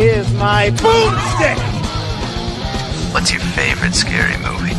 [0.00, 1.58] is my boomstick!
[3.12, 4.74] What's your favorite scary movie?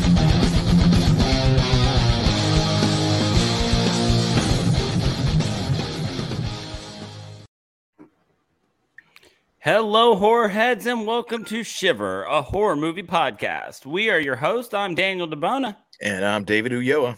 [9.60, 13.86] Hello, horror heads, and welcome to Shiver, a horror movie podcast.
[13.86, 14.74] We are your host.
[14.74, 17.18] I'm Daniel DeBona, And I'm David Uyoa.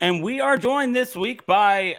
[0.00, 1.96] and we are joined this week by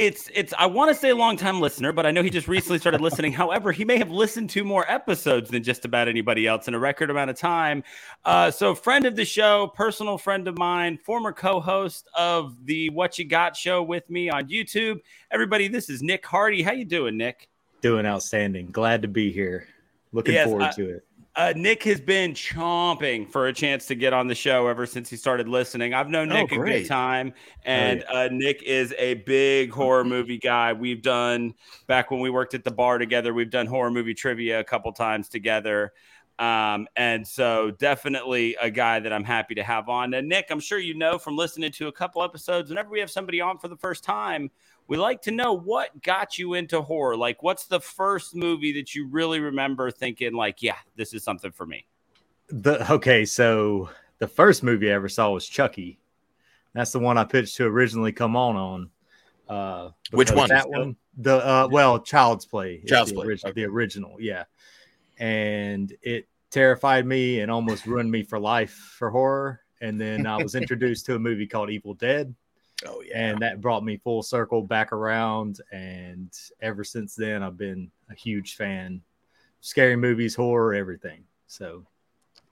[0.00, 2.48] it's it's I want to say a long time listener, but I know he just
[2.48, 3.32] recently started listening.
[3.34, 6.78] However, he may have listened to more episodes than just about anybody else in a
[6.78, 7.84] record amount of time.
[8.24, 13.18] Uh, so, friend of the show, personal friend of mine, former co-host of the What
[13.18, 15.00] You Got show with me on YouTube.
[15.30, 16.62] Everybody, this is Nick Hardy.
[16.62, 17.48] How you doing, Nick?
[17.82, 18.68] Doing outstanding.
[18.68, 19.66] Glad to be here.
[20.12, 21.04] Looking Yes, forward I- to it.
[21.36, 25.08] Uh, Nick has been chomping for a chance to get on the show ever since
[25.08, 25.94] he started listening.
[25.94, 27.32] I've known Oh, Nick a good time,
[27.64, 30.72] and uh, Nick is a big horror movie guy.
[30.72, 31.54] We've done
[31.86, 33.32] back when we worked at the bar together.
[33.32, 35.92] We've done horror movie trivia a couple times together,
[36.40, 40.14] um, and so definitely a guy that I'm happy to have on.
[40.14, 42.70] And Nick, I'm sure you know from listening to a couple episodes.
[42.70, 44.50] Whenever we have somebody on for the first time,
[44.90, 47.16] we like to know what got you into horror.
[47.16, 51.52] Like, what's the first movie that you really remember thinking, like, yeah, this is something
[51.52, 51.86] for me?
[52.48, 56.00] The okay, so the first movie I ever saw was Chucky.
[56.74, 58.90] That's the one I pitched to originally come on on.
[59.48, 60.48] Uh, Which one?
[60.48, 60.96] That one.
[61.18, 62.82] The uh, well, Child's Play.
[62.84, 63.52] Child's the Play, origi- okay.
[63.52, 64.44] the original, yeah.
[65.18, 69.60] And it terrified me and almost ruined me for life for horror.
[69.80, 72.34] And then I was introduced to a movie called Evil Dead.
[72.86, 73.30] Oh yeah.
[73.30, 76.32] and that brought me full circle back around and
[76.62, 79.02] ever since then i've been a huge fan
[79.60, 81.84] scary movies horror everything so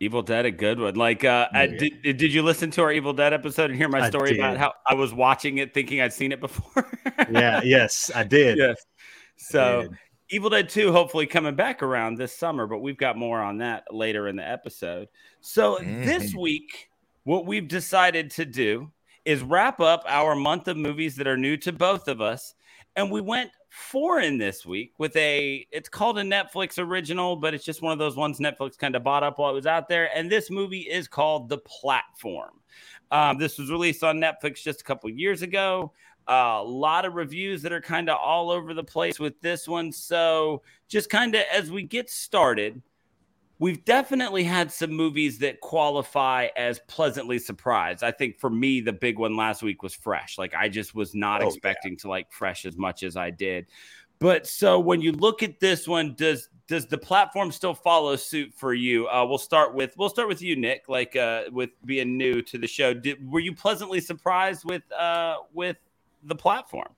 [0.00, 0.94] Evil Dead, a good one.
[0.94, 4.08] Like, uh, I- did, did you listen to our Evil Dead episode and hear my
[4.08, 6.86] story about how I was watching it thinking I'd seen it before?
[7.32, 8.76] yeah yes i did yes.
[9.38, 9.98] So, did.
[10.30, 13.92] Evil Dead 2 hopefully coming back around this summer, but we've got more on that
[13.92, 15.08] later in the episode.
[15.40, 16.40] So, this Mhm.
[16.42, 16.90] week,
[17.24, 18.92] what we've decided to do
[19.28, 22.54] is wrap up our month of movies that are new to both of us.
[22.96, 27.62] And we went foreign this week with a, it's called a Netflix original, but it's
[27.62, 30.08] just one of those ones Netflix kind of bought up while it was out there.
[30.16, 32.54] And this movie is called The Platform.
[33.10, 35.92] Um, this was released on Netflix just a couple years ago.
[36.26, 39.92] a lot of reviews that are kind of all over the place with this one.
[39.92, 42.80] So, just kind of as we get started,
[43.58, 48.02] we've definitely had some movies that qualify as pleasantly surprised.
[48.02, 50.38] I think for me, the big one last week was Fresh.
[50.38, 51.48] Like, I just was not Oh, yeah.
[51.48, 53.66] expecting to like Fresh as much as I did.
[54.20, 58.52] But so when you look at this one, does does the platform still follow suit
[58.52, 59.06] for you?
[59.08, 60.88] Uh, we'll start with we'll start with you, Nick.
[60.88, 65.36] Like uh, with being new to the show, did, were you pleasantly surprised with uh,
[65.52, 65.76] with
[66.24, 66.88] the platform?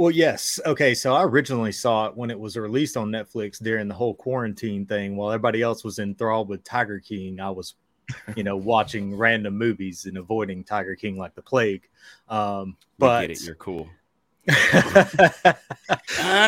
[0.00, 3.86] Well yes okay so i originally saw it when it was released on netflix during
[3.86, 7.74] the whole quarantine thing while everybody else was enthralled with tiger king i was
[8.34, 11.86] you know watching random movies and avoiding tiger king like the plague
[12.30, 13.88] um but get it, you're cool.
[14.48, 14.56] I'm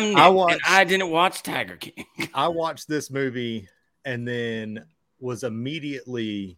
[0.09, 2.05] Nick, I and watched- I didn't watch Tiger King.
[2.33, 3.69] I watched this movie
[4.03, 4.83] and then
[5.19, 6.57] was immediately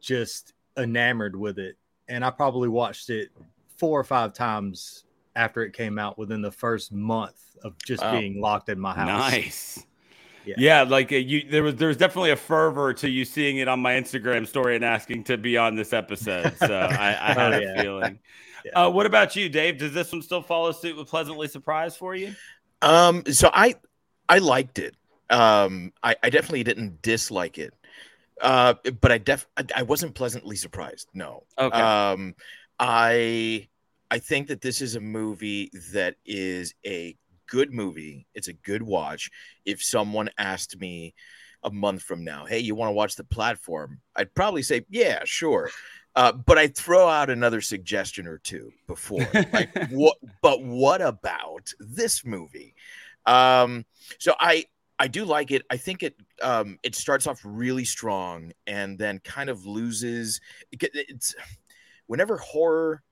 [0.00, 1.78] just enamored with it.
[2.06, 3.30] And I probably watched it
[3.76, 8.18] four or five times after it came out within the first month of just Wow.
[8.18, 9.06] being locked in my house.
[9.32, 9.86] Nice.
[10.44, 10.54] Yeah.
[10.58, 10.82] Yeah.
[10.82, 13.80] like uh, you, there was there was definitely a fervor to you seeing it on
[13.80, 16.56] my Instagram story and asking to be on this episode.
[16.58, 18.18] So I, I had Oh, a feeling.
[18.64, 18.86] Yeah.
[18.86, 19.78] Uh, what about you, Dave?
[19.78, 22.34] Does this one still follow suit with pleasantly surprised for you?
[22.80, 23.76] Um, so I
[24.28, 24.96] I liked it.
[25.30, 27.72] Um, I, I definitely didn't dislike it.
[28.40, 31.08] Uh, but I def I, I wasn't pleasantly surprised.
[31.14, 31.44] No.
[31.58, 31.78] Okay.
[31.80, 32.34] Um,
[32.80, 33.68] I
[34.12, 37.16] I think that this is a movie that is a
[37.48, 38.26] good movie.
[38.34, 39.30] It's a good watch.
[39.64, 41.14] If someone asked me
[41.62, 44.02] a month from now, hey, you want to watch the platform?
[44.14, 45.70] I'd probably say, yeah, sure.
[46.14, 49.26] Uh, but I'd throw out another suggestion or two before.
[49.50, 50.18] Like, what?
[50.42, 52.74] But what about this movie?
[53.24, 53.86] Um,
[54.18, 54.66] so I
[54.98, 55.62] I do like it.
[55.70, 60.38] I think it um, it starts off really strong and then kind of loses.
[60.70, 61.34] It, it's
[62.08, 63.02] whenever horror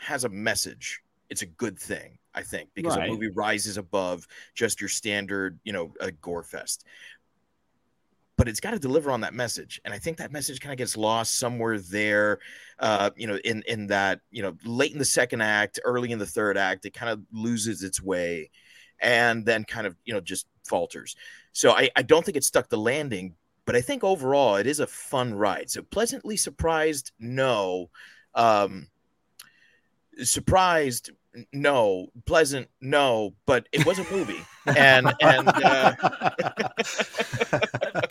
[0.00, 2.18] has a message, it's a good thing.
[2.34, 3.08] I think because Right.
[3.08, 6.84] a movie rises above just your standard, you know, a gore fest.
[8.36, 9.80] but it's got to deliver on that message.
[9.84, 12.38] And I think that message kind of gets lost somewhere there,
[12.78, 16.18] uh, you know, in in that you know late in the second act, early in
[16.18, 18.50] the third act, it kind of loses its way,
[19.00, 21.16] and then kind of you know just falters.
[21.52, 23.34] So I, I don't think it stuck the landing,
[23.66, 25.70] but I think overall it is a fun ride.
[25.70, 27.90] So pleasantly surprised, no.
[28.34, 28.86] Um,
[30.22, 31.10] surprised,
[31.52, 32.08] no.
[32.26, 33.34] Pleasant, no.
[33.46, 35.94] But it was a movie, and and uh...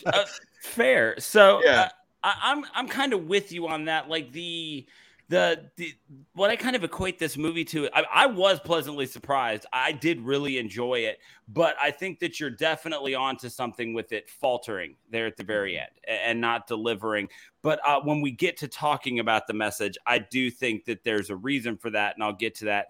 [0.06, 0.26] uh,
[0.62, 1.16] fair.
[1.20, 1.82] So Yeah.
[1.82, 1.90] uh,
[2.24, 4.10] I, I'm I'm kind of with you on that.
[4.10, 4.86] Like the
[5.30, 5.94] the the
[6.34, 7.88] what I kind of equate this movie to.
[7.94, 9.66] I, I was pleasantly surprised.
[9.72, 14.30] I did really enjoy it, but I think that you're definitely onto something with it
[14.30, 17.30] faltering there at the very end and not delivering.
[17.62, 21.30] But uh, when we get to talking about the message, I do think that there's
[21.30, 22.88] a reason for that, and I'll get to that.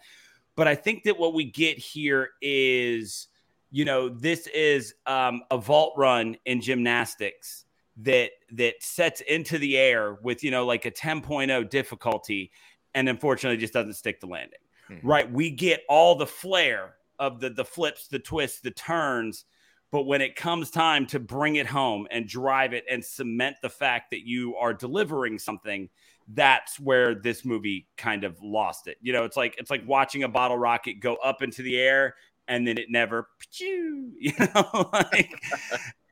[0.56, 3.28] But I think that what we get here is,
[3.70, 7.66] you know, this is um, a vault run in gymnastics
[8.02, 12.52] that that sets into the air with you know like a 10.0 difficulty
[12.94, 14.96] and unfortunately just doesn't stick the landing hmm.
[15.04, 15.32] right?
[15.32, 19.46] We get all the flair of the the flips the twists the turns
[19.92, 23.70] but when it comes time to bring it home and drive it and cement the
[23.70, 25.90] fact that you are delivering something
[26.34, 28.98] that's where this movie kind of lost it.
[29.02, 32.16] You know it's like it's like watching a bottle rocket go up into the air
[32.48, 33.28] and then it never
[33.60, 35.32] you know like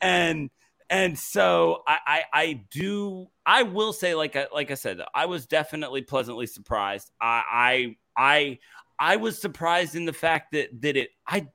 [0.02, 0.50] and
[0.90, 5.26] and so I, I I do I will say like I like I said I
[5.26, 7.12] was definitely pleasantly surprised.
[7.20, 8.60] I I I
[9.00, 11.48] I was surprised in the fact that that it I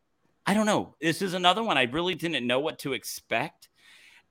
[0.45, 0.97] I don't know.
[1.01, 3.69] This is another one I really didn't know what to expect.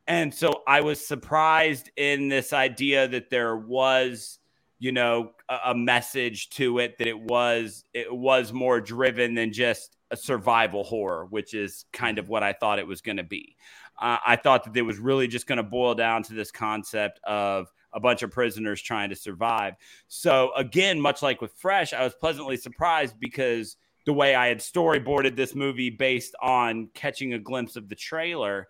[0.07, 4.39] And so I was surprised in this idea that there was
[4.77, 9.51] you know a, a message to it that it was it was more driven than
[9.51, 13.24] just a survival horror, which is kind of what I thought it was going to
[13.24, 13.56] be.
[13.99, 17.19] Uh, I thought that it was really just going to boil down to this concept
[17.23, 19.75] of a bunch of prisoners trying to survive.
[20.07, 24.59] So, again, much like with Fresh, I was pleasantly surprised because the way I had
[24.59, 28.67] storyboarded this movie based on catching a glimpse of the trailer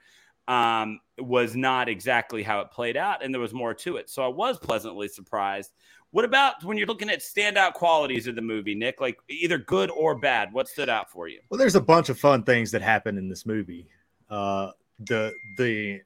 [0.47, 4.09] um, was not exactly how it played out, and there was more to it.
[4.09, 5.71] So, I was pleasantly surprised.
[6.11, 8.99] What about when you're looking at standout qualities of the movie, Nick?
[8.99, 11.39] Like either good or bad, what stood out for you?
[11.49, 13.87] Well, there's a bunch of fun things that happen in this movie.
[14.29, 14.71] Uh,
[15.05, 16.01] the the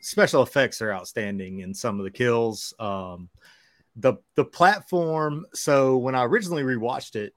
[0.00, 2.74] special effects are outstanding in some of the kills.
[2.78, 3.28] Um,
[3.96, 5.46] the the platform.
[5.54, 7.32] So when I originally rewatched it,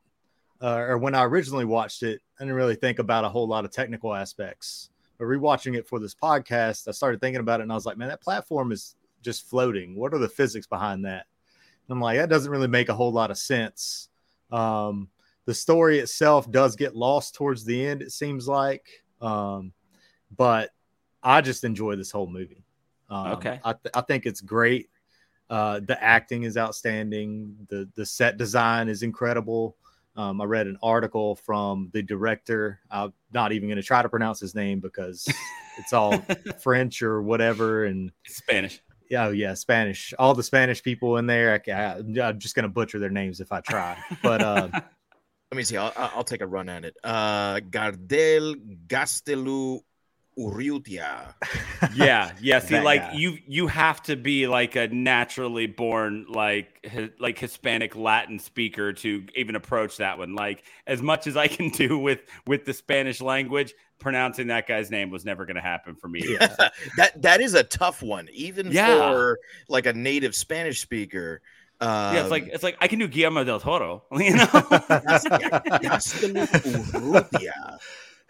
[0.61, 3.65] uh, or when I originally watched it, I didn't really think about a whole lot
[3.65, 4.89] of technical aspects.
[5.17, 7.97] But rewatching it for this podcast, I started thinking about it, and I was like,
[7.97, 9.95] man, that platform is just floating.
[9.95, 11.25] What are the physics behind that?
[11.87, 14.09] And I'm like, that doesn't really make a whole lot of sense.
[14.51, 15.09] Um,
[15.45, 18.85] the story itself does get lost towards the end, it seems like.
[19.19, 19.73] Um,
[20.35, 20.69] but
[21.23, 22.63] I just enjoy this whole movie.
[23.09, 23.59] Um, Okay.
[23.63, 24.89] I, th- I think it's great.
[25.49, 27.55] Uh, the acting is outstanding.
[27.69, 29.75] The the set design is incredible.
[30.15, 32.79] Um, I read an article from the director.
[32.89, 35.27] I'm not even going to try to pronounce his name because
[35.77, 36.23] it's all
[36.61, 37.85] French or whatever.
[37.85, 38.81] And Spanish.
[39.09, 40.13] yeah, oh yeah, Spanish.
[40.17, 41.53] All the Spanish people in there.
[41.53, 43.97] I, ca- I'm just going to butcher their names if I try.
[44.23, 44.69] But uh,
[45.51, 45.75] Let me see.
[45.75, 46.95] I'll, I'll I'll take a run at it.
[47.03, 48.55] Uh, Gardel
[48.87, 49.81] Gaztelu
[50.37, 51.33] Urrutia.
[51.93, 53.13] yeah yeah see That like guy.
[53.13, 58.93] you you have to be like a naturally born like hi- like hispanic latin speaker
[58.93, 62.73] to even approach that one like as much as i can do with with the
[62.73, 66.21] spanish language pronouncing that guy's name was never going to happen for me
[66.97, 69.11] that that is a tough one, even Yeah.
[69.11, 69.37] for
[69.69, 71.41] like a native Spanish speaker.
[71.79, 74.45] Um, yeah it's like it's like i can do guillermo del toro you know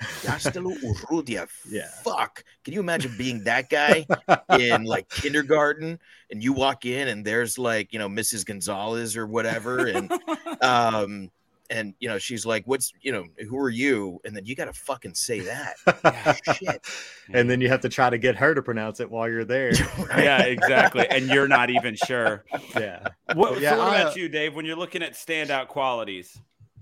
[0.01, 1.48] Gaztelu Urrutia.
[1.70, 1.88] Yeah.
[2.03, 2.43] Fuck.
[2.63, 4.05] Can you imagine being that guy
[4.58, 8.46] in like kindergarten and you walk in and there's like, you know, Mrs.
[8.46, 9.88] Gonzalez or whatever.
[9.88, 10.12] And,
[10.62, 11.29] um,
[11.70, 14.20] and you know, she's like, what's, you know, who are you?
[14.25, 15.75] And then you got to fucking say that.
[16.03, 16.86] Yeah, shit.
[17.34, 19.72] and then you have to try to get her to pronounce it while you're there.
[20.17, 22.43] yeah exactly and you're not even sure
[22.75, 23.08] yeah.
[23.34, 26.38] what, Yeah, so what I, about uh, you dave when you're looking at standout qualities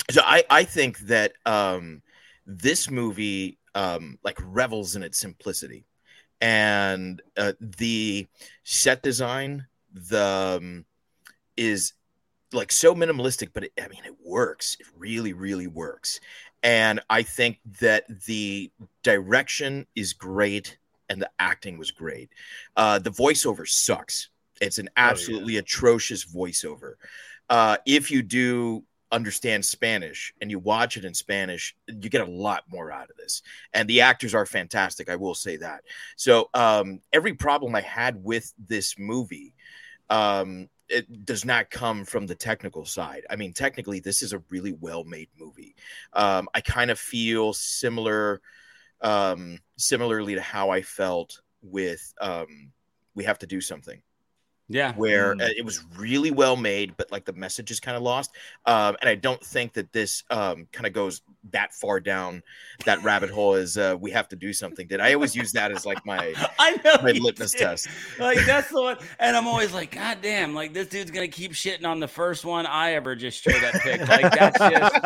[0.10, 2.02] So I, I think that um,
[2.50, 5.86] this movie um, like revels in its simplicity,
[6.42, 8.28] and uh, the
[8.64, 10.86] set design the um,
[11.56, 11.94] is
[12.52, 14.78] like so minimalistic, but it, I mean it works.
[14.80, 16.20] It really, really works.
[16.64, 18.72] And I think that the
[19.04, 20.78] direction is great
[21.08, 22.30] and the acting was great.
[22.76, 24.30] Uh, the voiceover sucks.
[24.60, 26.96] It's an absolutely atrocious voiceover.
[27.50, 32.32] Uh, if you do understand Spanish and you watch it in Spanish, you get a
[32.32, 33.42] lot more out of this.
[33.74, 35.84] And the actors are fantastic, I will say that.
[36.16, 39.54] So um, every problem I had with this movie
[40.10, 43.26] um, it does not come from the technical side.
[43.30, 45.76] I mean, technically, this is a really well made movie.
[46.14, 48.42] Um, I kind of feel similar,
[49.02, 52.72] um, similarly to how I felt with um,
[53.14, 54.02] We Have to Do Something.
[54.70, 54.94] Yeah.
[54.94, 55.42] Where Mm.
[55.42, 58.32] uh, it was really well made, but like the message is kind of lost.
[58.66, 61.22] Um, and I don't think that this um, kind of goes
[61.52, 62.44] that far down
[62.86, 64.88] that rabbit hole as uh, we have to do something.
[64.88, 67.60] Did I always use that as like my I know my you litmus did.
[67.60, 67.88] test?
[68.20, 70.54] Like that's the one, and I'm always like, God damn!
[70.54, 73.74] Like this dude's gonna keep shitting on the first one I ever just straight up
[73.82, 74.08] picked.
[74.08, 75.02] Like that's just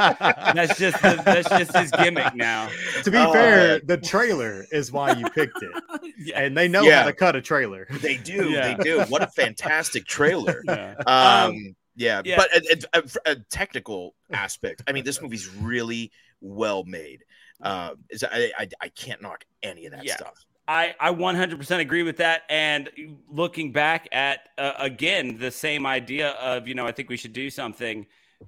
[0.55, 2.69] that's just the, that's just his gimmick now.
[3.03, 3.81] To be Oh, fair, man.
[3.85, 5.71] the trailer is why you picked it,
[6.17, 6.41] Yeah.
[6.41, 7.01] and they know Yeah.
[7.03, 7.87] how to cut a trailer.
[8.01, 8.75] They do, Yeah.
[8.75, 9.01] they do.
[9.03, 10.63] What a fantastic trailer.
[10.67, 10.95] Yeah.
[11.05, 12.37] Um, yeah, yeah.
[12.37, 14.81] but a, a, a technical aspect.
[14.87, 17.23] I mean, this movie's really well made.
[17.61, 17.91] Uh,
[18.31, 20.15] I, I I can't knock any of that Yeah.
[20.15, 20.43] stuff.
[20.67, 22.43] I, I 100% agree with that.
[22.49, 22.89] And
[23.29, 27.33] looking back at, uh, again, the same idea of, you know, I think we should
[27.33, 28.07] do something.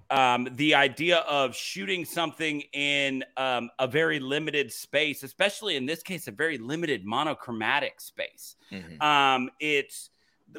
[0.10, 6.02] Um, the idea of shooting something in um, a very limited space, especially in this
[6.04, 8.56] case, a very limited monochromatic space.
[8.72, 9.02] Mhm.
[9.02, 10.10] Um, it's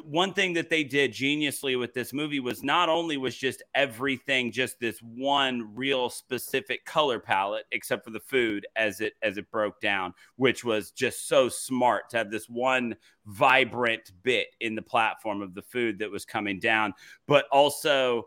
[0.03, 4.51] one thing that they did geniusly with this movie was not only was just everything
[4.51, 9.49] just this one real specific color palette except for the food as it as it
[9.51, 14.81] broke down which was just so smart to have this one vibrant bit in the
[14.81, 16.93] platform of the food that was coming down
[17.27, 18.25] but also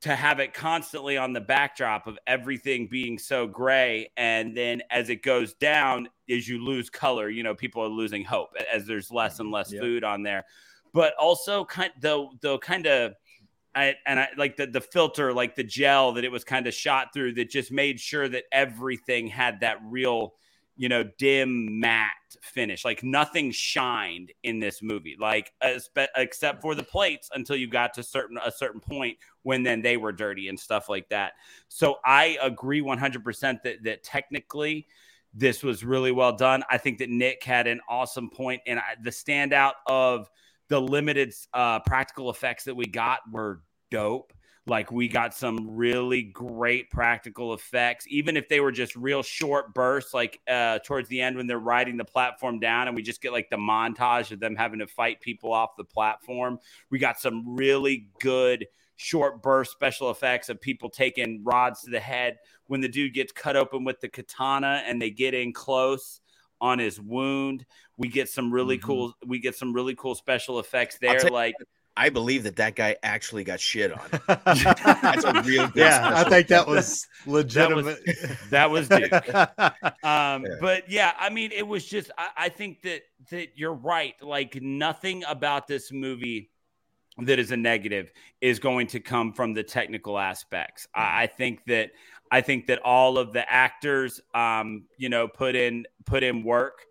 [0.00, 4.10] to have it constantly on the backdrop of everything being so gray.
[4.16, 8.24] And then as it goes down as you lose color you know people are losing
[8.24, 10.44] hope as there's less and less food on there
[10.92, 13.14] but also kind the the kind of
[13.74, 16.74] I, and I like the the filter like the gel that it was kind of
[16.74, 20.34] shot through that just made sure that everything had that real
[20.76, 22.10] you know dim matte
[22.42, 22.84] finish.
[22.84, 25.52] Like nothing shined in this movie like
[26.16, 29.96] except for the plates until you got to certain a certain point when then they
[29.96, 31.34] were dirty and stuff like that.
[31.68, 34.88] So i agree 100% that that technically
[35.32, 36.64] this was really well done.
[36.68, 40.28] I think that nick had an awesome point and I, the standout of
[40.70, 43.60] the limited uh, practical effects that we got were
[43.90, 44.32] dope.
[44.66, 49.74] Like we got some really great practical effects, even if they were just real short
[49.74, 53.20] bursts, like uh, towards the end when they're riding the platform down, and we just
[53.20, 56.58] get like the montage of them having to fight people off the platform.
[56.88, 61.98] We got some really good short burst special effects of people taking rods to the
[61.98, 62.36] head
[62.66, 66.20] when the dude gets cut open with the katana and they get in close
[66.60, 67.64] on his wound.
[68.00, 68.82] We get some really Mhm.
[68.82, 69.14] cool.
[69.26, 71.18] We get some really cool special effects there.
[71.18, 71.54] tell you- Like
[71.96, 74.00] I believe that that guy actually got shit on.
[74.26, 77.98] That's a real good yeah, I think that was legitimate.
[78.48, 79.12] that was Duke.
[80.02, 80.56] Um, Yeah.
[80.60, 82.10] but yeah, I mean, it was just.
[82.16, 84.14] I, I think that that you're right.
[84.22, 86.50] Like nothing about this movie
[87.18, 90.88] that is a negative is going to come from the technical aspects.
[90.94, 91.90] I, I think that
[92.30, 96.86] I think that all of the actors, um, you know, put in put in work.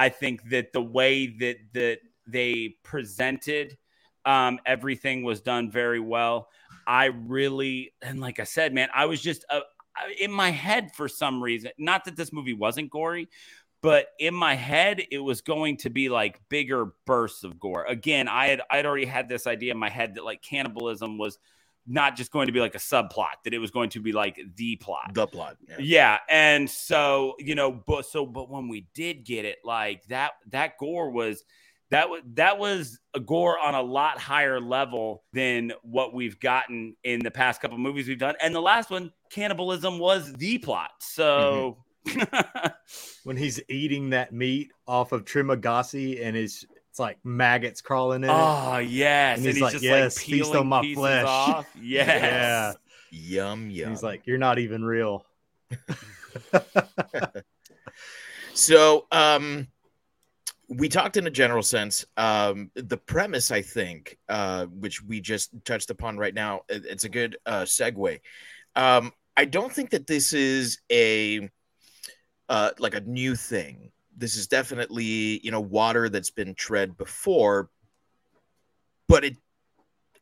[0.00, 3.76] I think that the way that that they presented
[4.24, 6.48] um, everything was done very well.
[6.86, 9.60] I really and like I said, man, I was just uh,
[10.18, 11.72] in my head for some reason.
[11.78, 13.28] Not that this movie wasn't gory,
[13.82, 17.84] but in my head it was going to be like bigger bursts of gore.
[17.84, 21.38] Again, I had I'd already had this idea in my head that like cannibalism was
[21.86, 24.40] not just going to be like a subplot, that it was going to be like
[24.56, 25.12] the plot.
[25.14, 25.56] the plot.
[25.68, 25.76] Yeah.
[25.78, 30.32] Yeah, and so you know, but so but when we did get it, like that
[30.50, 31.44] that gore was
[31.90, 36.96] that was that was a gore on a lot higher level than what we've gotten
[37.02, 38.36] in the past couple movies we've done.
[38.40, 40.90] And the last one, cannibalism was the plot.
[41.00, 42.66] So mm-hmm.
[43.24, 48.30] when he's eating that meat off of Trimagasi and his it's like maggots crawling in
[48.30, 48.32] it.
[48.32, 51.24] oh yes, And and he's he's, like, just "Yes, like feast on peeling my flesh."
[51.26, 51.66] off.
[51.80, 52.08] Yes.
[52.22, 52.72] Yeah.
[53.12, 53.90] Yum And yum.
[53.90, 55.24] he's like, You're not even real.
[58.52, 59.68] So, um,
[60.68, 62.04] we talked in a general sense.
[62.16, 67.04] Um, the premise, I think, uh, which we just touched upon right now, it- it's
[67.04, 68.20] a good uh, segue.
[68.76, 71.48] Um, I don't think that this is a
[72.48, 73.92] uh, like a new thing.
[74.20, 77.70] This is definitely you know water that's been tread before,
[79.08, 79.36] but it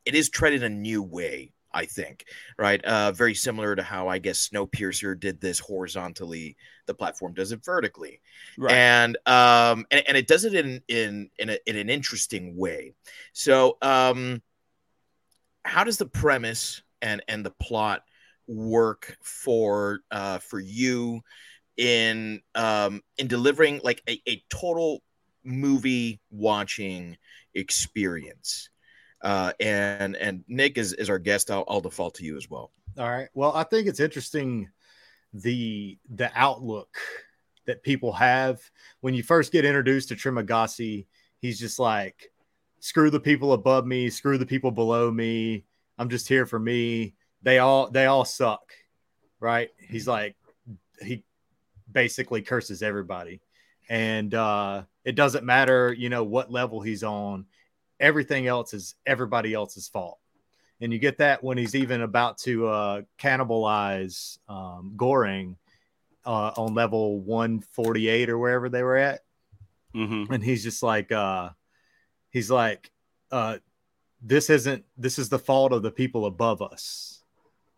[0.05, 1.53] it is treaded a new way.
[1.71, 2.25] I think,
[2.59, 2.83] right?
[2.83, 6.57] Uh, very similar to how I guess Snowpiercer did this horizontally.
[6.87, 8.23] The platform does it vertically
[8.57, 8.73] Right.
[8.73, 12.95] and um and, and it does it in in in, a, in an interesting way
[13.35, 14.41] so um
[15.65, 18.03] how does the premise and and the plot
[18.47, 21.21] work for uh, for you
[21.79, 25.03] in um, in delivering like a, a total
[25.45, 27.17] movie watching
[27.55, 28.69] experience?
[29.23, 31.51] Uh, and and Nick is, is our guest.
[31.51, 32.73] I'll, I'll default to you as well.
[32.99, 33.29] All right.
[33.33, 34.69] Well, I think it's interesting
[35.33, 36.95] the the outlook
[37.67, 38.61] that people have
[39.01, 41.07] when you first get introduced to Trimagasi.
[41.41, 42.33] He's just like,
[42.81, 45.65] screw the people above me, screw the people below me.
[45.99, 47.15] I'm just here for me.
[47.43, 48.73] They all they all suck,
[49.41, 49.71] right?
[49.79, 50.37] He's like
[51.01, 51.25] he
[51.91, 53.41] basically curses everybody,
[53.89, 57.47] and uh, it doesn't matter, you know, what level he's on.
[58.01, 60.19] Everything else is everybody else's fault
[60.81, 65.57] and you get that when he's even about to uh, cannibalize um, Goreng
[66.25, 69.21] uh, on level 148 or wherever they were at,
[69.95, 70.33] mm-hmm.
[70.33, 71.51] and he's just like, uh,
[72.31, 72.91] he's like,
[73.31, 73.59] uh,
[74.23, 77.23] this isn't this is the fault of the people above us,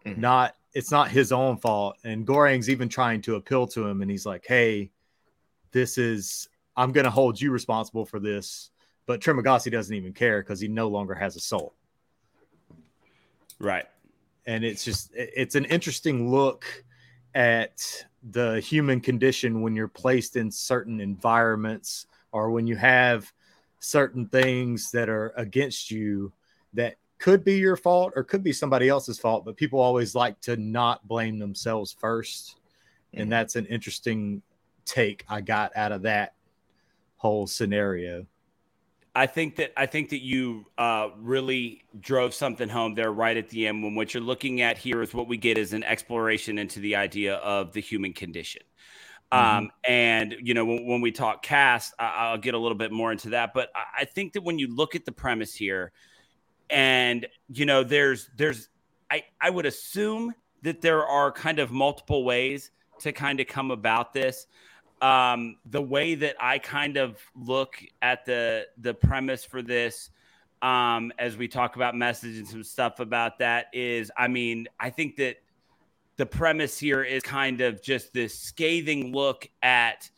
[0.05, 0.21] mm-hmm.
[0.21, 1.97] not it's not his own fault.
[2.05, 4.91] And Goreng's even trying to appeal to him, and he's like, hey,
[5.73, 8.71] this is I'm going to hold you responsible for this.
[9.07, 11.75] But Trimagasi doesn't even care because he no longer has a soul.
[13.59, 13.87] Right.
[14.47, 16.65] And it's just it's an interesting look
[17.35, 23.33] at the human condition when you're placed in certain environments or when you have
[23.81, 26.33] certain things that are against you
[26.73, 30.41] that could be your fault or could be somebody else's fault, but people always like
[30.41, 32.55] to not blame themselves 1st
[33.13, 33.31] And mm-hmm.
[33.31, 34.43] that's an interesting
[34.87, 36.35] take I got out of that
[37.17, 38.27] whole scenario.
[39.15, 43.49] I think that I think that you uh, really drove something home there right at
[43.49, 43.83] the end.
[43.83, 46.97] When what you're looking at here is what we get is an exploration into the
[46.97, 48.63] idea of the human condition.
[49.33, 49.59] Mm-hmm.
[49.59, 52.93] Um, and you know, when, when, we talk cast, I, will get a little bit
[52.93, 53.53] more into that.
[53.53, 55.93] But I, I think that when you look at the premise here,
[56.71, 58.69] and you know, there's there's
[59.11, 63.71] I I would assume that there are kind of multiple ways to kind of come
[63.71, 64.47] about this.
[65.03, 70.11] Um, the way that I kind of look at the the premise for this,
[70.63, 74.91] um, as we talk about message and some stuff about that, is I mean, I
[74.91, 75.37] think that
[76.17, 80.11] the premise here is kind of just this scathing look at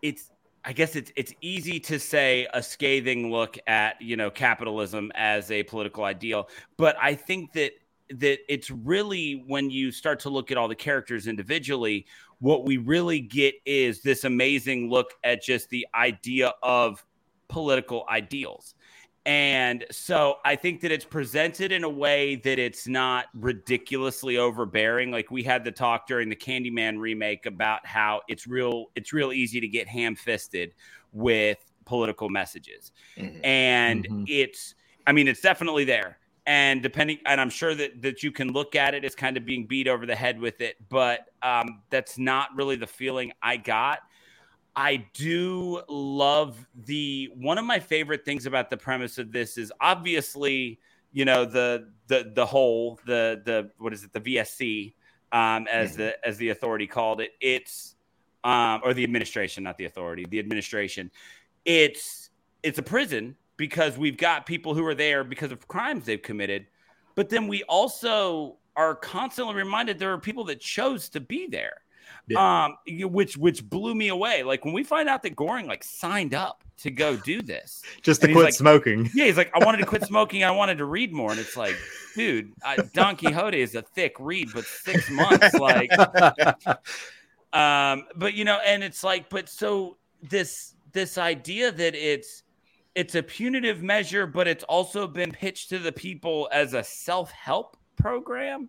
[0.00, 0.30] it's
[0.68, 5.50] I guess it's it's easy to say a scathing look at you know capitalism as
[5.50, 7.72] a political ideal, but I think that
[8.10, 12.06] that it's really when you start to look at all the characters individually
[12.40, 17.04] what we really get is this amazing look at just the idea of
[17.48, 18.74] political ideals.
[19.28, 25.10] And so I think that it's presented in a way that it's not ridiculously overbearing.
[25.10, 29.30] Like we had the talk during the Candyman remake about how it's real it's real
[29.30, 30.72] easy to get ham-fisted
[31.12, 32.92] with political messages.
[33.18, 33.44] Mm-hmm.
[33.44, 34.24] And mm-hmm.
[34.28, 34.74] it's
[35.06, 38.74] I mean it's definitely there and depending and i'm sure that that you can look
[38.74, 42.16] at it as kind of being beat over the head with it but um, that's
[42.16, 43.98] not really the feeling i got
[44.78, 49.72] i do love the one of my favorite things about the premise of this is
[49.80, 50.78] obviously
[51.12, 54.94] you know the the the whole the the what is it the vsc
[55.30, 56.02] um, as mm-hmm.
[56.02, 57.96] the as the authority called it it's
[58.44, 61.10] um, or the administration not the authority the administration
[61.64, 62.30] it's
[62.62, 66.66] it's a prison because we've got people who are there because of crimes they've committed.
[67.14, 71.82] But then we also are constantly reminded there are people that chose to be there.
[72.28, 72.64] Yeah.
[72.64, 72.76] Um,
[73.10, 74.42] which which blew me away.
[74.42, 78.20] Like when we find out that Goreng like signed up to go do this, just
[78.20, 79.10] to quit like, smoking.
[79.14, 80.44] Yeah, he's like, I wanted to quit smoking.
[80.44, 81.76] I wanted to read more, and it's like,
[82.14, 82.52] dude,
[82.92, 85.90] Don Quixote is a thick read, but six months, like,
[87.52, 92.42] um, but you know, and it's like, but so this this idea that it's
[92.94, 97.76] it's a punitive measure, but it's also been pitched to the people as a self-help
[97.96, 98.68] program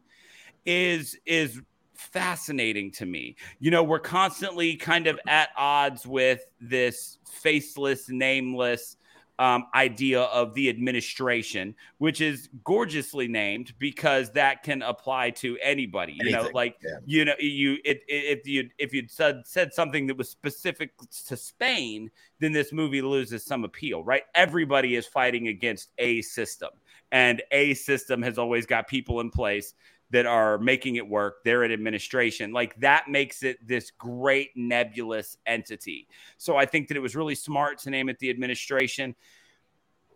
[0.65, 1.61] is is
[1.99, 3.35] fascinating to me.
[3.59, 8.95] You know, we're constantly kind of at odds with this faceless, nameless
[9.39, 16.13] um, idea of the administration, which is gorgeously named because that can apply to anybody.
[16.13, 16.43] You Anything.
[16.43, 16.97] know, like yeah.
[17.05, 20.91] you know, you it, it, if you if you'd said said something that was specific
[21.27, 24.23] to Spain, then this movie loses some appeal, right?
[24.35, 26.71] Everybody is fighting against a system,
[27.13, 29.73] and a system has always got people in place
[30.11, 31.43] that are making it work.
[31.43, 32.51] They're at administration.
[32.51, 36.07] Like that makes it this great nebulous entity.
[36.37, 39.15] So I think that it was really smart to name it the administration.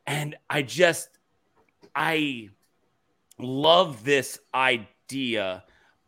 [0.08, 1.10] And I just,
[1.95, 2.49] I
[3.38, 5.63] love this idea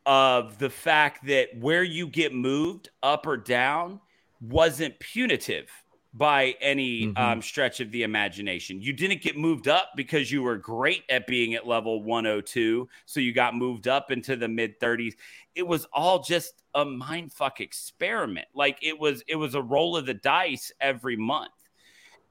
[0.06, 4.00] of the fact that where you get moved up or down
[4.42, 5.70] wasn't punitive
[6.18, 7.18] by any Mhm.
[7.18, 8.82] um, stretch of the imagination.
[8.82, 12.88] You didn't get moved up because you were great at being at level 102.
[13.06, 15.16] So you got moved up into the mid 30s.
[15.56, 18.48] It was all just a mindfuck experiment.
[18.54, 21.52] Like it was, it was a roll of the dice every month.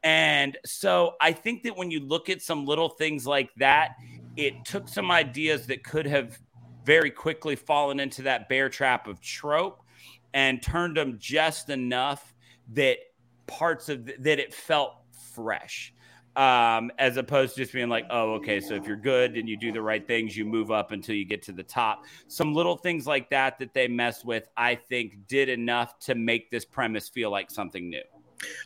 [0.02, 3.96] And so I think that when you look at some little things like that,
[4.36, 6.38] it took some ideas that could have
[6.84, 9.82] very quickly fallen into that bear trap of trope
[10.32, 12.34] and turned them just enough
[12.72, 12.98] that
[13.46, 14.96] parts of th- that it felt
[15.34, 15.94] fresh
[16.36, 19.56] um, as opposed to just being like, oh, okay, so if you're good and you
[19.56, 22.04] do the right things, you move up until you get to the top.
[22.26, 26.50] Some little things like that that they messed with, I think, did enough to make
[26.50, 28.02] this premise feel like something new.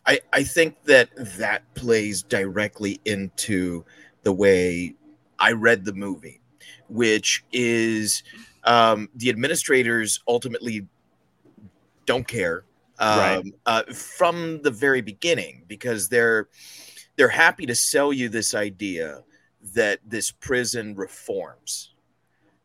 [0.06, 3.84] I, I think that that plays directly into
[4.22, 4.94] the way
[5.38, 6.40] I read the movie,
[6.88, 8.22] which is
[8.64, 10.86] um, the administrators ultimately
[12.06, 12.64] don't care
[12.98, 13.44] um, Right.
[13.66, 16.48] uh, from the very beginning because they're
[17.16, 19.22] they're happy to sell you this idea
[19.74, 21.94] that this prison reforms.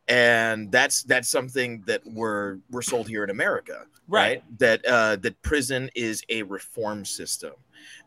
[0.07, 5.41] And that's that's something that we're we're sold here in america right, that uh that
[5.43, 7.53] prison is a reform system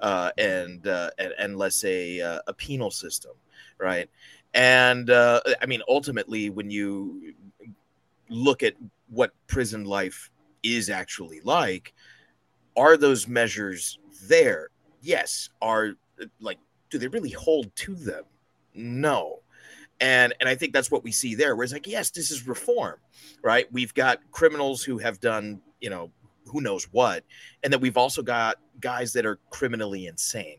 [0.00, 3.32] uh and uh and, and let's say uh, a penal system
[3.78, 4.10] right?
[4.52, 7.32] And uh i mean ultimately when you
[8.28, 8.74] look at
[9.08, 10.30] what prison life
[10.62, 11.94] is actually like
[12.76, 14.68] are those measures there?
[15.02, 15.50] Yes.
[15.62, 15.92] Are
[16.40, 16.58] like
[16.90, 18.24] do they really hold to them?
[18.74, 19.40] No.
[20.00, 22.46] And and i think that's what we see there where it's like yes this is
[22.46, 22.96] reform
[23.42, 23.66] right?
[23.72, 26.10] We've got criminals who have done you know
[26.46, 27.24] who knows what
[27.62, 30.58] and then we've also got guys that are criminally insane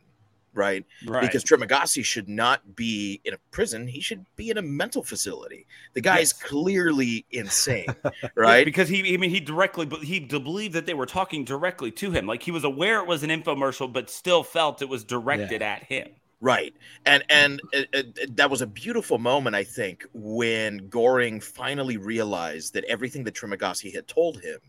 [0.57, 1.21] right Right.
[1.21, 5.65] because Trimagasi should not be in a prison he should be in a mental facility
[5.93, 10.19] the guy is clearly insane Yeah, right because he, I mean, he directly, but he
[10.19, 12.25] believed that they were talking directly to him.
[12.25, 15.83] Like he was aware it was an infomercial, but still felt it was directed at
[15.83, 16.09] him.
[16.41, 16.73] Right.
[17.05, 22.73] And and uh, uh, that was a beautiful moment I think when Goreng finally realized
[22.73, 24.59] that everything that Trimagasi had told him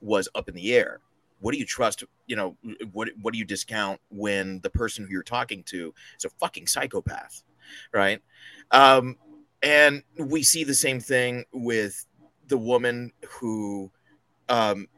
[0.00, 1.00] was up in the air.
[1.44, 2.56] What do you trust, you know,
[2.92, 6.66] what what do you discount when the person who you're talking to is a fucking
[6.66, 7.42] psychopath,
[7.92, 8.22] right?
[8.70, 9.18] Um
[9.62, 12.06] and we see the same thing with
[12.48, 13.90] the woman who
[14.48, 14.88] um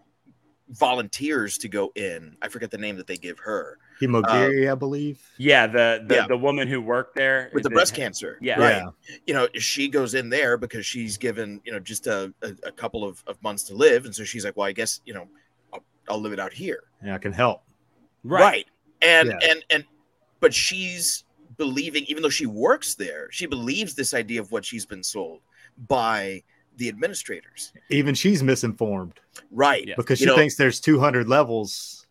[0.68, 2.36] volunteers to go in.
[2.40, 3.78] I forget the name that they give her.
[4.00, 5.20] Imoguiri, I believe.
[5.38, 6.26] Yeah, the the, Yeah.
[6.28, 8.38] the woman who worked there with the that- breast cancer.
[8.40, 8.60] Yeah.
[8.60, 8.82] right.
[9.08, 9.16] Yeah.
[9.26, 12.70] You know, she goes in there because she's given you know just a, a, a
[12.70, 15.26] couple of, of months to live, and so she's like, well, I guess you know,
[16.08, 17.62] I'll, I'll live it out here, Yeah, I can help.
[18.24, 18.40] Right.
[18.40, 18.66] right.
[19.02, 19.50] And Yeah.
[19.50, 19.84] and and
[20.40, 21.24] but she's
[21.56, 25.40] believing, even though she works there, she believes this idea of what she's been sold
[25.88, 26.42] by
[26.76, 27.72] the administrators.
[27.88, 29.86] Even she's misinformed Right.
[29.88, 29.94] Yeah.
[29.96, 32.06] because You she know- thinks there's 200 levels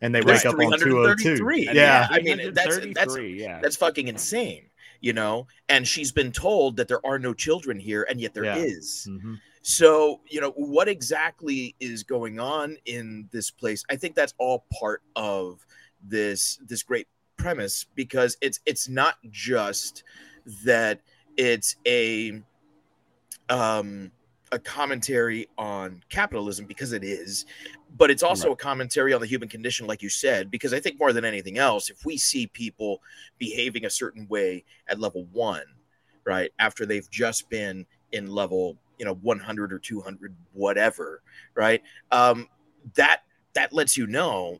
[0.00, 1.36] and they wake up on 202.
[1.36, 1.68] 333.
[1.68, 2.08] I Yeah.
[2.10, 3.60] I mean, that's- that's- yeah.
[3.60, 4.64] That's fucking insane,
[5.00, 5.46] you know.
[5.68, 9.06] And she's been told that there are no children here, and yet there is.
[9.08, 9.34] Yeah.
[9.62, 13.84] So, you know, what exactly is going on in this place?
[13.88, 15.64] I think that's all part of
[16.02, 20.02] this this great premise because it's it's not just
[20.64, 21.00] that
[21.36, 22.42] it's a
[23.48, 24.10] um
[24.50, 27.46] a commentary on capitalism because it is,
[27.96, 31.00] but it's also a commentary on the human condition, like you said, because I think
[31.00, 33.00] more than anything else, if we see people
[33.38, 35.64] behaving a certain way at level one,
[36.24, 41.22] right, after they've just been in level, you know, 100 or 200, whatever,
[41.54, 42.48] right, um,
[42.94, 43.22] that
[43.54, 44.58] that lets you know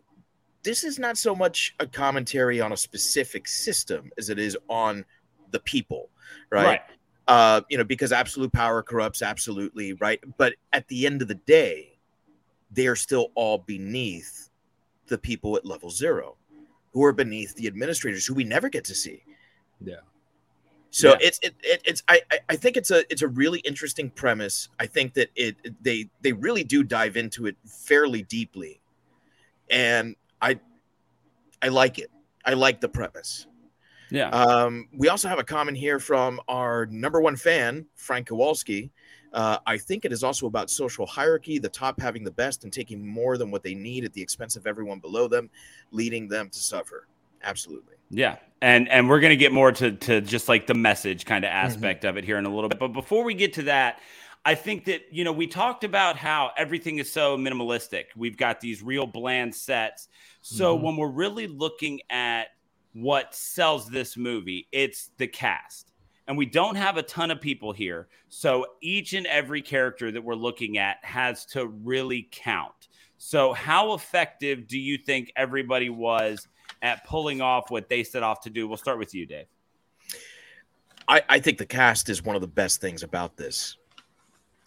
[0.62, 5.04] this is not so much a commentary on a specific system as it is on
[5.50, 6.08] the people,
[6.50, 6.64] right?
[6.64, 6.80] Right.
[7.28, 11.36] uh you know because absolute power corrupts absolutely right but at the end of the
[11.46, 11.96] day
[12.72, 14.50] they're still all beneath
[15.06, 16.36] the people at level zero
[16.92, 19.22] who are beneath the administrators who we never get to see
[19.84, 20.02] Yeah.
[20.94, 21.16] So Yeah.
[21.20, 24.68] it's it, it it's I, I i think it's a it's a really interesting premise
[24.78, 28.80] i think that it they they really do dive into it fairly deeply
[29.70, 30.60] and i
[31.62, 32.10] i like it
[32.44, 33.46] i like the premise
[34.10, 34.28] Yeah.
[34.28, 38.90] um, we also have a comment here from our number one fan, Frank Kowalski.
[39.32, 42.70] Uh, I think it is also about social hierarchy, the top having the best and
[42.72, 45.48] taking more than what they need at the expense of everyone below them,
[45.92, 47.08] leading them to suffer.
[47.42, 47.94] Absolutely.
[48.10, 48.36] Yeah.
[48.62, 51.66] And and we're gonna get more to to just like the message kind of Mm-hmm.
[51.66, 52.78] aspect of it here in a little bit.
[52.78, 53.98] But before we get to that,
[54.44, 58.04] I think that you know we talked about how everything is so minimalistic.
[58.16, 60.08] We've got these real bland sets.
[60.40, 60.84] So Mm-hmm.
[60.84, 62.48] when we're really looking at
[62.94, 65.90] what sells this movie, it's the cast.
[66.28, 68.06] And we don't have a ton of people here.
[68.28, 72.88] So each and every character that we're looking at has to really count.
[73.18, 76.46] So, how effective do you think everybody was
[76.82, 78.68] at pulling off what they set off to do?
[78.68, 79.46] We'll start with you, Dave.
[81.08, 83.76] I, I think the cast is one of the best things about this.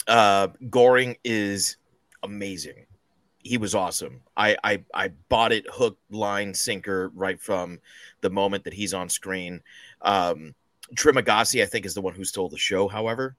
[0.08, 1.78] Uh, Goreng is
[2.24, 2.86] amazing.
[3.40, 4.22] He was awesome.
[4.36, 7.80] I, I I bought it hook, line, sinker right from
[8.22, 9.62] the moment that he's on screen.
[10.02, 10.56] Um,
[10.96, 12.88] Trimagasi, I think, is the one who stole the show.
[12.88, 13.36] However,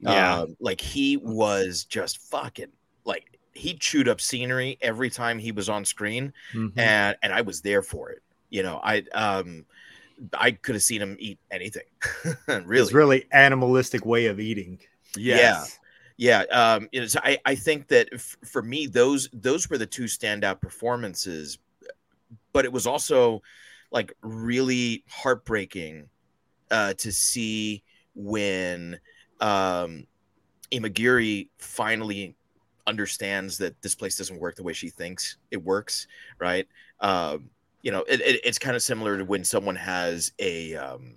[0.00, 0.40] Yeah.
[0.40, 2.70] Um, like he was just fucking
[3.04, 6.72] like he chewed up scenery every time he was on screen, Mhm.
[6.76, 8.22] and and I was there for it.
[8.50, 9.66] You know, I um
[10.32, 11.82] I could have seen him eat anything.
[12.48, 14.80] It's really, really animalistic way of eating.
[15.16, 15.78] Yes.
[16.16, 16.42] yeah.
[16.50, 19.86] Um, you know, so I I think that f- for me those those were the
[19.86, 21.58] two standout performances,
[22.52, 23.42] but it was also
[23.90, 26.08] like really heartbreaking
[26.70, 27.82] uh, to see
[28.14, 28.98] when
[29.40, 30.06] um,
[30.72, 32.34] Imoguiri finally
[32.88, 36.66] understands that this place doesn't work the way she thinks it works, right?
[37.00, 37.50] Um,
[37.82, 41.14] you know, it, it, it's kind of similar to when someone has a um,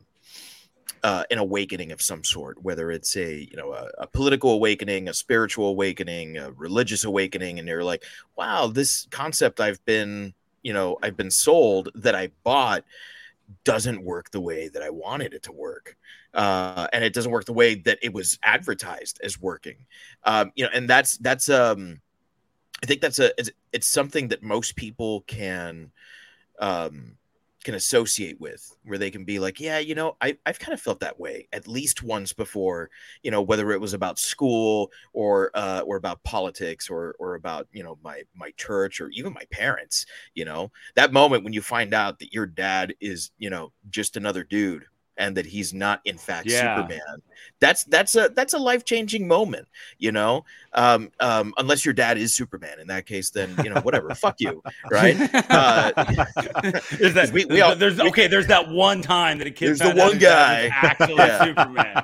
[1.04, 5.08] uh, an awakening of some sort, whether it's a you know a, a political awakening,
[5.08, 8.04] a spiritual awakening, a religious awakening, and they're like,
[8.36, 12.84] wow, this concept I've been you know I've been sold that I bought
[13.64, 15.98] doesn't work the way that I wanted it to work.
[16.34, 19.86] Uh, and it doesn't work the way that it was advertised as working.
[20.24, 22.02] Um, you know, and that's that's um
[22.84, 25.92] I think that's a it's, it's something that most people can
[26.60, 27.18] um
[27.63, 30.82] can associate with where they can be like yeah you know I, i've kind of
[30.82, 32.89] felt that way at least once before
[33.24, 37.67] you know whether it was about school or uh, or about politics or or about
[37.71, 40.71] you know my my church or even my parents you know?
[40.95, 44.86] That moment when you find out that your dad is you know just another dude
[45.17, 46.76] and that he's not in fact Yeah.
[46.78, 47.21] superman
[47.60, 52.34] that's that's a that's a life-changing moment you know um um unless your dad is
[52.36, 55.17] superman in that case then you know whatever fuck you right
[55.50, 55.91] uh,
[57.00, 58.28] Is that, we- we all- there's we- okay.
[58.28, 59.67] There's that one time that a kid.
[59.67, 60.69] There's the one his dad was guy.
[60.71, 61.43] actually Yeah.
[61.45, 62.04] Superman.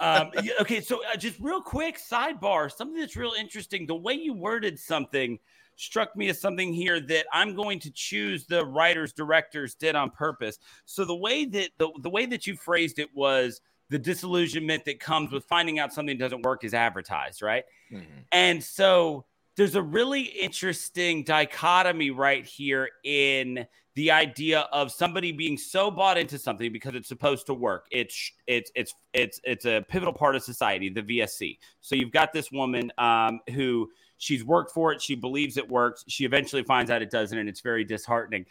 [0.00, 2.70] um, okay, so uh, just real quick sidebar.
[2.72, 3.86] Something that's real interesting.
[3.86, 5.38] The way you worded something
[5.76, 8.46] struck me as something here that I'm going to choose.
[8.46, 10.58] The writers directors did on purpose.
[10.84, 13.60] So the way that the, the way that you phrased it was
[13.90, 17.64] the disillusionment that comes with finding out something doesn't work is advertised, right?
[18.32, 25.56] And so there's a really interesting dichotomy right here in the idea of somebody being
[25.56, 27.86] so bought into something because it's supposed to work.
[27.92, 31.58] It's it's it's it's it's a pivotal part of society, the VSC.
[31.80, 36.04] So you've got this woman um, who she's worked for it, she believes it works.
[36.08, 38.46] She eventually finds out it doesn't, and it's very disheartening.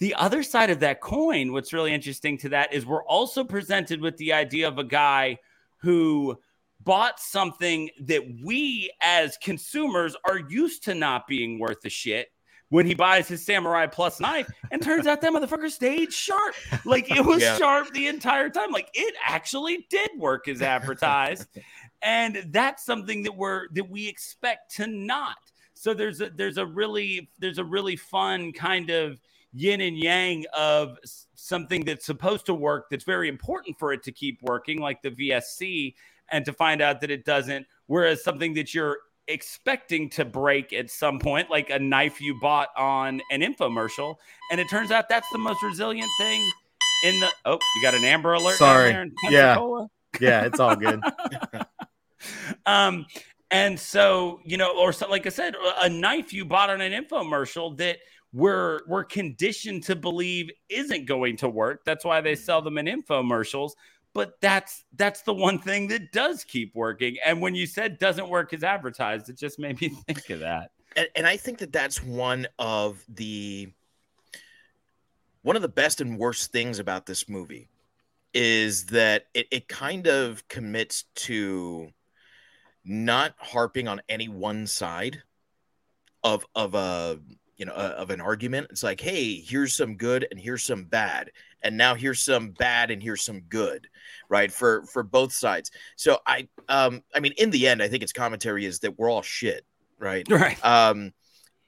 [0.00, 4.00] The other side of that coin, what's really interesting to that is we're also presented
[4.00, 5.38] with the idea of a guy
[5.78, 6.36] who
[6.82, 12.28] bought something that we as consumers are used to not being worth a shit
[12.70, 17.10] when he buys his samurai plus knife and turns out that motherfucker stayed sharp like
[17.10, 17.56] it was Yeah.
[17.56, 21.46] sharp the entire time like it actually did work as advertised
[22.04, 25.36] and that's something that we're that we expect to not
[25.72, 29.20] so there's a there's a really there's a really fun kind of
[29.52, 30.98] yin and yang of
[31.34, 35.10] something that's supposed to work that's very important for it to keep working like the
[35.10, 35.94] VSC
[36.30, 40.90] and to find out that it doesn't whereas something that you're expecting to break at
[40.90, 44.16] some point like a knife you bought on an infomercial
[44.50, 46.42] and it turns out that's the most resilient thing
[47.04, 48.92] in the oh you got an amber alert Sorry.
[48.92, 49.58] there in Yeah.
[50.20, 51.00] Yeah, it's all good.
[52.66, 53.06] um
[53.50, 56.92] and so you know or so, like i said a knife you bought on an
[56.92, 57.98] infomercial that
[58.34, 61.84] we're we're conditioned to believe isn't going to work.
[61.84, 63.72] That's why they sell them in infomercials.
[64.12, 67.16] But that's that's the one thing that does keep working.
[67.24, 70.72] And when you said doesn't work as advertised it just made me think of that.
[70.96, 73.72] And, and I think that that's one of the
[75.42, 77.68] one of the best and worst things about this movie
[78.32, 81.88] is that it, it kind of commits to
[82.84, 85.22] not harping on any one side
[86.22, 87.18] of of a
[87.56, 88.68] you know uh, of an argument.
[88.70, 91.30] It's like hey here's some good and here's some bad.
[91.62, 93.88] And now here's some bad and here's some good
[94.28, 94.52] right?
[94.52, 95.70] For for both sides.
[95.96, 99.10] So i um i mean in the end i think its commentary is that we're
[99.10, 99.64] all shit
[99.98, 100.26] right?
[100.30, 100.62] Right.
[100.64, 101.12] Um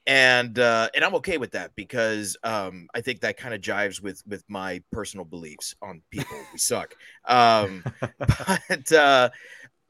[0.05, 4.01] and uh and i'm okay with that because um i think that kind of jives
[4.01, 6.95] with with my personal beliefs on people we suck.
[7.25, 7.83] Um
[8.19, 9.29] but uh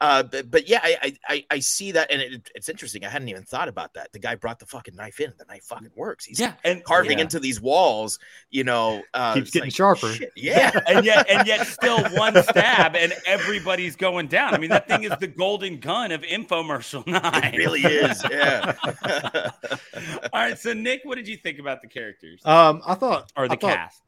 [0.00, 3.04] Uh, but, but yeah, I, I I see that, and it, it's interesting.
[3.04, 4.12] I hadn't even thought about that.
[4.12, 5.32] The guy brought the fucking knife in.
[5.36, 6.24] The knife fucking works.
[6.24, 7.24] He's yeah, and carving yeah.
[7.24, 8.20] into these walls.
[8.50, 10.12] You know, uh, Keeps getting like, sharper.
[10.12, 14.54] shit, Yeah, and yet and yet still one stab and everybody's going down.
[14.54, 17.54] I mean, that thing is the golden gun of infomercial nine.
[17.54, 18.24] it really is.
[18.30, 18.74] Yeah.
[20.32, 23.48] All right, so Nick, what did you think about the characters Um, I thought or
[23.48, 24.02] the I thought, cast?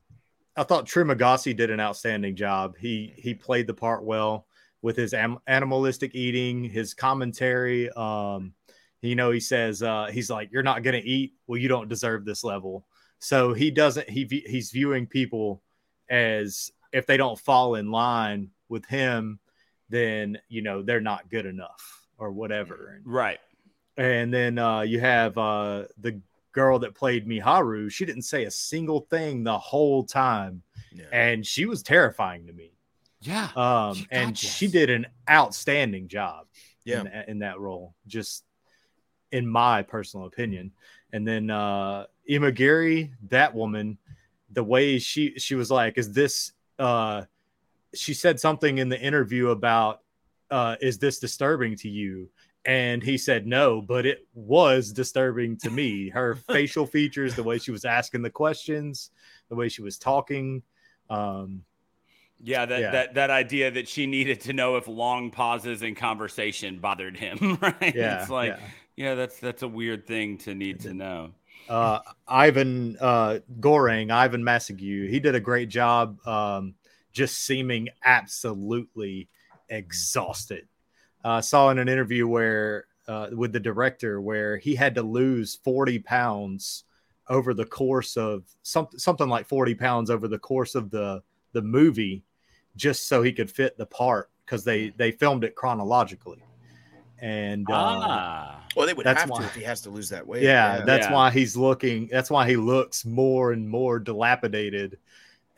[0.57, 2.77] I thought Trimagasi did an outstanding job.
[2.79, 4.47] He he played the part well
[4.83, 7.91] with his am- animalistic eating, his commentary.
[7.91, 8.55] Um,
[9.03, 11.35] you know, he says uh, he's like, "You're not gonna eat.
[11.47, 12.85] Well, you don't deserve this level."
[13.19, 14.09] So he doesn't.
[14.09, 15.63] He he's viewing people
[16.09, 19.39] as if they don't fall in line with him,
[19.89, 23.01] then you know they're not good enough or whatever.
[23.05, 23.39] Right.
[23.97, 26.21] and then uh, you have uh, the
[26.53, 27.91] girl that played Miharu.
[27.91, 30.63] She didn't say a single thing the whole time,
[30.93, 31.05] Yeah.
[31.13, 32.73] and she was terrifying to me.
[33.21, 33.49] Yeah.
[33.57, 34.39] Um, She and this.
[34.41, 36.47] she did an outstanding job
[36.85, 37.01] Yeah.
[37.01, 38.45] in, in that role, just
[39.33, 40.73] in my personal opinion.
[41.13, 43.99] And then uh, Imoguiri, that woman,
[44.53, 47.25] the way she she was like, "Is this?" Uh,
[47.95, 50.03] she said something in the interview about,
[50.51, 52.31] uh, "Is this disturbing to you?"
[52.65, 56.09] And he said no, but it was disturbing to me.
[56.11, 59.11] Her facial features, the way she was asking the questions,
[59.49, 60.63] the way she was talking.
[61.09, 61.65] Um,
[62.43, 62.91] Yeah, that, Yeah.
[62.91, 67.59] that that idea that she needed to know if long pauses in conversation bothered him,
[67.63, 67.95] right?
[67.95, 68.67] yeah, it's like, yeah.
[68.97, 71.33] yeah, that's that's a weird thing to need to know.
[71.69, 76.75] uh, Ivan uh, Goreng, Ivan Massagué, he did a great job um,
[77.13, 79.29] just seeming absolutely
[79.69, 80.67] exhausted.
[81.23, 85.03] I uh, saw in an interview where uh, with the director where he had to
[85.03, 86.85] lose 40 pounds
[87.29, 91.23] over the course of something something like 40 pounds over the course of the
[91.53, 92.23] the movie
[92.77, 96.43] just so he could fit the part because they they filmed it chronologically
[97.21, 100.09] and uh, ah, Well, they would That's have why- to if he has to lose
[100.09, 100.43] that weight.
[100.43, 101.13] yeah, that's Yeah.
[101.13, 102.09] why he's looking.
[102.11, 104.99] That's why he looks more and more dilapidated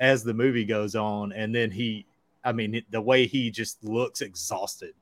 [0.01, 1.33] as the movie goes on.
[1.33, 2.07] And then he,
[2.43, 4.95] I mean, the way he just looks exhausted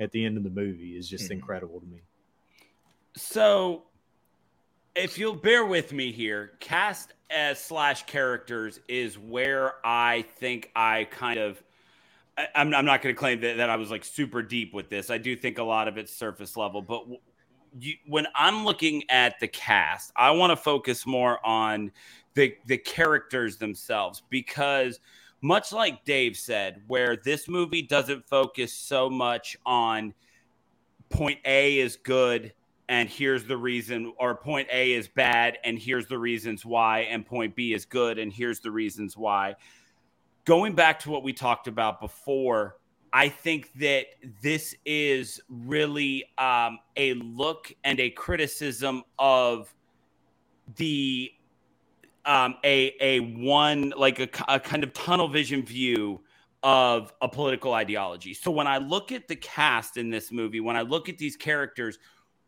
[0.00, 1.34] at the end of the movie is just Mhm.
[1.34, 2.00] incredible to me.
[3.16, 3.84] So,
[4.94, 11.04] if you'll bear with me here, cast as slash characters is where I think I
[11.10, 11.62] kind of.
[12.38, 14.88] I- I'm, I'm not going to claim that, that I was like super deep with
[14.88, 15.10] this.
[15.10, 17.20] I do think a lot of it's surface level, but w-
[17.78, 21.92] you, when I'm looking at the cast, I want to focus more on
[22.34, 25.00] the the characters themselves because
[25.42, 30.14] much like Dave said, where this movie doesn't focus so much on
[31.08, 32.52] point A is good
[32.90, 37.24] and here's the reason, or point A is bad and here's the reasons why, and
[37.24, 39.54] point B is good and here's the reasons why.
[40.44, 42.78] Going back to what we talked about before,
[43.12, 44.06] I think that
[44.42, 49.72] this is really um, a look and a criticism of
[50.74, 51.30] the
[52.26, 56.20] um, a a one like a, a kind of tunnel vision view
[56.64, 58.34] of a political ideology.
[58.34, 61.36] So when I look at the cast in this movie, when I look at these
[61.36, 61.98] characters,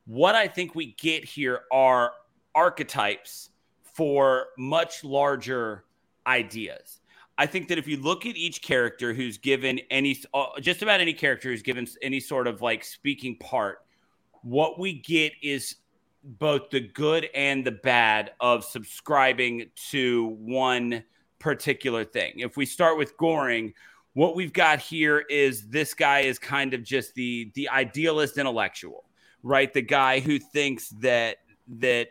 [0.06, 2.12] what I think we get here are
[2.54, 3.50] archetypes
[3.82, 5.84] for much larger
[6.26, 7.00] ideas.
[7.38, 11.00] I think that if you look at each character who's given any, uh, just about
[11.00, 13.78] any character who's given any sort of like speaking part,
[14.42, 15.76] what we get is
[16.24, 21.02] both the good and the bad of subscribing to one
[21.38, 22.34] particular thing.
[22.36, 23.72] If we start with Goreng,
[24.14, 29.04] what we've got here is this guy is kind of just the the idealist intellectual,
[29.42, 29.72] right?
[29.72, 31.38] The guy who thinks that
[31.78, 32.08] that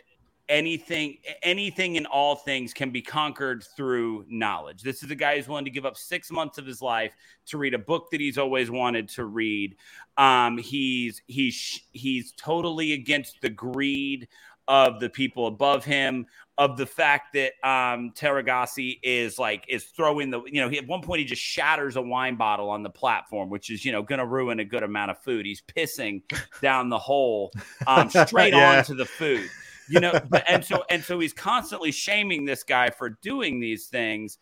[0.50, 4.82] anything anything and all things can be conquered through knowledge.
[4.82, 7.14] This is a guy who's willing to give up 6 months of his life
[7.48, 9.76] to read a book that he's always wanted to read.
[10.18, 14.28] Um he's he's he's totally against the greed
[14.68, 16.26] of the people above him
[16.62, 20.86] of the fact that um Trimagasi is like is throwing the you know he, at
[20.86, 24.04] one point he just shatters a wine bottle on the platform which is you know
[24.04, 26.22] going to ruin a good amount of food he's pissing
[26.62, 27.52] down the hole
[27.88, 28.78] um straight Yeah.
[28.78, 29.50] onto the food
[29.90, 33.88] you know but, and so and so he's constantly shaming this guy for doing these
[33.88, 34.38] things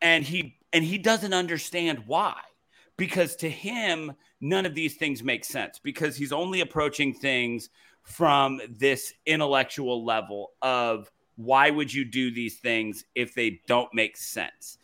[0.00, 2.36] and he and he doesn't understand why
[2.96, 4.10] because to him
[4.40, 7.68] none of these things make sense because he's only approaching things
[8.04, 14.16] from this intellectual level of why would you do these things if they don't make
[14.16, 14.78] sense?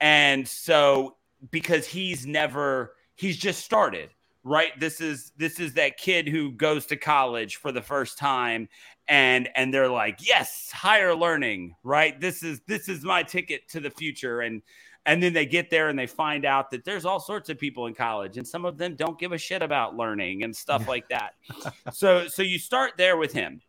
[0.00, 1.16] And so
[1.50, 4.10] because he's never he's just started
[4.44, 4.78] right?
[4.78, 8.68] This is this is that kid who goes to college for the first time
[9.08, 12.20] and and they're like yes higher learning right?
[12.20, 14.42] This is this is my ticket to the future.
[14.42, 14.62] And
[15.06, 17.86] and then they get there and they find out that there's all sorts of people
[17.86, 21.08] in college and some of them don't give a shit about learning and stuff like
[21.08, 21.34] that.
[21.92, 23.60] So so you start there with him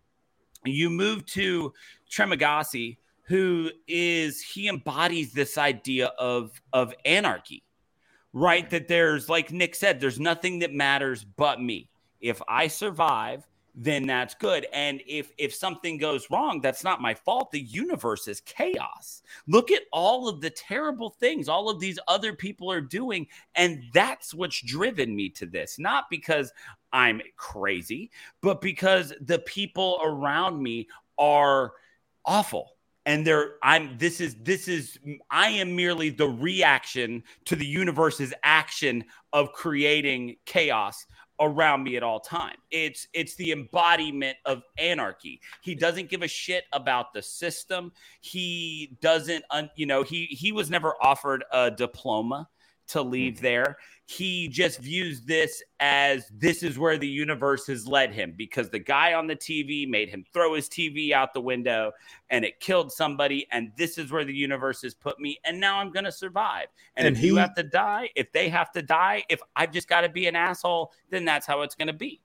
[0.65, 1.73] you move to
[2.09, 2.97] Trimagasi
[3.27, 7.63] who is he embodies this idea of of anarchy
[8.35, 8.69] right?
[8.69, 11.89] That there's like nick said there's nothing that matters but me.
[12.21, 13.47] If i survive
[13.77, 14.67] then that's good.
[14.71, 17.51] And if if something goes wrong that's not my fault.
[17.51, 19.21] The universe is chaos.
[19.47, 23.83] Look at all of the terrible things all of these other people are doing and
[23.93, 25.79] that's what's driven me to this.
[25.79, 26.51] Not because
[26.95, 28.09] i'm crazy
[28.41, 30.87] but because the people around me
[31.17, 31.73] are
[32.25, 32.71] awful
[33.05, 34.97] and they're i'm this is this is
[35.29, 41.05] i am merely the reaction to the universe's action of creating chaos
[41.39, 42.55] around me at all time.
[42.71, 45.41] It's it's the embodiment of anarchy.
[45.61, 47.91] He doesn't give a shit about the system.
[48.21, 49.43] He doesn't
[49.75, 52.47] you know, he he was never offered a diploma
[52.87, 53.43] to leave mm-hmm.
[53.43, 53.77] there
[54.07, 58.79] he just views this as this is where the universe has led him because the
[58.79, 61.91] guy on the TV made him throw his TV out the window
[62.29, 63.47] and it killed somebody.
[63.51, 65.39] And this is where the universe has put me.
[65.43, 66.67] And now I'm going to survive.
[66.95, 69.71] And, and if he, you have to die, if they have to die, if I've
[69.71, 72.21] just got to be an asshole, then that's how it's going to be.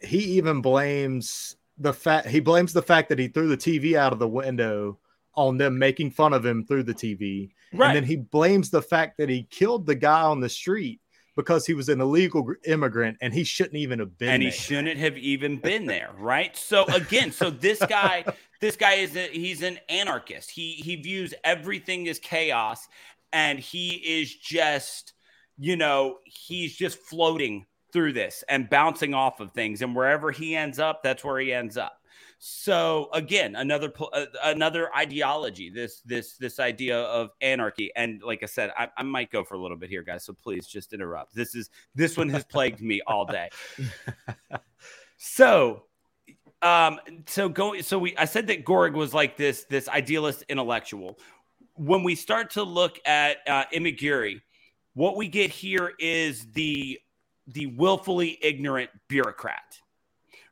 [0.00, 4.12] He even blames the fact he blames the fact that he threw the TV out
[4.12, 4.98] of the window
[5.38, 7.50] on them making fun of him through the TV.
[7.72, 7.88] Right.
[7.88, 11.00] And then he blames the fact that he killed the guy on the street
[11.36, 14.50] because he was an illegal immigrant and he shouldn't even have been and there.
[14.50, 18.24] he shouldn't have even been there right so again so this guy
[18.60, 22.88] this guy is a, he's an anarchist he he views everything as chaos
[23.32, 25.12] and he is just
[25.58, 30.56] you know he's just floating through this and bouncing off of things and wherever he
[30.56, 31.97] ends up that's where he ends up
[32.38, 35.70] so again, another uh, another ideology.
[35.70, 39.54] This this this idea of anarchy, and like I said, I, I might go for
[39.54, 40.24] a little bit here, guys.
[40.24, 41.34] So please just interrupt.
[41.34, 43.48] This is this one has plagued me all day.
[45.18, 45.84] So
[46.62, 51.16] um so going so we i said that gorg was like this this idealist intellectual
[51.74, 54.40] when we start to look at uh Imoguiri
[54.94, 56.98] what we get here is the
[57.46, 59.78] the willfully ignorant bureaucrat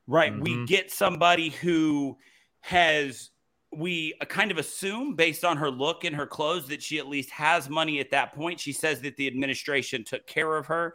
[0.07, 0.33] right?
[0.33, 0.43] Mm-hmm.
[0.43, 2.17] We get somebody who
[2.61, 3.31] has
[3.73, 7.31] we kind of assume based on her look and her clothes that she at least
[7.31, 8.59] has money at that point.
[8.59, 10.95] She says that the administration took care of her.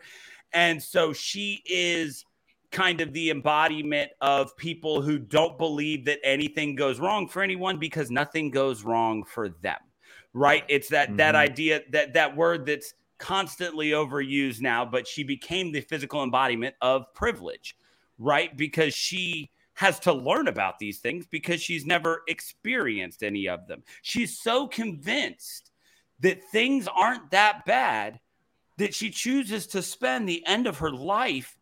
[0.53, 2.26] And so she is
[2.72, 7.78] kind of the embodiment of people who don't believe that anything goes wrong for anyone
[7.78, 9.78] because nothing goes wrong for them.
[10.34, 10.64] Right?
[10.70, 11.18] It's that mm-hmm.
[11.18, 16.74] that idea that that word that's constantly overused now, but she became the physical embodiment
[16.82, 17.76] of privilege
[18.18, 18.55] right?
[18.55, 23.84] Because she has to learn about these things because she's never experienced any of them.
[24.01, 25.72] She's so convinced
[26.20, 28.20] that things aren't that bad
[28.78, 31.57] that she chooses to spend the end of her life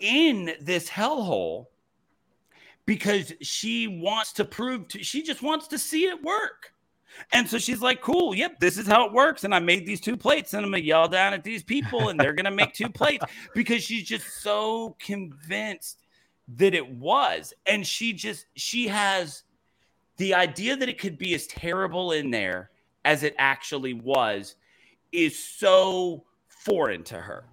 [0.00, 1.66] in this hellhole
[2.86, 6.73] because she wants to prove to she just wants to see it work.
[7.32, 9.44] And so she's like, cool, yep, this is how it works.
[9.44, 12.18] And I made these two plates and I'm gonna yell down at these people and
[12.18, 16.02] they're gonna make two plates because she's just so convinced
[16.56, 17.52] that it was.
[17.66, 19.44] And she just, she has
[20.16, 22.70] the idea that it could be as terrible in there
[23.04, 24.56] as it actually was
[25.12, 27.44] is so foreign to her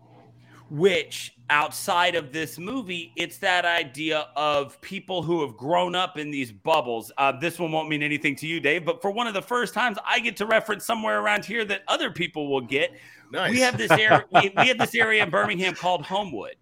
[0.71, 6.31] which outside of this movie, it's that idea of people who have grown up in
[6.31, 7.11] these bubbles.
[7.17, 9.73] Uh, this one won't mean anything to you, Dave, but for one of the first
[9.73, 12.91] times, I get to reference somewhere around here that other people will get.
[13.33, 13.51] Nice.
[13.51, 14.23] We have this area.
[14.33, 16.55] we, we have this area in Birmingham called Homewood.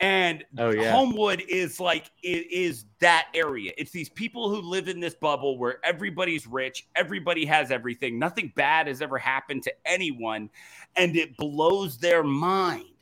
[0.00, 0.92] And oh, yeah.
[0.92, 3.72] Homewood is like is, is that area.
[3.76, 8.52] It's these people who live in this bubble where everybody's rich, everybody has everything, nothing
[8.56, 10.48] bad has ever happened to anyone,
[10.96, 12.95] and it blows their mind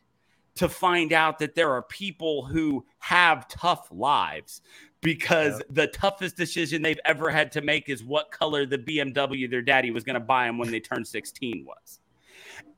[0.56, 4.62] to find out that there are people who have tough lives
[5.00, 5.64] because yeah.
[5.70, 9.90] the toughest decision they've ever had to make is what color the BMW their daddy
[9.90, 12.00] was going to buy them when they turned 16 was.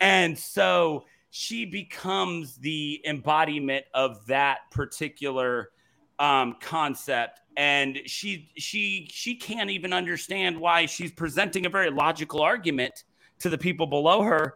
[0.01, 5.71] And so she becomes the embodiment of that particular
[6.19, 12.43] um, concept and she she she can't even understand why she's presenting a very logical
[12.43, 13.05] argument
[13.39, 14.55] to the people below her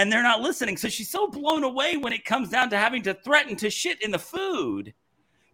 [0.00, 0.78] and they're not listening.
[0.78, 4.00] So she's so blown away when it comes down to having to threaten to shit
[4.02, 4.94] in the food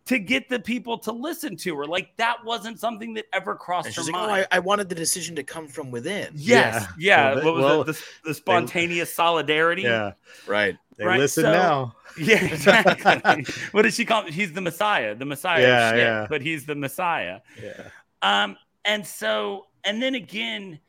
[0.04, 1.84] to get the people to listen to her.
[1.84, 4.30] Like that wasn't something that ever crossed her like, mind.
[4.30, 6.28] Oh, I, I, wanted the decision to come from within.
[6.36, 6.86] Yes.
[6.96, 7.30] Yeah.
[7.30, 7.34] yeah.
[7.34, 7.86] Well, what was well, it?
[7.86, 9.82] The, the spontaneous they, solidarity.
[9.82, 10.12] Yeah.
[10.46, 10.76] Right.
[10.96, 11.96] They Right, listen so- now.
[12.18, 13.44] Yeah, exactly.
[13.72, 14.32] what does she call him?
[14.32, 15.60] He's the Messiah, the Messiah.
[15.60, 16.26] Yeah, shit, yeah.
[16.30, 17.40] But he's the Messiah.
[17.62, 17.90] Yeah.
[18.22, 20.80] Um, and so, and then again,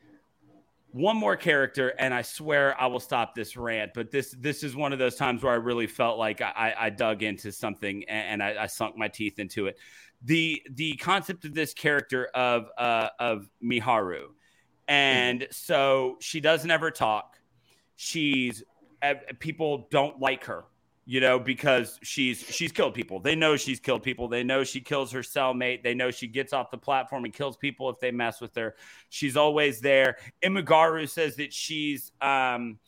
[0.98, 3.92] one more character, and I swear I will stop this rant.
[3.94, 6.90] But this this is one of those times where I really felt like I, I
[6.90, 9.78] dug into something and, and I, I sunk my teeth into it.
[10.22, 14.24] The the concept of this character of uh, of Miharu,
[14.88, 17.38] and so she doesn't ever talk.
[17.94, 18.64] She's
[19.00, 20.64] uh, people don't like her
[21.10, 23.18] you know because she's she's killed people.
[23.18, 24.28] They know she's killed people.
[24.28, 25.82] They know she kills her cellmate.
[25.82, 28.74] They know she gets off the platform and kills people if they mess with her.
[29.08, 30.18] She's always there.
[30.44, 32.78] Imagaru says that she's um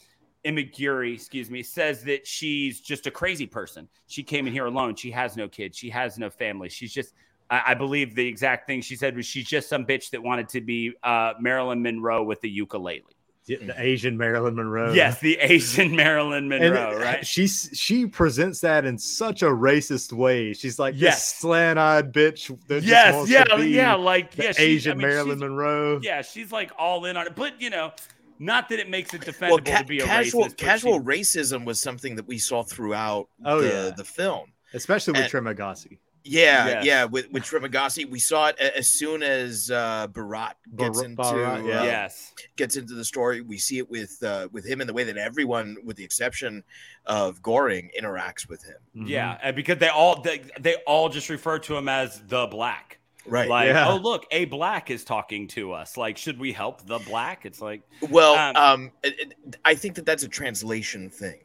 [0.45, 3.89] Imoguiri excuse me says that she's just a crazy person.
[4.07, 4.97] She came in here alone.
[4.97, 5.79] She has no kids.
[5.79, 6.69] She has no family.
[6.69, 7.15] She's just
[7.49, 10.51] I, I believe the exact thing she said was she's just some bitch that wanted
[10.51, 13.03] to be uh, Marilyn Monroe with the ukulele.
[13.51, 13.81] Yeah, The hmm.
[13.81, 14.93] Asian Marilyn Monroe.
[14.93, 17.27] Yes, the Asian Marilyn And Monroe, right?
[17.27, 20.53] She's she presents that in such a racist way.
[20.55, 21.35] She's like Yes.
[21.37, 22.47] slant-eyed bitch.
[22.69, 25.09] That just Yes, wants yeah, to be yeah, like the yeah, she- Asian I mean,
[25.09, 26.01] Marilyn Monroe.
[26.03, 27.93] Yeah, she's like all in on it, but you know,
[28.39, 30.57] not that it makes it defendable Well, ca- to be a casual racist.
[30.57, 33.91] casual she- racism was something that we saw throughout Oh, the, yeah.
[33.97, 34.53] the film.
[34.73, 35.99] Especially with And- Trimagasi.
[36.23, 36.85] Yeah, Yes.
[36.85, 37.05] yeah.
[37.05, 41.67] With with Trimagasi, we saw it as soon as uh, Baharat gets Bar- into Baharat,
[41.69, 41.81] yeah.
[41.81, 43.41] uh, yes, gets into the story.
[43.41, 46.63] We see it with uh, with him and the way that everyone, with the exception
[47.07, 48.77] of Goreng, interacts with him.
[48.97, 49.09] Mhm.
[49.09, 52.99] yeah, and because they all they, they all just refer to him as the black.
[53.27, 53.49] Right.
[53.49, 53.89] Like, Yeah.
[53.89, 55.97] oh look, a black is talking to us.
[55.99, 57.45] Like, should we help the black?
[57.47, 61.39] It's like, Well, Um, um, it- it- I think that that's a translation thing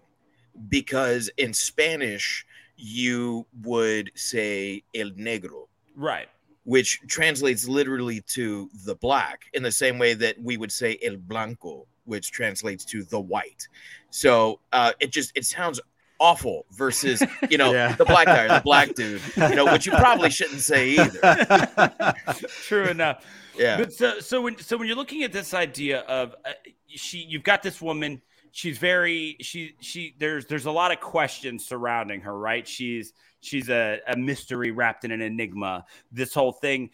[0.70, 2.46] because in Spanish
[2.78, 6.28] you would say el negro, right,
[6.64, 11.18] which translates literally to the black, in the same way that we would say el
[11.18, 13.68] blanco, which translates to the white.
[14.10, 15.80] So uh, it just it sounds
[16.20, 17.94] awful versus you know Yeah.
[17.96, 22.16] the black guy the black dude, you know, which you probably shouldn't say either.
[22.64, 23.26] true enough.
[23.58, 23.78] Yeah.
[23.78, 26.52] But so so when so when you're looking at this idea of uh,
[26.88, 28.22] she, you've got this woman.
[28.56, 32.66] She's very she she there's there's a lot of questions surrounding her, right?
[32.66, 35.84] She's she's a, a mystery wrapped in an enigma.
[36.10, 36.92] This whole thing.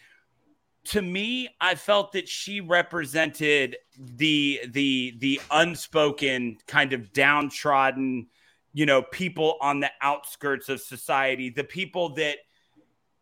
[0.86, 8.26] To me, I felt that she represented the the the unspoken kind of downtrodden,
[8.74, 12.38] you know, people on the outskirts of society, the people that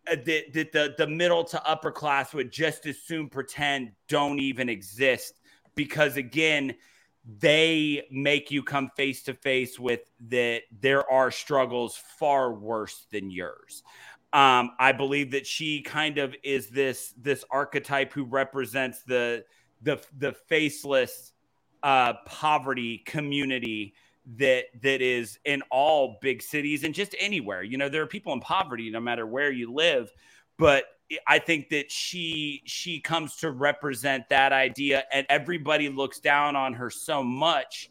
[0.10, 4.40] uh, that, that the the middle to upper class would just as soon pretend don't
[4.40, 5.42] even exist
[5.76, 6.74] because again
[7.40, 13.30] they make you come face to face with that there are struggles far worse than
[13.30, 13.84] yours
[14.34, 19.44] um, i believe that she kind of is this this archetype who represents the
[19.82, 21.34] the the faceless
[21.84, 23.94] uh, poverty community
[24.38, 27.64] that that is in all big cities and just anywhere.
[27.64, 30.12] You know, there are people in poverty no matter where you live,
[30.58, 30.86] but
[31.28, 36.74] I think that she she comes to represent that idea and everybody looks down on
[36.74, 37.90] her so much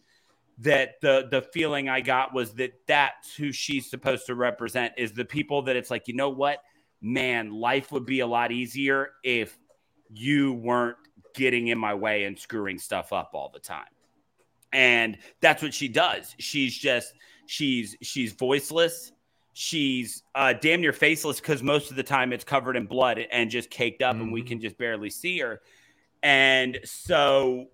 [0.58, 5.12] that the the feeling I got was that that's who she's supposed to represent is
[5.12, 6.62] the people that it's like, you know what?
[7.00, 9.56] Man, life would be a lot easier if
[10.10, 10.96] you weren't
[11.34, 13.86] getting in my way and screwing stuff up all the time.
[14.72, 16.34] And that's what she does.
[16.38, 17.14] She's just
[17.46, 19.12] she's she's voiceless
[19.60, 23.50] she's uh damn near faceless because most of the time it's covered in blood and
[23.50, 25.60] just caked up and we can just barely see her.
[26.22, 27.66] And so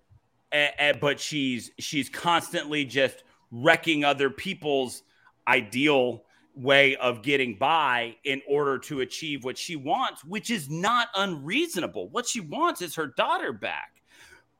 [0.99, 5.03] but she's she's constantly just wrecking other people's
[5.47, 6.23] ideal
[6.55, 12.09] way of getting by in order to achieve what she wants which is not unreasonable.
[12.09, 14.01] What she wants is her daughter back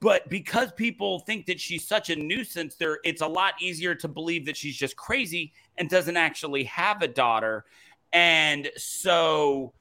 [0.06, 4.08] but because people think that she's such a nuisance there it's a lot easier to
[4.08, 7.66] believe that she's just crazy and doesn't actually have a daughter.
[8.14, 9.74] And so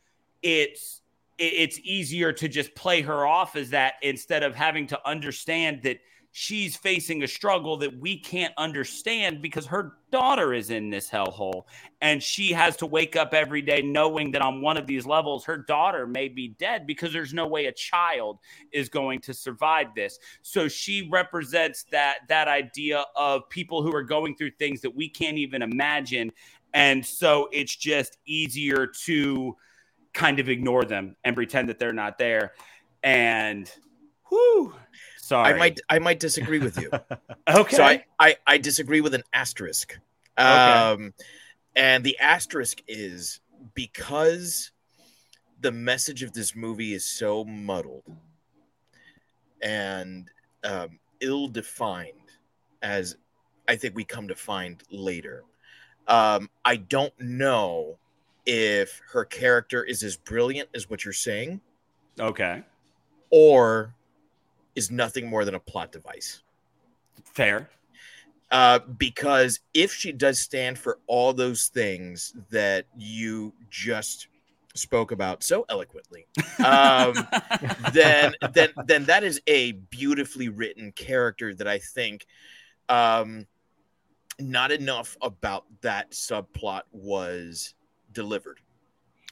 [0.42, 1.02] it's
[1.36, 5.98] it's easier to just play her off as that instead of having to understand that
[6.36, 11.62] she's facing a struggle that we can't understand because her daughter is in this hellhole
[12.00, 15.44] and she has to wake up every day knowing that on one of these levels
[15.44, 18.40] her daughter may be dead because there's no way a child
[18.72, 20.18] is going to survive this.
[20.42, 25.08] So she represents that that idea of people who are going through things that we
[25.08, 26.32] can't even imagine.
[26.72, 29.56] And so it's just easier to
[30.12, 32.54] kind of ignore them and pretend that they're not there.
[33.04, 33.70] And
[34.32, 34.74] whoo
[35.24, 36.90] sorry I might I might disagree with you.
[37.48, 39.98] okay So I, I, I disagree with an asterisk.
[40.36, 41.14] Um,
[41.76, 43.40] and the asterisk is
[43.74, 44.72] because
[45.60, 48.02] the message of this movie is so muddled
[49.62, 50.28] and
[50.64, 52.12] um, ill defined
[52.82, 53.16] as
[53.66, 55.44] I think we come to find later.
[56.06, 57.96] Um, I don't know
[58.44, 61.62] if her character is as brilliant as what you're saying,
[62.20, 62.62] Okay.
[63.30, 63.94] or
[64.74, 66.42] is nothing more than a plot device.
[67.24, 67.68] Fair.
[68.50, 74.28] Uh, because if she does stand for all those things that you just
[74.74, 76.26] spoke about so eloquently,
[76.64, 77.14] um,
[77.92, 82.26] then then then that is a beautifully written character that I think
[82.88, 83.46] um,
[84.38, 87.74] not enough about that subplot was
[88.12, 88.60] delivered.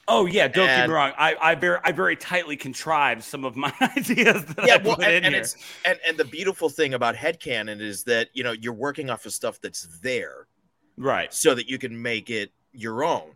[0.07, 1.13] Oh yeah, don't get me wrong.
[1.17, 4.95] I, I very I very tightly contrived some of my ideas that yeah, I well,
[4.97, 5.43] put and, in and here.
[5.43, 9.25] it's and, and the beautiful thing about headcanon is that you know you're working off
[9.25, 10.47] of stuff that's there
[10.97, 11.33] Right.
[11.33, 13.31] so that you can make it your own.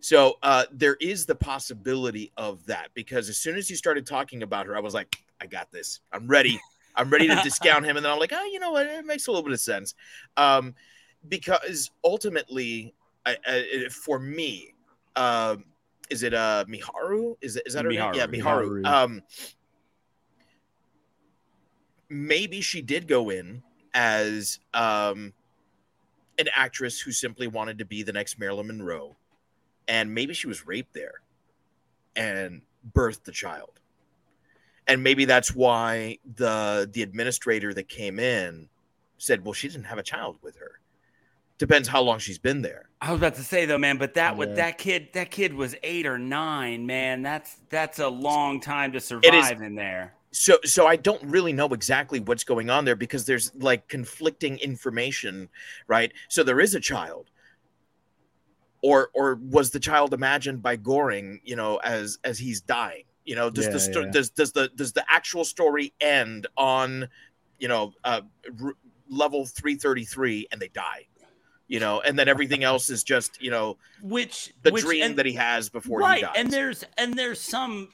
[0.00, 4.42] So uh, there is the possibility of that because as soon as you started talking
[4.42, 6.00] about her, I was like, I got this.
[6.12, 6.60] I'm ready.
[6.94, 8.86] I'm ready to discount him, and then I'm like, oh, you know what?
[8.86, 9.94] It makes a little bit of sense,
[10.36, 10.74] um,
[11.28, 12.92] because ultimately,
[13.24, 14.74] I, I, for me,
[15.14, 15.64] um,
[16.10, 17.36] is it uh Miharu?
[17.40, 18.14] Is it is that her name?
[18.14, 18.82] Yeah, Miharu.
[18.82, 18.86] Miharu.
[18.86, 19.22] Um,
[22.08, 23.62] maybe she did go in
[23.94, 25.32] as um
[26.38, 29.16] an actress who simply wanted to be the next Marilyn Monroe,
[29.88, 31.22] and maybe she was raped there
[32.14, 33.80] and birthed the child.
[34.86, 38.68] And maybe that's why the the administrator that came in
[39.18, 40.80] said, "Well, she didn't have a child with her."
[41.58, 42.88] Depends how long she's been there.
[43.00, 44.54] I was about to say though, man, but that with Yeah.
[44.56, 47.22] that kid, that kid was eight or nine, man.
[47.22, 50.14] That's that's a long time to survive in there.
[50.30, 54.58] so so i don't really know exactly what's going on there because there's like conflicting
[54.58, 55.48] information
[55.86, 57.30] right so there is a child
[58.82, 63.34] or or was the child imagined by Goreng you know as as he's dying you
[63.36, 64.10] know does Yeah, the sto- yeah.
[64.10, 67.08] does does the does the actual story end on
[67.58, 68.20] you know uh
[68.62, 68.74] r-
[69.08, 71.06] level 333 and they die
[71.68, 75.18] you know and then everything else is just you know Which the which, dream and-
[75.18, 77.88] that he has before he right, dies and there's and there's some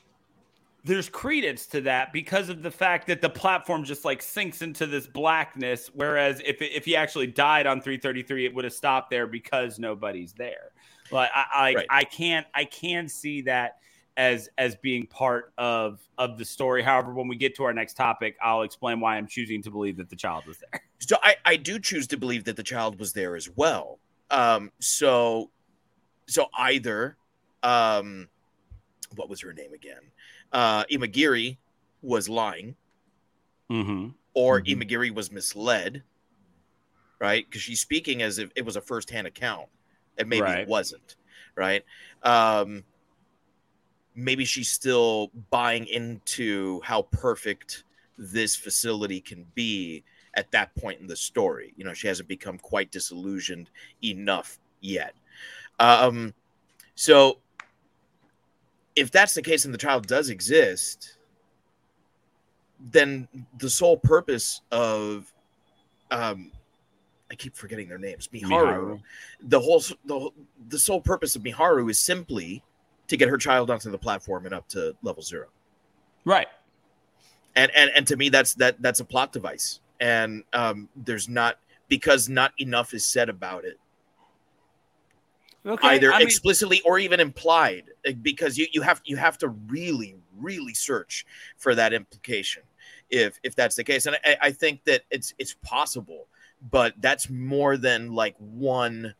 [0.86, 4.86] there's credence to that because of the fact that the platform just like sinks into
[4.86, 5.90] this blackness.
[5.94, 10.34] Whereas if if he actually died on 333, it would have stopped there because nobody's
[10.34, 10.72] there.
[11.10, 11.86] But I I, Right.
[11.88, 13.78] I can't I can see that
[14.18, 16.82] as as being part of of the story.
[16.82, 19.96] However, when we get to our next topic, I'll explain why I'm choosing to believe
[19.96, 20.82] that the child was there.
[21.06, 23.98] So I, I do choose to believe that the child was there as well.
[24.30, 25.50] Um, so
[26.26, 27.16] so either
[27.62, 28.28] um
[29.16, 30.00] what was her name again?
[30.52, 31.58] Uh Imoguiri
[32.02, 32.74] was lying,
[33.70, 34.08] Mm-hmm.
[34.34, 34.66] or Mhm.
[34.82, 36.02] Imoguiri was misled,
[37.18, 37.44] right?
[37.46, 39.68] Because she's speaking as if it was a first-hand account,
[40.18, 40.60] and maybe Right.
[40.60, 41.16] it wasn't,
[41.54, 41.84] right?
[42.22, 42.84] Um
[44.14, 47.84] maybe she's still buying into how perfect
[48.16, 50.04] this facility can be
[50.36, 51.72] at that point in the story.
[51.76, 53.70] You know, she hasn't become quite disillusioned
[54.02, 55.14] enough yet.
[55.80, 56.34] Um,
[56.94, 57.38] so
[58.96, 61.18] if that's the case and the child does exist,
[62.90, 63.26] then
[63.58, 65.32] the sole purpose of
[66.10, 66.52] um
[67.30, 68.50] I keep forgetting their names, Miharu.
[68.50, 69.00] Miharu.
[69.48, 70.30] The whole the,
[70.68, 72.62] the sole purpose of Miharu is simply
[73.08, 75.46] to get her child onto the platform and up to level zero
[76.24, 76.46] Right.
[77.56, 81.58] and and and to me that's that that's a plot device and um there's not
[81.88, 83.78] because not enough is said about it
[85.66, 85.88] Okay.
[85.88, 89.48] either I mean- explicitly or even implied uh, because you you have you have to
[89.48, 91.24] really really search
[91.56, 92.62] for that implication
[93.08, 96.26] if if that's the case and i, I think that it's it's possible
[96.70, 99.14] but that's more than like one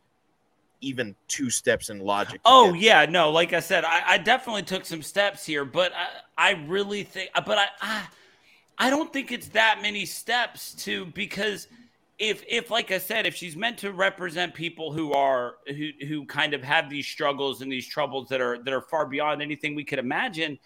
[0.81, 3.31] even two steps in logic Oh yeah, no.
[3.31, 5.93] Like I said, I, I definitely took some steps here, but
[6.37, 8.03] I, I really think, but I, I,
[8.77, 11.67] I don't think it's that many steps to because
[12.17, 16.25] if, if like I said, if she's meant to represent people who are who who
[16.25, 19.75] kind of have these struggles and these troubles that are that are far beyond anything
[19.75, 20.57] we could imagine,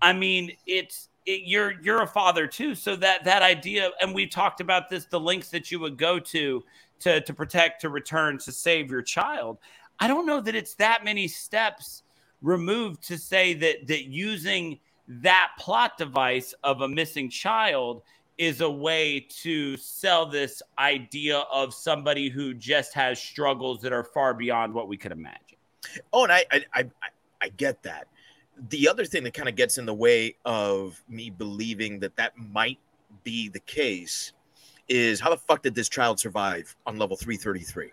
[0.00, 4.26] I mean, it's it, you're you're a father too, so that that idea, and we
[4.26, 6.62] talked about this, the links that you would go to
[7.00, 9.58] to to protect, to return, to save your child.
[9.98, 12.02] I don't know that it's that many steps
[12.42, 14.78] removed to say that that using
[15.08, 18.02] that plot device of a missing child
[18.38, 24.04] is a way to sell this idea of somebody who just has struggles that are
[24.04, 25.58] far beyond what we could imagine.
[26.12, 26.86] Oh, and I I I, I-
[27.44, 28.06] I get that.
[28.68, 32.38] The other thing that kind of gets in the way of me believing that that
[32.38, 32.78] might
[33.24, 34.32] be the case
[34.88, 37.90] is how the fuck did this child survive on level 333?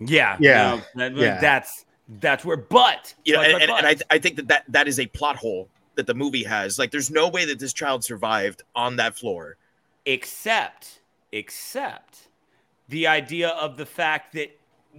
[0.00, 1.40] Yeah, Yeah, no, that- yeah.
[1.40, 1.86] that's
[2.20, 2.56] that's where.
[2.58, 4.88] But You know, but- and, but- and, and but- I, I think that, that that
[4.88, 5.68] is a plot hole
[5.98, 6.78] that the movie has.
[6.78, 9.58] Like, there's no way that this child survived on that floor.
[10.06, 11.00] except
[11.32, 12.28] except
[12.88, 14.50] the idea of the fact that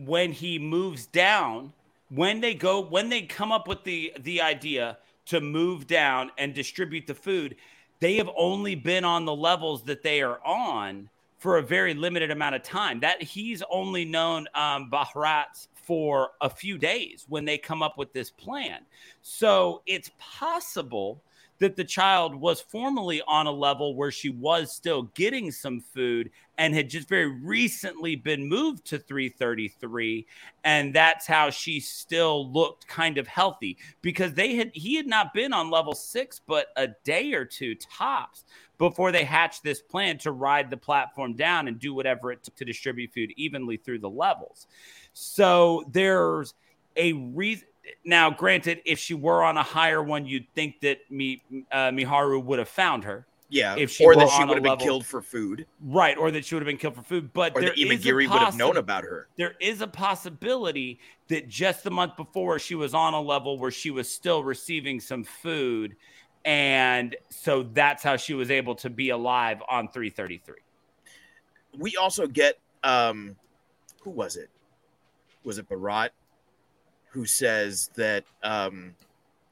[0.05, 1.73] when he moves down,
[2.09, 6.53] when they go, when they come up with the the idea to move down and
[6.53, 7.55] distribute the food,
[7.99, 12.31] they have only been on the levels that they are on for a very limited
[12.31, 12.99] amount of time.
[12.99, 18.13] That he's only known um, Bahrats for a few days when they come up with
[18.13, 18.85] this plan.
[19.23, 21.23] So it's possible
[21.57, 26.29] that the child was formerly on a level where she was still getting some food
[26.59, 30.27] and had just very recently been moved to 333
[30.63, 35.33] and that's how she still looked kind of healthy because they had he had not
[35.33, 38.45] been on level 6 but a day or two tops
[38.77, 42.55] before they hatched this plan to ride the platform down and do whatever it took
[42.55, 44.67] to distribute food evenly through the levels
[45.19, 46.53] so there's
[46.95, 47.67] a reason
[48.05, 51.41] now, granted, if she were on a higher one, you'd think that Mi,
[51.71, 53.25] uh, Miharu would have found her.
[53.49, 56.15] Yeah, if she or that she would have been level- killed for food, right?
[56.15, 57.33] Or that she would have been killed for food.
[57.33, 59.27] But or there that Imoguiri would have known about her.
[59.37, 60.99] There is a possibility
[61.29, 64.99] that just the month before she was on a level where she was still receiving
[64.99, 65.95] some food,
[66.45, 70.55] and so that's how she was able to be alive on 333.
[71.75, 73.35] We also get um,
[74.03, 74.49] who was it?
[75.43, 76.09] Was it Baharat
[77.11, 78.95] who says that um,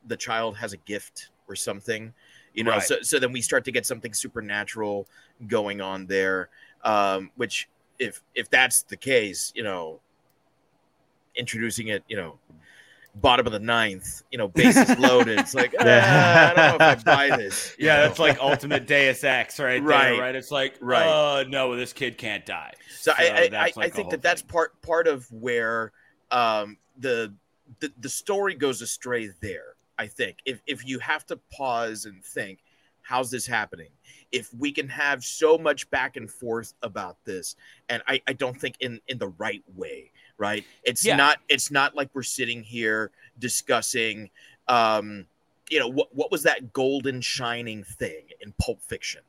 [0.05, 2.13] the child has a gift or something?
[2.53, 2.83] You know, Right.
[2.83, 5.07] so so then we start to get something supernatural
[5.47, 6.49] going on there.
[6.83, 7.69] Um, which,
[7.99, 9.99] if if that's the case, you know,
[11.35, 12.39] introducing it, you know,
[13.21, 15.39] bottom of the ninth, you know, bases loaded.
[15.39, 16.01] It's like, Yeah.
[16.05, 17.75] "Ah, I don't know if I buy this.
[17.77, 18.01] you Yeah, know?
[18.03, 19.81] that's like ultimate Deus Ex, right?
[19.81, 20.11] Right.
[20.11, 20.35] There, right.
[20.35, 21.05] It's like, Right.
[21.07, 22.73] uh, no, this kid can't die.
[22.99, 25.31] So, I, I, I, that's I like a think whole that that's part part of
[25.31, 25.91] where
[26.31, 27.33] um, the,
[27.79, 29.29] the the story goes astray.
[29.41, 32.59] There, I think if if you have to pause and think,
[33.01, 33.89] how's this happening?
[34.31, 37.55] If we can have so much back and forth about this,
[37.87, 40.63] and I, I don't think in in the right way, right?
[40.83, 41.15] It's Yeah.
[41.15, 44.29] not it's not like we're sitting here discussing,
[44.67, 45.25] um,
[45.69, 49.21] you know, what what was that golden shining thing in Pulp Fiction?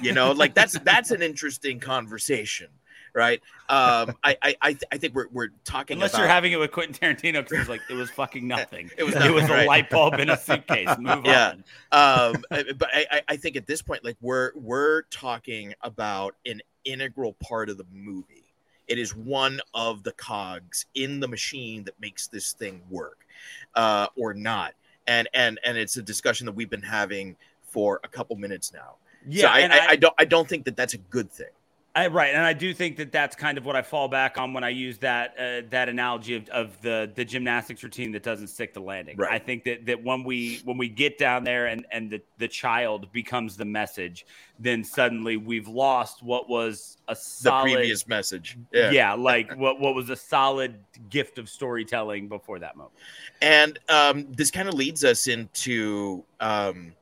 [0.00, 2.68] you know like that's that's an interesting conversation
[3.12, 6.52] right um i i i, th- I think we're, we're talking Unless about you're having
[6.52, 8.90] it with Quentin Tarantino, because it's like it was fucking nothing.
[8.96, 10.88] It was it was nothing, a light bulb in a suitcase.
[10.98, 11.52] Move Yeah.
[11.92, 12.32] on.
[12.32, 16.62] um but I, I- I think at this point like we're we're talking about an
[16.86, 18.47] integral part of the movie
[18.88, 23.26] it is one of the cogs in the machine that makes this thing work
[23.74, 24.74] uh or not.
[25.06, 28.94] And and and it's a discussion that we've been having for a couple minutes now.
[29.28, 31.52] Yeah, so I, I, I- I don't i don't think that that's a good thing
[31.94, 34.52] I, right, and I do think that that's kind of what I fall back on
[34.52, 38.48] when I use that uh, that analogy of, of the the gymnastics routine that doesn't
[38.48, 39.16] stick the landing.
[39.16, 39.32] Right.
[39.32, 42.46] I think that that when we when we get down there and and the the
[42.46, 44.26] child becomes the message,
[44.60, 49.14] then suddenly we've lost what was a the solid previous message yeah.
[49.14, 50.76] like what what was a solid
[51.10, 52.94] gift of storytelling before that moment.
[53.42, 56.92] and um, this kind of leads us into um,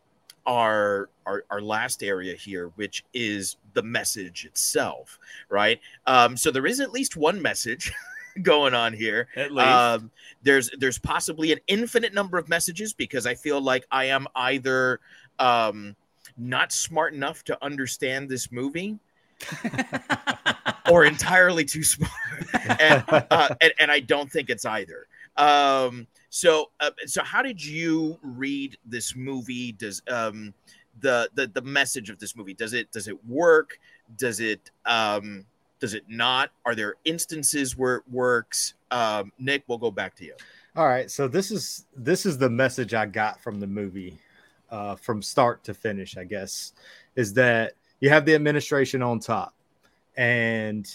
[0.47, 5.81] our, our our last area here, which is the message itself, right?
[6.07, 7.93] Um, so there is at least one message
[8.43, 9.29] going on here.
[9.37, 9.69] At least.
[9.69, 10.11] Um,
[10.43, 15.01] there's there's possibly an infinite number of messages because I feel like I am either
[15.39, 15.95] um,
[16.37, 18.99] not smart enough to understand this movie.
[20.91, 22.11] or entirely too smart
[22.81, 25.07] and, uh, and and I don't think it's either.
[25.37, 29.73] Um, so uh, so how did you read this movie?
[29.73, 30.55] Does um
[31.01, 33.79] the the the message of this movie does it does it work?
[34.17, 35.47] Does it um
[35.81, 36.51] does it not?
[36.65, 38.75] Are there instances where it works?
[38.91, 40.35] Um, Nick, we'll go back to you.
[40.75, 44.19] All right, so this is this is the message I got from the movie,
[44.71, 46.17] uh, from start to finish.
[46.17, 46.73] I guess
[47.15, 49.55] is that you have the administration on top,
[50.17, 50.87] and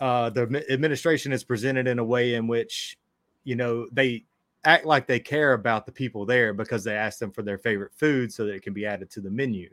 [0.00, 2.98] uh, the administration is presented in a way in which
[3.44, 4.24] you know they
[4.64, 7.92] act like they care about the people there because they ask them for their favorite
[7.94, 9.72] food so that it can be added to the menu.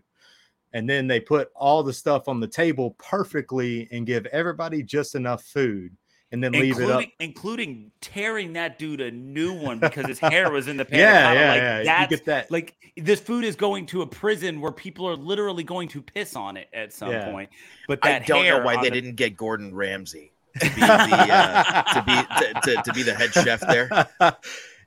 [0.73, 5.15] And then they put all the stuff on the table perfectly and give everybody just
[5.15, 5.95] enough food
[6.33, 10.17] and then leave it up including, including tearing that dude a new one because his
[10.17, 12.01] hair was in the panna Yeah, yeah, like, yeah.
[12.03, 12.49] You get that.
[12.49, 16.37] Like this food is going to a prison where people are literally going to piss
[16.37, 17.29] on it at some Yeah.
[17.29, 17.49] point.
[17.87, 20.81] But I that don't know hair why they the- didn't get Gordon Ramsay to be
[20.81, 23.89] the uh, to be to, to, to be the head chef there.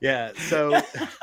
[0.00, 0.80] yeah, so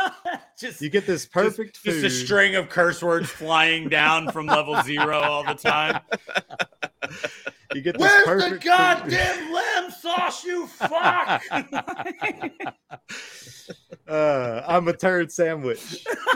[0.60, 2.02] just you get this perfect just, food.
[2.02, 6.00] just a string of curse words flying down from level zero all the time.
[7.74, 8.70] you get this Where's the perfect food.
[8.70, 11.42] goddamn lamb sauce, you fuck?
[14.08, 16.06] Uh, I'm a turd sandwich.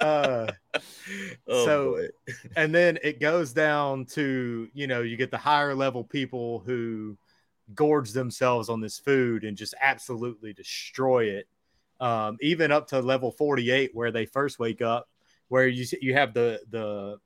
[0.00, 0.46] uh,
[1.48, 2.06] Oh, so boy.
[2.54, 7.16] and then it goes down to you know you get the higher level people who
[7.74, 11.46] gorge themselves on this food and just absolutely destroy it.
[12.00, 15.08] Um, even up to level 48 where they first wake up
[15.48, 17.18] where you see- you have the the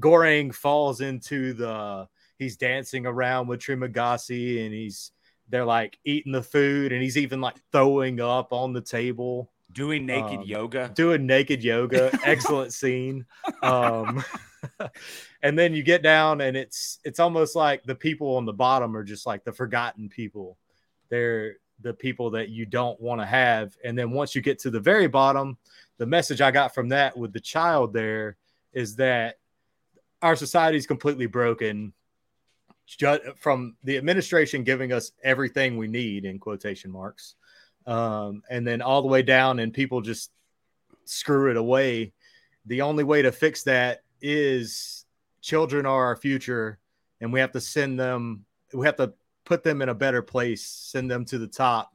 [0.00, 2.08] Goreng falls into the
[2.38, 5.12] he's dancing around with Trimagasi and he's
[5.48, 9.50] they're like eating the food and he's even like throwing up on the table.
[9.72, 10.90] Doing naked Um, yoga.
[10.94, 12.10] doing naked yoga.
[12.24, 13.24] Excellent scene.
[13.62, 14.22] Um
[15.42, 18.96] and then you get down and it's it's almost like the people on the bottom
[18.96, 20.58] are just like the forgotten people.
[21.08, 23.76] They're the people that you don't want to have.
[23.84, 25.58] And then once you get to the very bottom
[25.96, 28.36] the message i got from that with the child there
[28.72, 29.38] is that
[30.22, 31.92] our society is completely broken
[33.36, 37.36] from the administration giving us everything we need in quotation marks
[37.86, 40.30] um, and then all the way down and people just
[41.04, 42.12] screw it away.
[42.66, 45.04] The only way to fix that is
[45.42, 46.78] children are our future
[47.20, 49.12] and we have to send them we have to
[49.44, 51.92] put them in a better place send them to the top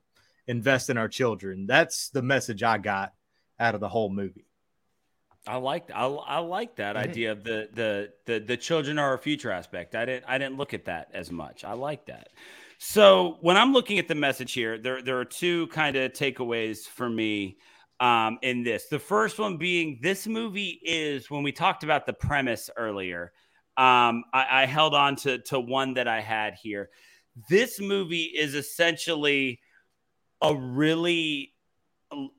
[0.47, 3.13] invest in our children that's the message i got
[3.59, 4.45] out of the whole movie
[5.47, 7.09] I like I, I like that Mm-hmm.
[7.09, 9.95] idea of the, the the the children are our future aspect.
[9.95, 11.63] I didn't I didn't look at that as much.
[11.63, 12.27] I like that.
[12.77, 16.79] So when I'm looking at the message here, there there are two kind of takeaways
[16.81, 17.57] for me
[17.99, 18.87] um, in this.
[18.87, 23.33] The first one being this movie is when we talked about the premise earlier.
[23.77, 26.89] Um, I, I held on to to one that I had here.
[27.49, 29.59] This movie is essentially
[30.41, 31.53] a really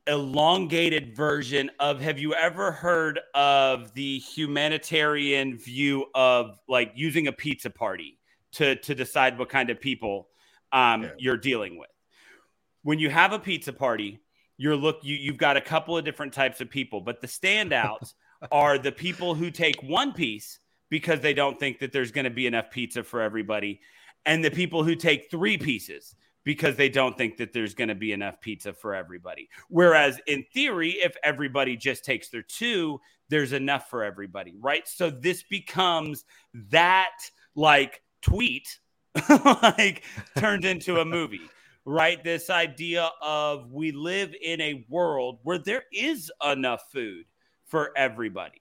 [0.07, 7.33] elongated version of have you ever heard of the humanitarian view of like using a
[7.33, 8.19] pizza party
[8.53, 10.29] to to decide what kind of people
[10.73, 11.11] um, Yeah.
[11.19, 11.89] you're dealing with
[12.83, 14.19] when you have a pizza party
[14.61, 18.13] you're look you you've got a couple of different types of people but the standouts
[18.53, 20.59] are the people who take one piece
[20.91, 23.81] because they don't think that there's going to be enough pizza for everybody
[24.27, 27.95] and the people who take three pieces because they don't think that there's going to
[27.95, 29.49] be enough pizza for everybody.
[29.69, 34.87] Whereas in theory, if everybody just takes their two, there's enough for everybody, right?
[34.89, 36.25] So this becomes
[36.71, 37.17] that
[37.55, 38.79] like tweet
[39.29, 40.05] like
[40.39, 41.49] turned into a movie,
[41.85, 42.23] right?
[42.23, 47.25] This idea of we live in a world where there is enough food
[47.67, 48.61] for everybody.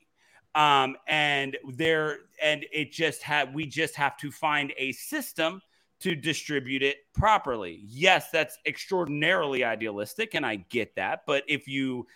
[0.55, 5.61] Um, and there and it just had we just have to find a system
[5.99, 7.81] to distribute it properly.
[7.85, 12.07] Yes, that's extraordinarily idealistic and I get that, but if you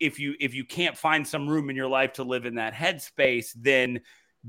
[0.00, 2.74] if you if you can't find some room in your life to live in that
[2.74, 4.00] headspace, then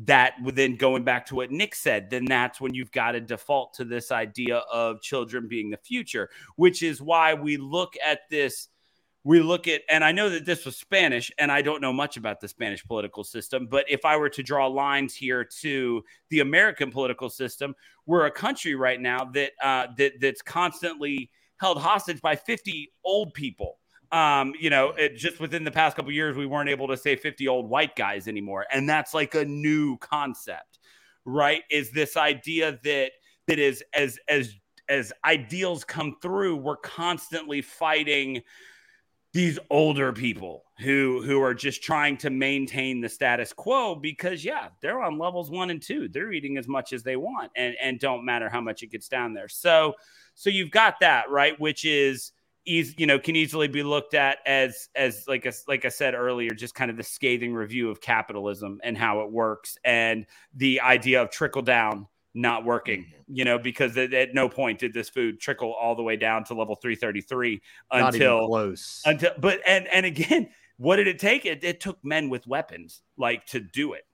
[0.04, 3.74] that then going back to what Nick said, then that's when you've got to default
[3.76, 8.68] to this idea of children being the future, which is why we look at this
[9.26, 12.16] we look at and i know that this was spanish and i don't know much
[12.16, 16.40] about the spanish political system but if i were to draw lines here to the
[16.40, 17.76] american political system
[18.06, 23.34] we're a country right now that uh, that that's constantly held hostage by 50 old
[23.34, 23.80] people
[24.12, 27.16] um, you know it, just within the past couple years we weren't able to say
[27.16, 28.66] 50 old white guys anymore.
[28.72, 30.80] And that's like a new concept
[31.26, 31.64] right?
[31.70, 33.12] Is this idea that
[33.48, 34.54] that is as as
[34.88, 38.42] as ideals come through we're constantly fighting
[39.34, 44.68] these older people who who are just trying to maintain the status quo because yeah
[44.82, 46.08] they're on levels one and two.
[46.08, 49.08] They're eating as much as they want and and don't matter how much it gets
[49.08, 49.50] down there.
[49.50, 49.94] So
[50.36, 51.60] so you've got that right?
[51.60, 52.32] Which is
[52.66, 56.14] easy you know can easily be looked at as as like a, like i said
[56.16, 60.82] earlier just kind of the scathing review of capitalism and how it works and the
[60.82, 65.10] idea of trickle down not working, you know, because at, at no point did this
[65.10, 67.62] food trickle all the way down to level 333
[67.92, 69.02] Not even until close.
[69.06, 71.46] until but and and again, what did it take?
[71.46, 74.06] It, it took men with weapons like to do it.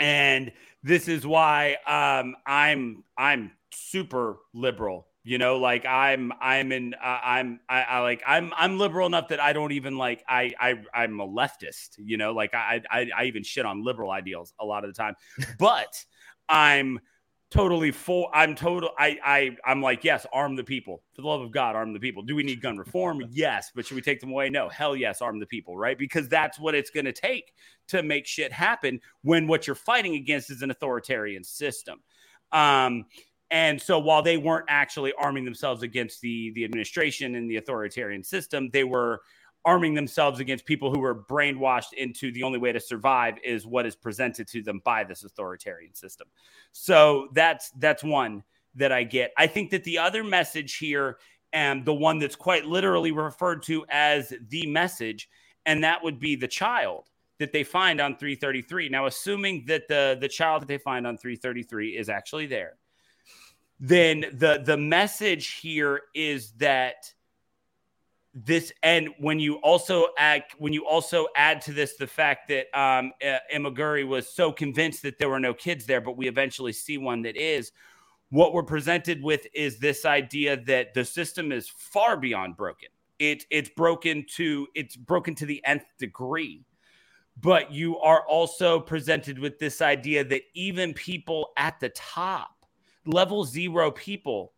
[0.00, 0.52] And
[0.82, 7.18] this is why um I'm I'm super liberal you know like i'm i'm in uh,
[7.24, 10.74] i'm I, I like i'm i'm liberal enough that i don't even like i i
[10.94, 12.32] i'm a leftist you know?
[12.32, 15.16] Like i i, I even shit on liberal ideals a lot of the time.
[15.58, 16.04] But
[16.48, 17.00] i'm
[17.50, 21.02] totally full i'm total i i i'm like yes arm the people.
[21.14, 22.22] For the love of god arm the people.
[22.22, 23.22] Do we need gun reform?
[23.30, 23.70] Yes.
[23.74, 24.50] But should we take them away?
[24.50, 24.68] No.
[24.68, 25.98] Hell yes arm the people right?
[25.98, 27.52] Because that's what it's going to take
[27.88, 32.00] to make shit happen when what you're fighting against is an authoritarian system.
[32.52, 33.06] Um
[33.54, 38.22] and so while they weren't actually arming themselves against the the administration and the authoritarian
[38.22, 39.22] system they were
[39.64, 43.86] arming themselves against people who were brainwashed into the only way to survive is what
[43.86, 46.26] is presented to them by this authoritarian system.
[46.72, 48.44] So that's that's one
[48.74, 49.32] that I get.
[49.38, 51.18] I think that the other message here
[51.52, 55.28] and the one that's quite literally referred to as the message
[55.64, 58.90] and that would be the child that they find on 333.
[58.90, 62.74] Now, assuming that the the child that they find on 333 is actually there,
[63.88, 67.12] then the the message here is that
[68.32, 72.66] this and when you also add when you also add to this the fact that
[72.78, 76.72] um uh, Imoguiri was so convinced that there were no kids there but we eventually
[76.72, 77.70] see one that is
[78.34, 82.88] what we're presented with is this idea that the system is far beyond broken.
[83.20, 86.64] It it's broken to it's broken to the nth degree.
[87.40, 92.53] But you are also presented with this idea that even people at the top
[93.06, 94.54] level 0 people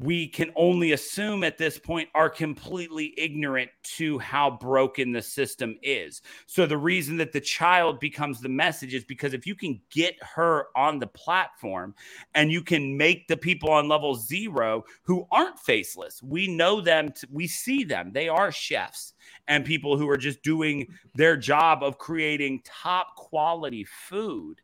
[0.00, 5.78] we can only assume at this point are completely ignorant to how broken the system
[5.82, 6.22] is.
[6.46, 10.14] So the reason that the child becomes the message is because if you can get
[10.22, 11.94] her on the platform
[12.34, 17.12] and you can make the people on level 0 who aren't faceless, we know them,
[17.30, 18.10] we see them.
[18.10, 19.12] They are chefs
[19.48, 24.62] and people who are just doing their job of creating top quality food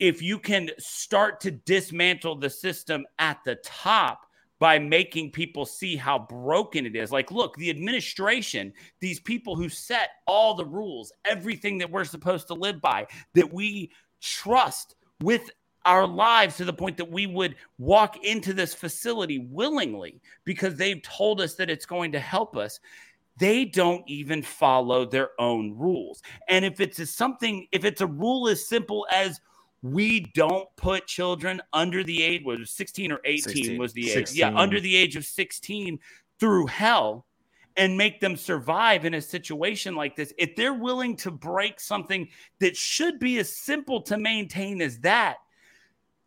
[0.00, 4.26] if you can start to dismantle the system at the top
[4.58, 7.12] by making people see how broken it is.
[7.12, 12.48] Like, look, the administration, these people who set all the rules, everything that we're supposed
[12.48, 13.90] to live by, that we
[14.20, 15.50] trust with
[15.84, 21.02] our lives to the point that we would walk into this facility willingly because they've
[21.02, 22.80] told us that it's going to help us.
[23.38, 26.22] They don't even follow their own rules.
[26.48, 29.40] And if it's a something, if it's a rule as simple as
[29.82, 33.78] we don't put children under the age was 16 or 18 16.
[33.78, 34.38] was the age 16.
[34.38, 35.98] yeah under the age of 16
[36.40, 37.26] through hell
[37.76, 42.28] and make them survive in a situation like this if they're willing to break something
[42.58, 45.36] that should be as simple to maintain as that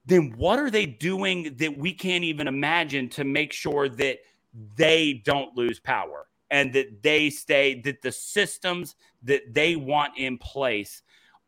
[0.05, 4.19] then what are they doing that we can't even imagine to make sure that
[4.75, 10.37] they don't lose power and that they stay that the systems that they want in
[10.37, 11.01] place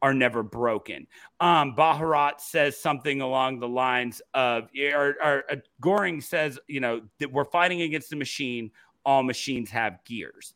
[0.03, 1.07] are never broken.
[1.39, 7.01] Um, Baharat says something along the lines of, or, or uh, Goreng says, you know,
[7.19, 8.69] that we're fighting against the machine.
[9.05, 10.55] All machines have gears.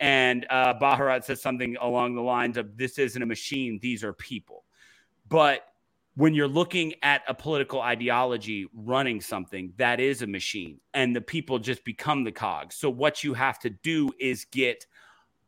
[0.00, 4.14] And uh, Baharat says something along the lines of, this isn't a machine, these are
[4.14, 4.64] people.
[5.28, 5.60] But
[6.14, 11.20] when you're looking at a political ideology running something, that is a machine, and the
[11.20, 12.76] people just become the cogs.
[12.76, 14.86] So, what you have to do is get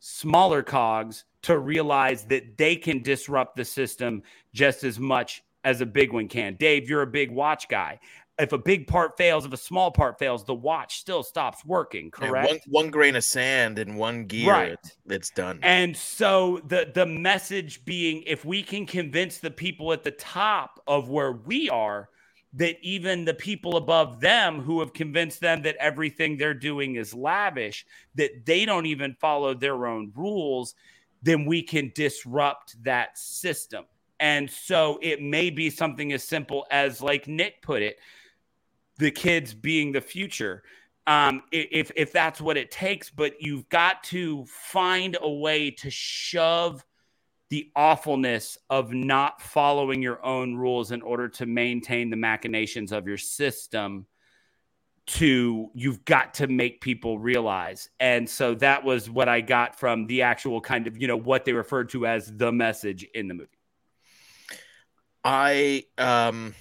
[0.01, 4.23] smaller cogs to realize that they can disrupt the system
[4.53, 6.57] just as much as a big one can.
[6.57, 8.01] Dave, you're a big watch guy.
[8.39, 12.11] If a big part fails, if a small part fails, the watch still stops working,
[12.13, 12.49] correct?
[12.49, 14.73] One, one, grain of sand in one gear, right.
[14.73, 15.59] it's, it's done.
[15.63, 20.81] And so the the message being if we can convince the people at the top
[20.87, 22.09] of where we are
[22.55, 27.13] that even the people above them who have convinced them that everything they're doing is
[27.13, 27.85] lavish,
[28.15, 30.75] that they don't even follow their own rules,
[31.23, 33.85] then we can disrupt that system.
[34.21, 37.99] And so it may be something as simple as, like Nick put it,
[38.99, 40.63] the kids being the future.
[41.07, 45.89] Um, if if that's what it takes, but you've got to find a way to
[45.89, 46.85] shove
[47.49, 53.07] the awfulness of not following your own rules in order to maintain the machinations of
[53.07, 54.07] your system
[55.09, 57.89] to you've got to make people realize.
[57.99, 61.45] And so that was what i got from the actual kind of you know what
[61.45, 63.49] they referred to as the message in the movie.
[65.25, 66.55] I um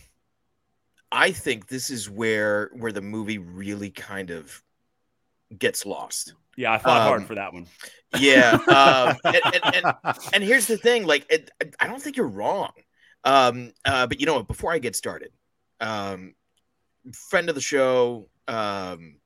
[1.12, 4.64] i think this is where where the movie really kind of
[5.58, 6.34] gets lost.
[6.56, 7.68] Yeah i fought um, hard for that one.
[8.18, 12.28] yeah um and, and, and, and, here's the thing like it, i don't think you're
[12.28, 12.72] wrong.
[13.26, 14.48] Um uh but you know what?
[14.48, 15.32] before i get started
[15.82, 16.34] um
[17.14, 19.18] friend of the show um,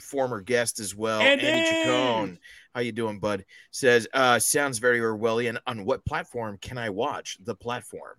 [0.00, 2.38] former guest as well, Andy, Andy Chacon.
[2.74, 3.44] How you doing, bud?
[3.70, 5.58] Says, uh, sounds very Orwellian.
[5.66, 8.16] On what platform can I watch the platform?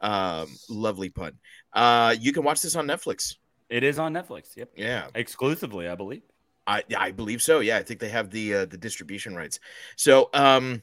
[0.00, 1.38] Um, lovely pun.
[1.72, 3.36] Uh, you can watch this on Netflix.
[3.68, 4.56] It is on Netflix.
[4.56, 4.70] Yep.
[4.76, 5.06] Yeah.
[5.14, 6.22] Exclusively, I believe.
[6.66, 7.60] I I believe so.
[7.60, 9.58] Yeah, I think they have the uh, the distribution rights.
[9.96, 10.82] So, um,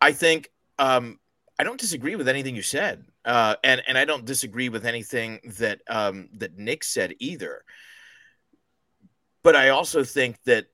[0.00, 1.18] I think um,
[1.58, 5.40] I don't disagree with anything you said, uh, and and I don't disagree with anything
[5.58, 7.64] that um, that Nick said either
[9.42, 10.66] but I also think that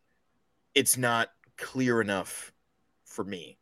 [0.75, 2.53] it's not clear enough
[3.05, 3.59] for me.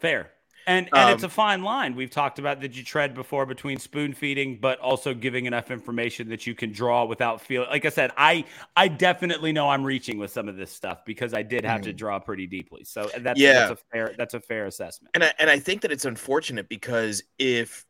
[0.00, 0.30] Fair.
[0.68, 1.94] And and um, it's a fine line.
[1.94, 6.28] We've talked about that you tread before between spoon feeding, but also giving enough information
[6.30, 7.68] that you can draw without feeling.
[7.70, 8.44] Like I said, I
[8.74, 11.84] I definitely know I'm reaching with some of this stuff because I did have mm.
[11.84, 12.82] to draw pretty deeply.
[12.82, 13.68] So that's yeah.
[13.68, 15.12] that's a fair that's a fair assessment.
[15.14, 17.86] And I, and I think that it's unfortunate because if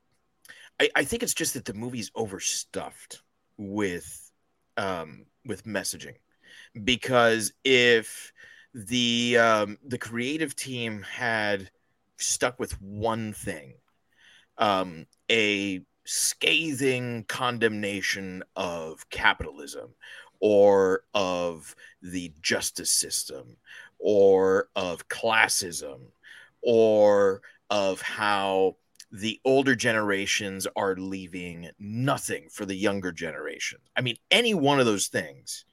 [0.79, 3.23] I, I think it's just that the movie's overstuffed
[3.57, 4.31] with
[4.77, 6.17] um with messaging.
[6.85, 8.33] Because if
[8.75, 11.71] the um, the creative team had
[12.19, 13.75] stuck with one thing
[14.59, 19.95] um, a scathing condemnation of capitalism
[20.41, 23.57] or of the justice system
[23.99, 26.01] or of classism
[26.63, 27.41] or
[27.71, 28.77] of how
[29.11, 33.79] the older generations are leaving nothing for the younger generation.
[33.97, 35.65] I mean, any one of those things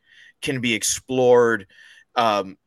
[0.42, 1.68] can be explored
[2.16, 2.58] um,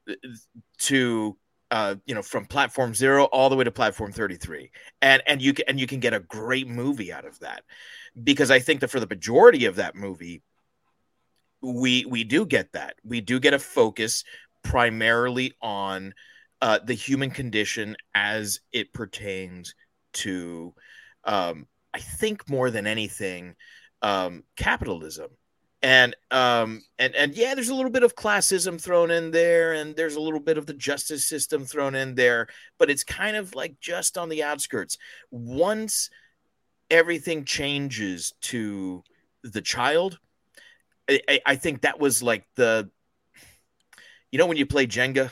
[0.79, 1.37] to
[1.71, 4.71] uh, you know from platform zero all the way to platform 33
[5.03, 7.62] and and you can and you can get a great movie out of that.
[8.23, 10.43] Because i think that for the majority of that movie
[11.62, 12.97] we we do get that.
[13.05, 14.25] We do get a focus
[14.62, 16.14] primarily on
[16.61, 19.75] uh, the human condition as it pertains
[20.17, 20.75] to
[21.25, 23.55] um, i think more than anything
[24.03, 25.31] um, capitalism.
[25.83, 29.95] And um and and yeah there's a little bit of classism thrown in there and
[29.95, 32.49] there's a little bit of the justice system thrown in there
[32.79, 34.97] but it's kind of like just on the outskirts.
[35.31, 36.09] Once
[36.91, 39.05] everything changes to
[39.45, 40.19] the child
[41.11, 42.91] i, I think that was like the
[44.33, 45.31] you know when you play jenga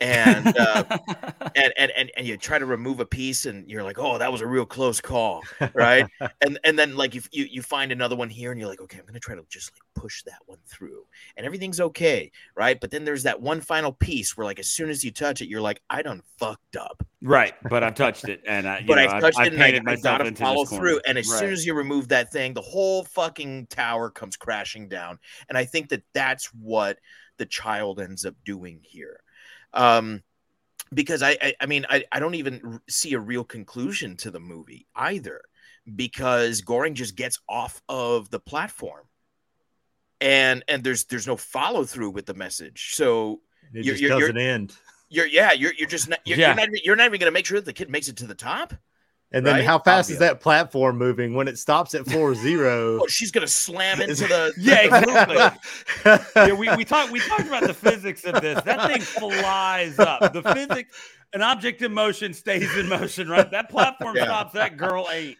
[0.00, 0.84] and, uh,
[1.54, 4.30] and and and and you try to remove a piece and you're like oh that
[4.30, 5.42] was a real close call
[5.74, 6.06] right?
[6.40, 8.98] And and then like if you you find another one here and you're like okay
[8.98, 11.04] i'm gonna try to just like push that one through
[11.36, 12.80] and everything's okay right?
[12.80, 15.48] But then there's that one final piece where like as soon as you touch it
[15.48, 17.04] you're like i done fucked up.
[17.22, 19.92] Right but i've touched it and I, but know, i touched I, it and I,
[19.92, 21.40] I gotta into follow through and as Right.
[21.40, 25.18] soon as you remove that thing the whole fucking tower comes crashing down
[25.48, 26.98] and i think that that's what
[27.38, 29.20] the child ends up doing here
[29.74, 30.22] um
[30.94, 34.40] because I, I, I mean, I, I don't even see a real conclusion to the
[34.40, 35.42] movie either,
[35.96, 39.04] because Goreng just gets off of the platform,
[40.20, 42.94] and and there's there's no follow through with the message.
[42.94, 43.40] So
[43.74, 44.74] It You're- just you're- doesn't end.
[45.10, 46.48] you're yeah, you're you're just not you're, Yeah.
[46.48, 48.34] you're not you're not even gonna make sure that the kid makes it to the
[48.34, 48.72] top.
[49.30, 49.64] And then Right?
[49.64, 52.98] how fast is that platform moving when it stops at floor zero?
[53.02, 56.16] Oh, she's gonna slam into the Yeah, exactly.
[56.34, 58.60] yeah, we, we talked we talked about the physics of this.
[58.62, 60.32] That thing flies up.
[60.32, 60.94] The physics,
[61.34, 63.50] an object in motion stays in motion, right?
[63.50, 64.24] That platform Yeah.
[64.24, 64.54] stops.
[64.54, 65.36] That girl ain't.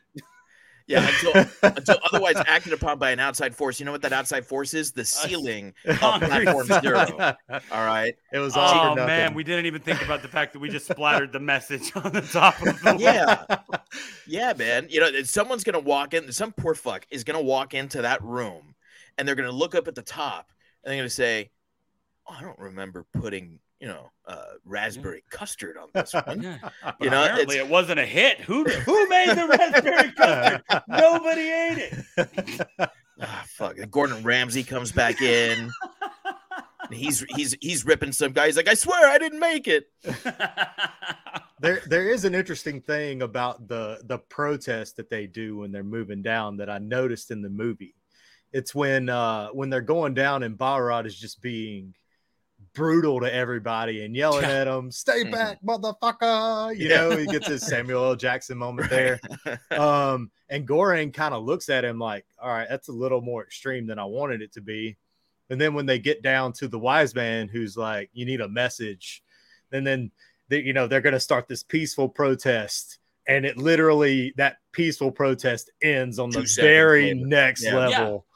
[0.89, 3.79] Yeah until until otherwise acted upon by an outside force.
[3.79, 4.91] You know what that outside force is?
[4.91, 7.37] The ceiling of concrete platform zero.
[7.71, 8.15] All right.
[8.31, 10.69] It was um, all Oh man, we didn't even think about the fact that we
[10.69, 13.45] just splattered the message on the top of the yeah
[14.27, 18.03] yeah man you know someone's gonna walk in some poor fuck is gonna walk into
[18.03, 18.75] that room
[19.17, 20.51] and they're gonna look up at the top
[20.85, 21.51] and they're gonna say
[22.29, 26.59] oh, i don't remember putting you know uh raspberry custard on this one Yeah.
[27.01, 28.41] You know, apparently it's- it wasn't a hit.
[28.41, 30.63] Who who made the raspberry custard?
[30.89, 32.69] Nobody ate it.
[33.21, 35.71] ah, fuck gordon ramsay comes back in
[36.83, 39.91] and he's he's he's ripping some guy he's like i swear i didn't make it
[41.61, 45.83] there there is an interesting thing about the the protest that they do when they're
[45.83, 47.95] moving down that I noticed in the movie.
[48.53, 51.95] It's when uh when they're going down and Baharat is just being
[52.75, 54.61] brutal to everybody and yelling Yeah.
[54.61, 55.33] at them, "Stay Mhm.
[55.33, 56.97] back, motherfucker!" You Yeah.
[56.97, 58.17] know, he gets his Samuel L.
[58.17, 59.21] Jackson moment there.
[59.71, 63.43] Um, and Goreng kind of looks at him like, "All right, that's a little more
[63.43, 64.97] extreme than I wanted it to be."
[65.51, 68.49] And then when they get down to the wise man, who's like, "You need a
[68.49, 69.23] message,"
[69.73, 70.11] and then
[70.49, 75.11] they, you know they're going to start this peaceful protest, and it literally that peaceful
[75.11, 77.27] protest ends on Two the very later.
[77.27, 77.77] next Yeah.
[77.77, 78.27] level.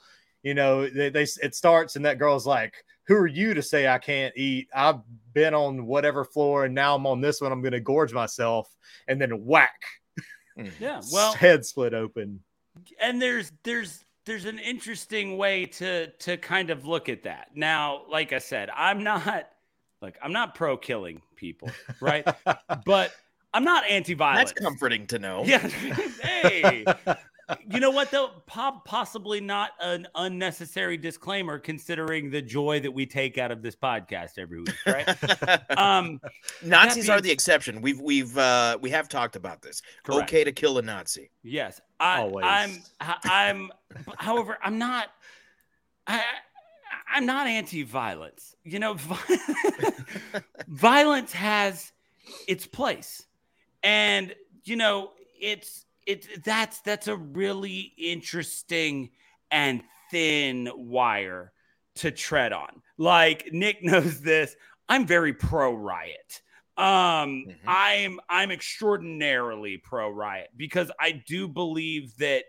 [0.43, 2.75] You know, they, they it starts, and that girl's like,
[3.13, 4.69] "Who are you to say I can't eat?
[4.75, 5.01] I've
[5.33, 7.53] been on whatever floor, and now I'm on this one.
[7.53, 8.75] I'm going to gorge myself."
[9.09, 9.81] And then whack,
[10.57, 10.69] hmm.
[10.81, 11.01] yeah.
[11.13, 12.41] Well, head split open.
[13.01, 18.03] and there's there's there's an interesting way to to kind of look at that now
[18.11, 19.51] like i said i'm not
[20.01, 22.27] like i'm not pro killing people right
[22.87, 23.13] but
[23.53, 25.59] i'm not anti-violence that's comforting to know yeah
[26.23, 26.85] hey
[27.69, 33.05] you know what though Po- possibly not an unnecessary disclaimer considering the joy that we
[33.05, 35.09] take out of this podcast every week right
[35.79, 36.21] um
[36.63, 40.31] nazis that are the exception we've we've uh we have talked about this Correct.
[40.31, 42.47] okay to kill a nazi Yes, I, Always.
[42.49, 42.83] I'm.
[43.01, 43.73] I- I'm.
[44.17, 45.09] however, I'm not.
[46.07, 46.23] I,
[47.13, 48.55] I'm not anti-violence.
[48.65, 48.97] You know,
[50.69, 51.93] violence has
[52.47, 53.27] its place,
[53.83, 55.11] and you know,
[55.41, 59.11] it's it's that's that's a really interesting
[59.51, 61.53] and thin wire
[61.97, 62.83] to tread on.
[62.99, 64.57] Like Nick knows this.
[64.89, 66.43] I'm very pro riot.
[66.77, 67.55] Um, Mhm.
[67.67, 72.45] I'm I'm extraordinarily pro riot because I do believe that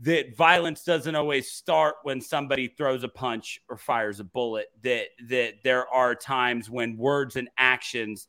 [0.00, 4.68] that violence doesn't always start when somebody throws a punch or fires a bullet.
[4.82, 8.28] That that there are times when words and actions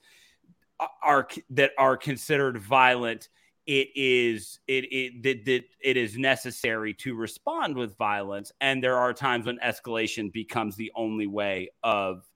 [1.04, 3.30] are that are considered violent
[3.70, 8.52] it is it it that, that it is necessary to respond with violence.
[8.60, 12.28] And there are times when escalation becomes the only way of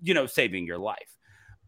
[0.00, 1.16] you know saving your life.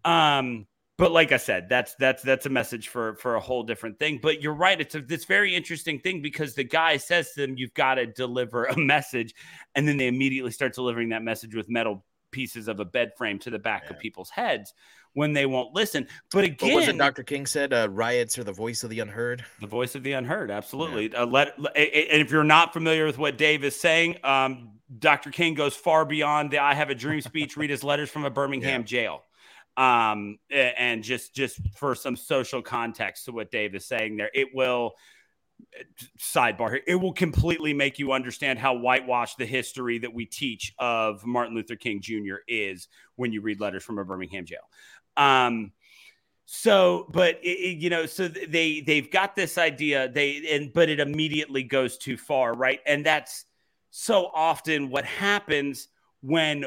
[0.05, 0.67] Um
[0.99, 4.19] but like i said that's that's that's a message for for a whole different thing.
[4.21, 4.81] But you're right.
[4.81, 8.07] It's a this very interesting thing because the guy says to them you've got to
[8.07, 9.37] deliver a message.
[9.77, 13.39] And then they immediately start delivering that message with metal pieces of a bed frame
[13.39, 13.91] to the back yeah.
[13.91, 14.75] of people's heads
[15.15, 16.07] when they won't listen.
[16.31, 17.23] But again, what was it Dr.
[17.23, 17.73] King said?
[17.73, 19.45] Uh, riots are the voice of the unheard.
[19.61, 21.11] The voice of the unheard, absolutely.
[21.11, 21.23] Yeah.
[21.23, 25.31] Uh, let, and if you're not familiar with what Dave is saying, um, Dr.
[25.31, 27.57] King goes far beyond the "I have a dream" speech.
[27.57, 28.87] read his letters from a Birmingham yeah.
[28.87, 29.25] jail,
[29.77, 34.49] um, and just just for some social context to what Dave is saying there, it
[34.55, 34.95] will
[36.19, 40.75] sidebar here, it will completely make you understand how whitewashed the history that we teach
[40.79, 42.37] of Martin Luther King Jr.
[42.49, 44.69] is when you read letters from a Birmingham jail.
[45.17, 45.73] Um,
[46.45, 50.89] so, but it, it, you know, so they they've got this idea, they and but
[50.89, 52.81] it immediately goes too far, right?
[52.87, 53.47] And that's
[53.91, 55.89] so often what happens
[56.21, 56.67] when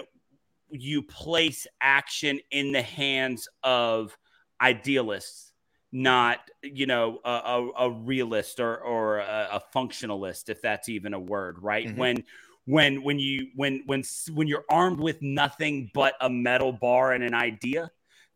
[0.70, 4.18] you place action in the hands of
[4.62, 5.54] idealists
[5.92, 11.14] not you know a, a, a realist or or a, a, functionalist if that's even
[11.14, 12.00] a word right mm-hmm.
[12.00, 12.24] when
[12.66, 14.04] when when you when when
[14.34, 17.90] when you're armed with nothing but a metal bar and an idea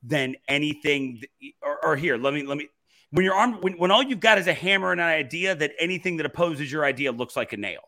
[0.04, 1.22] then anything
[1.62, 2.68] or, or here let me let me
[3.12, 5.72] when you're armed when, when all you've got is a hammer and an idea that
[5.80, 7.82] anything that opposes your idea looks like a nail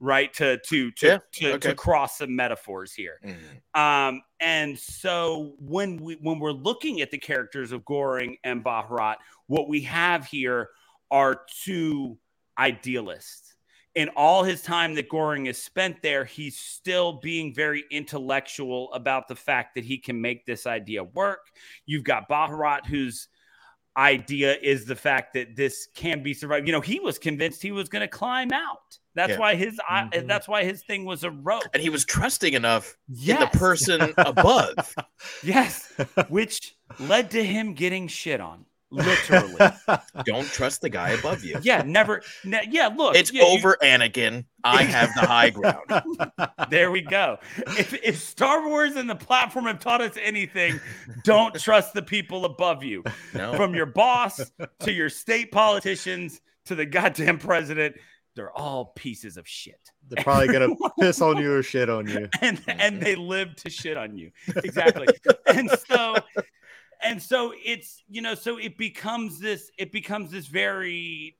[0.00, 1.68] right to to to yeah, to, okay.
[1.70, 3.80] to, cross some metaphors here mm-hmm.
[3.80, 9.16] um and so when we when we're looking at the characters of goreng and Baharat
[9.46, 10.68] what we have here
[11.10, 12.16] are two
[12.58, 13.56] idealists
[13.98, 19.26] in all his time that Goreng is spent there, he's still being very intellectual about
[19.26, 21.40] the fact that he can make this idea work.
[21.84, 23.26] You've got Baharat, whose
[23.96, 26.68] idea is the fact that this can be survived.
[26.68, 28.98] You know, he was convinced he was going to climb out.
[29.16, 29.38] That's yeah.
[29.38, 30.28] why his mm-hmm.
[30.28, 31.64] that's why his thing was a rope.
[31.74, 33.40] And he was trusting enough yes.
[33.40, 34.94] in the person above.
[35.42, 35.92] yes,
[36.28, 38.64] which led to him getting shit on.
[38.90, 39.54] Literally.
[40.24, 41.58] Don't trust the guy above you.
[41.62, 42.22] Yeah, never.
[42.44, 43.16] Ne- yeah, look.
[43.16, 43.88] It's yeah, over, you...
[43.88, 44.44] Anakin.
[44.64, 45.84] I have the high ground.
[46.70, 47.38] there we go.
[47.78, 50.80] If, if Star Wars and the platform have taught us anything,
[51.24, 53.04] don't trust the people above you.
[53.34, 53.54] No.
[53.54, 54.40] From your boss
[54.80, 57.96] to your state politicians to the goddamn president,
[58.38, 59.90] they're all pieces of shit.
[60.08, 62.28] They're probably gonna piss on you or shit on you.
[62.40, 63.00] And and mm-hmm.
[63.00, 64.30] they live to shit on you.
[64.56, 65.08] Exactly.
[65.46, 66.14] and so
[67.02, 71.36] and so it's you know so it becomes this it becomes this very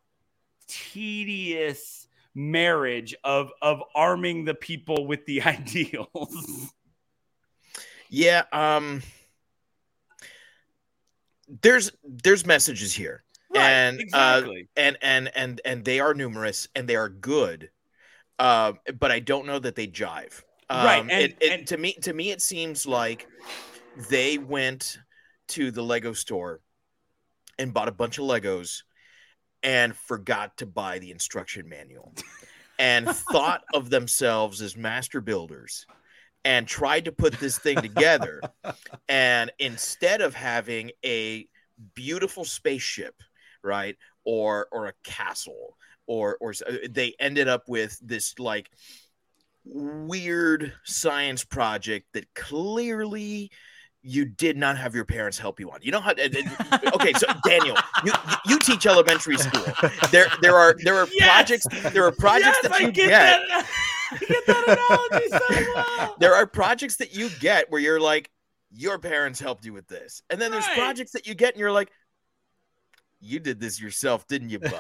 [0.67, 6.73] tedious marriage of of arming the people with the ideals.
[8.11, 9.03] Yeah um
[11.63, 13.25] there's there's messages here.
[13.55, 14.69] Right, and uh, exactly.
[14.77, 17.71] uh, and and and and they are numerous and they are good
[18.39, 20.43] uh, but i don't know that they jive.
[20.71, 23.27] Um, right and, it, it, and to me to me it seems like
[24.11, 24.99] they went
[25.49, 26.61] to the Lego store
[27.59, 28.83] and bought a bunch of Legos
[29.63, 32.15] and forgot to buy the instruction manual
[32.79, 35.87] and thought of themselves as master builders
[36.45, 38.41] and tried to put this thing together.
[39.09, 41.47] and instead of having a
[41.95, 43.15] beautiful spaceship,
[43.63, 45.77] right, or or a castle,
[46.07, 48.71] or or uh, they ended up with this like
[49.65, 53.51] weird science project that clearly
[54.03, 55.81] you did not have your parents help you on.
[55.83, 56.13] You know how?
[56.13, 58.13] Okay, so Daniel, you
[58.47, 59.65] you teach elementary school.
[60.11, 61.29] There there are there are yes!
[61.29, 63.09] projects there are projects yes, that you get.
[63.09, 63.41] get.
[63.49, 63.67] That,
[64.27, 66.17] get that analogy so well.
[66.19, 68.31] There are projects that you get where you're like,
[68.71, 70.79] your parents helped you with this, and then there's right.
[70.79, 71.91] projects that you get and you're like,
[73.21, 74.73] you did this yourself, didn't you, bud?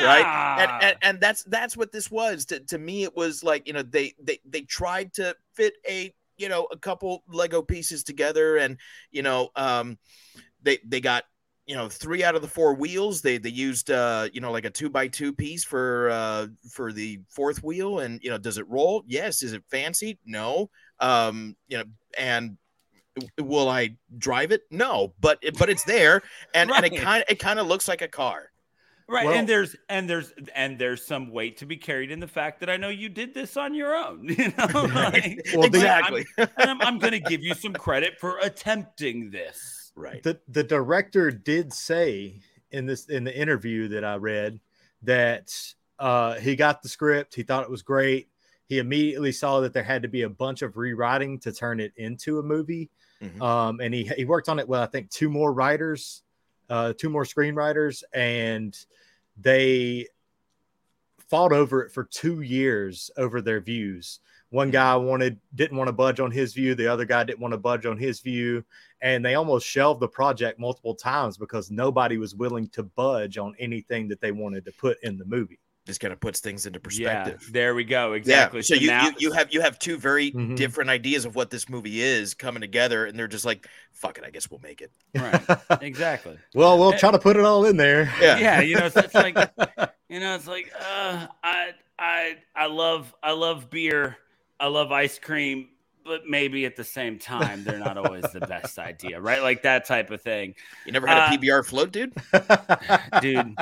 [0.00, 0.04] Yeah.
[0.04, 0.60] Right?
[0.60, 2.44] And, and and that's that's what this was.
[2.46, 6.14] To to me, it was like you know they they they tried to fit a
[6.38, 8.78] you know a couple Lego pieces together, and
[9.10, 9.98] you know um,
[10.62, 11.24] they they got
[11.66, 13.20] you know three out of the four wheels.
[13.20, 16.92] They they used uh, you know like a two by two piece for uh, for
[16.92, 19.04] the fourth wheel, and you know does it roll?
[19.06, 19.42] Yes.
[19.42, 20.18] Is it fancy?
[20.24, 20.70] No.
[21.00, 21.84] Um, you know
[22.16, 22.56] and
[23.40, 24.62] will I drive it?
[24.70, 26.22] No, but but it's there,
[26.54, 26.84] and, right.
[26.84, 28.50] and it kind of it kind of looks like a car.
[29.10, 32.28] Right, well, and there's and there's and there's some weight to be carried in the
[32.28, 34.28] fact that I know you did this on your own.
[34.38, 36.26] You know, like, well, exactly.
[36.36, 39.92] I'm, I'm, I'm going to give you some credit for attempting this.
[39.96, 40.22] Right.
[40.22, 44.60] The the director did say in this in the interview that I read
[45.02, 45.54] that
[45.98, 48.28] uh, he got the script, he thought it was great.
[48.66, 51.92] He immediately saw that there had to be a bunch of rewriting to turn it
[51.96, 52.90] into a movie.
[53.22, 53.40] Mhm.
[53.40, 56.22] Um, and he he worked on it with I think two more writers,
[56.68, 58.76] uh, two more screenwriters, and
[59.36, 60.06] they
[61.28, 64.20] fought over it for two years over their views.
[64.50, 67.52] One guy wanted didn't want to budge on his view, the other guy didn't want
[67.52, 68.64] to budge on his view,
[69.02, 73.54] and they almost shelved the project multiple times because nobody was willing to budge on
[73.58, 75.60] anything that they wanted to put in the movie.
[75.88, 77.06] This kind of puts things into perspective.
[77.12, 77.52] Yeah, perspective.
[77.54, 78.12] there we go.
[78.12, 78.58] Exactly.
[78.58, 78.62] Yeah.
[78.62, 80.54] So, you, now- you you have you have two very Mhm.
[80.54, 84.24] different ideas of what this movie is coming together, and they're just like, "Fuck it,
[84.24, 85.40] I guess we'll make it." right.
[85.82, 86.38] Exactly.
[86.54, 88.12] Well, we'll Eh, try to put it all in there.
[88.20, 88.36] Yeah.
[88.38, 89.34] yeah, you know, it's, it's like
[90.10, 94.18] you know, it's like uh, I I I love I love beer,
[94.60, 95.68] I love ice cream,
[96.08, 99.42] but maybe at the same time they're not always the best idea, right?
[99.42, 100.54] Like that type of thing,
[100.86, 102.12] You never had Uh, a PBR float, dude?
[103.20, 103.54] dude.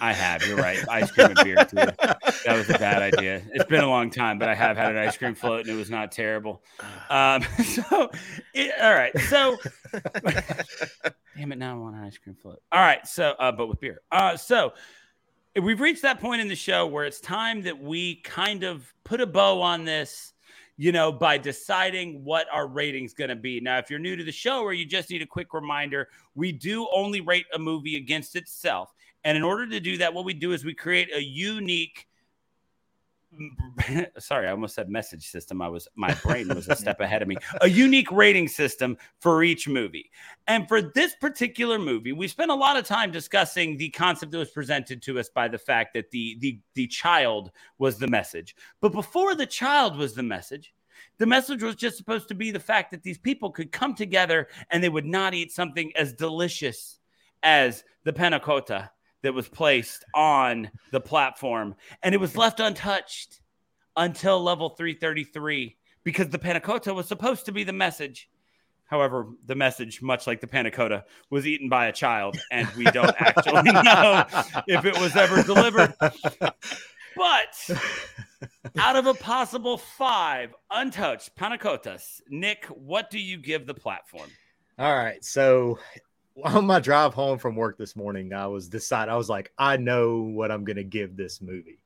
[0.00, 0.46] I have.
[0.46, 0.78] You're right.
[0.88, 1.76] Ice cream and beer too.
[1.76, 3.42] That was a bad idea.
[3.52, 5.74] It's been a long time, but I have had an ice cream float and it
[5.74, 6.62] was not terrible.
[7.10, 8.10] Um, so,
[8.54, 9.18] it, all right.
[9.28, 9.56] So,
[11.36, 12.62] damn it, now I want an ice cream float.
[12.72, 13.06] All right.
[13.06, 14.00] So, uh, but with beer.
[14.10, 14.72] Uh, so,
[15.60, 19.20] we've reached that point in the show where it's time that we kind of put
[19.20, 20.32] a bow on this,
[20.78, 23.60] you know, by deciding what our rating's going to be.
[23.60, 26.52] Now, if you're new to the show or you just need a quick reminder, we
[26.52, 28.94] do only rate a movie against itself.
[29.24, 32.06] And in order to do that, what we do is we create a unique
[34.18, 35.60] sorry, I almost said message system.
[35.60, 37.36] I was my brain was a step ahead of me.
[37.60, 40.10] A unique rating system for each movie.
[40.46, 44.38] And for this particular movie, we spent a lot of time discussing the concept that
[44.38, 48.56] was presented to us by the fact that the the the child was the message.
[48.80, 50.74] But before the child was the message,
[51.18, 54.48] the message was just supposed to be the fact that these people could come together
[54.70, 56.98] and they would not eat something as delicious
[57.42, 58.90] as the panna cotta
[59.22, 61.74] that was placed on the platform.
[62.02, 63.40] And it was left untouched
[63.96, 68.30] until level 333 because the panna cotta was supposed to be the message.
[68.86, 72.84] However the message much like the panna cotta, was eaten by a child and we
[72.84, 74.24] don't actually know
[74.66, 75.94] if it was ever delivered.
[77.16, 77.78] But
[78.78, 84.30] out of a possible five untouched panna cottas, nick what do you give the platform?
[84.78, 85.24] All right.
[85.24, 85.78] So
[86.44, 89.76] on my drive home from work this morning, I was decided I was like, I
[89.76, 91.80] know what I'm gonna give this movie.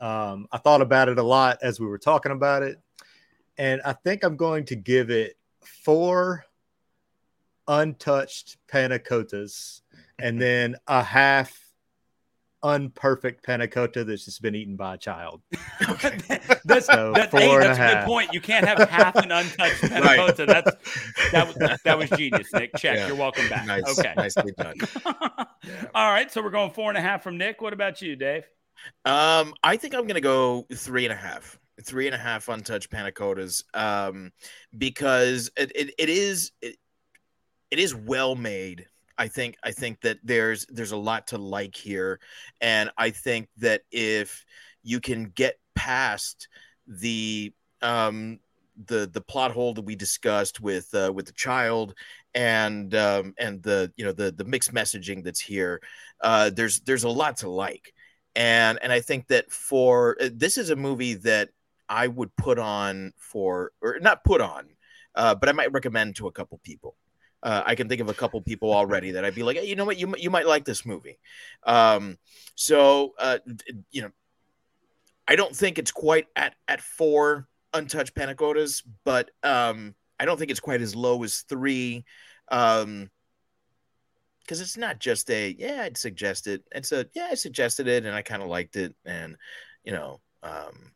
[0.00, 2.80] Um, I thought about it a lot as we were talking about it,
[3.56, 6.44] and I think I'm going to give it four
[7.68, 9.82] untouched panna cottas
[10.18, 11.61] and then a half
[12.64, 15.42] unperfect panna cotta that's just been eaten by a child.
[16.64, 18.32] that's So, that, four hey, and a that's a, good point.
[18.32, 20.16] You can't have half an untouched panna Right.
[20.18, 20.46] cotta.
[20.46, 20.70] That's
[21.32, 22.74] that was that was genius, Nick.
[22.76, 22.96] Check.
[22.96, 23.06] Yeah.
[23.08, 23.66] You're welcome back.
[23.66, 24.14] Nice, Okay.
[24.16, 24.76] nicely done.
[25.94, 26.30] All right.
[26.30, 27.60] So we're going four and a half from Nick.
[27.60, 28.44] What about you, Dave?
[29.04, 32.90] Um, I think I'm gonna go three and a half, three and a half untouched
[32.90, 34.32] panna cottas, um,
[34.76, 36.76] because it, it, it is it,
[37.70, 38.86] it is well made.
[39.22, 42.18] I think I think that there's there's a lot to like here,
[42.60, 44.44] and I think that if
[44.82, 46.48] you can get past
[46.88, 48.40] the um
[48.86, 51.94] the the plot hole that we discussed with uh, with the child
[52.34, 55.80] and um and the you know the the mixed messaging that's here
[56.22, 57.92] uh there's there's a lot to like
[58.34, 61.50] and and I think that for uh, this is a movie that
[61.88, 64.70] I would put on for or not put on,
[65.14, 66.96] uh, but I might recommend to a couple people.
[67.42, 69.76] Uh, I can think of a couple people already that I'd be like, hey, you
[69.76, 71.18] know what, you you might like this movie.
[71.64, 72.18] Um,
[72.54, 73.38] so uh,
[73.90, 74.10] you know,
[75.26, 80.38] I don't think it's quite at at four untouched panna cottas, but um, I don't
[80.38, 82.04] think it's quite as low as three.
[82.50, 83.10] Um,
[84.40, 88.04] because it's not just a yeah i'd suggest it it's a yeah i suggested it
[88.04, 89.36] and i kind of liked it and
[89.84, 90.92] you know um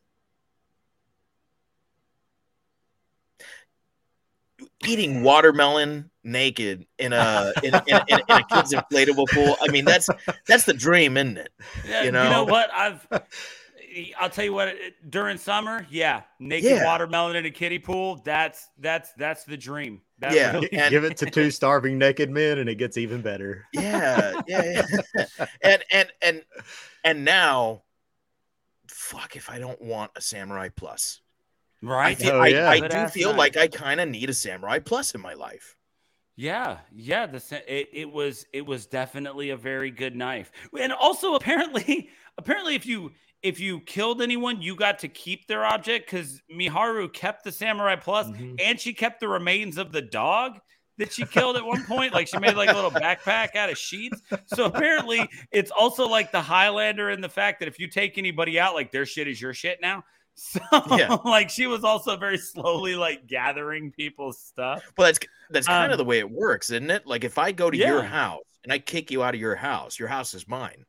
[4.87, 9.85] eating watermelon naked in a in, in, in, in a kid's inflatable pool i mean
[9.85, 10.09] that's
[10.47, 11.51] that's the dream isn't it
[11.87, 12.45] Yeah, You you know know?
[12.45, 12.71] what?
[12.75, 13.07] I've
[14.21, 14.75] I'll tell you what.
[15.09, 16.85] During summer, yeah, naked Yeah.
[16.85, 18.21] watermelon in a kiddie pool.
[18.27, 20.03] That's that's that's the dream.
[20.19, 20.53] That Yeah.
[20.53, 23.65] really- And- give it to two starving naked men, and it gets even better.
[23.73, 24.83] yeah yeah,
[25.15, 25.47] yeah.
[25.63, 26.43] and and and
[27.05, 27.85] and now
[28.89, 31.21] fuck if i don't want a samurai plus
[31.83, 32.25] I, right.
[32.27, 32.71] Oh, I, yeah.
[32.71, 33.39] I Good do feel knife.
[33.39, 35.77] like I kind of need a samurai plus in my life.
[36.37, 37.27] Yeah, yeah.
[37.27, 42.75] The it, it was it was definitely a very good knife, and also apparently apparently
[42.75, 43.13] if you
[43.43, 47.97] if you killed anyone, you got to keep their object because Miharu kept the samurai
[47.97, 48.61] plus, Mhm.
[48.63, 50.59] and she kept the remains of the dog
[50.99, 52.13] that she killed at one point.
[52.15, 54.21] Like she made like a little backpack out of sheets.
[54.47, 58.59] So apparently it's also like the Highlander in the fact that if you take anybody
[58.59, 60.03] out, like their shit is your shit now.
[60.37, 60.61] So
[60.97, 61.17] Yeah.
[61.25, 64.85] like she was also very slowly like gathering people's stuff.
[64.97, 65.19] Well, that's
[65.51, 67.07] that's kind Um, of the way it works, isn't it?
[67.07, 69.99] Like if I go to your house and I kick you out of your house,
[69.99, 70.85] your house is mine.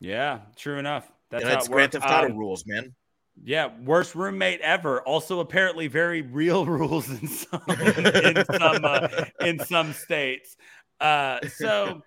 [0.00, 1.10] Yeah, true enough.
[1.30, 1.92] That's it's it Grand.
[1.92, 2.94] Theft Auto Um, rules, man.
[3.42, 5.02] Yeah, worst roommate ever.
[5.02, 9.08] Also, apparently, very real rules in some in some uh,
[9.40, 10.56] in some states.
[11.00, 12.02] Uh, so,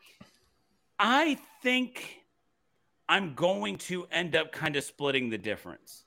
[0.97, 2.23] I think
[3.07, 6.03] I'm going to end up kind of splitting the difference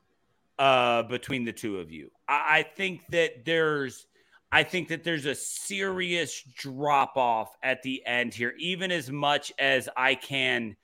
[0.58, 2.10] uh, between the two of you.
[2.28, 4.06] I, I think that there's.
[4.54, 9.50] I think that there's a serious drop off at the end here, even as much
[9.58, 10.76] as I can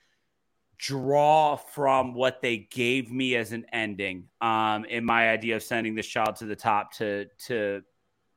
[0.78, 5.94] draw from what they gave me as an ending um in my idea of sending
[5.94, 7.82] this child to the top to to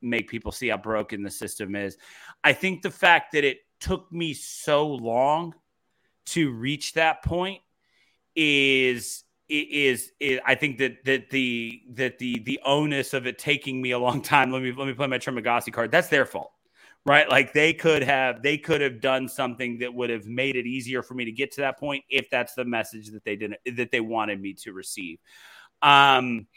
[0.02, 1.98] make people see how broken the system is
[2.44, 5.54] i think the fact that it took me so long
[6.26, 7.62] to reach that point
[8.36, 9.24] is
[9.60, 13.92] is, is I think that that the that the the onus of it taking me
[13.92, 14.52] a long time.
[14.52, 15.92] Let me let me play my Trimagasi card.
[15.92, 16.52] That's their fault,
[17.06, 17.30] right?
[17.30, 21.04] Like they could have they could have done something that would have made it easier
[21.04, 23.92] for me to get to that point if that's the message that they didn't that
[23.92, 25.20] they wanted me to receive.
[25.82, 26.48] Um,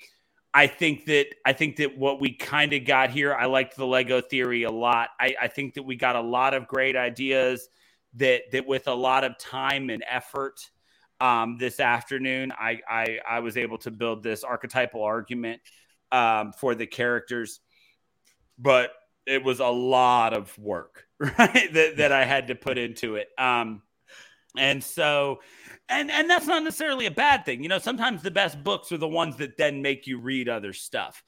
[0.54, 3.34] I think that I think that what we kind of got here.
[3.34, 5.08] I liked the Lego theory a lot.
[5.18, 7.68] I, I think that we got a lot of great ideas
[8.14, 10.60] that that with a lot of time and effort
[11.24, 15.62] um, this afternoon, I, I I was able to build this archetypal argument
[16.12, 17.60] um, for the characters,
[18.58, 18.90] but
[19.26, 21.72] it was a lot of work, right?
[21.72, 23.28] that that I had to put into it.
[23.38, 23.80] Um,
[24.58, 25.40] and so,
[25.88, 27.62] and and that's not necessarily a bad thing.
[27.62, 30.74] You know, sometimes the best books are the ones that then make you read other
[30.74, 31.22] stuff,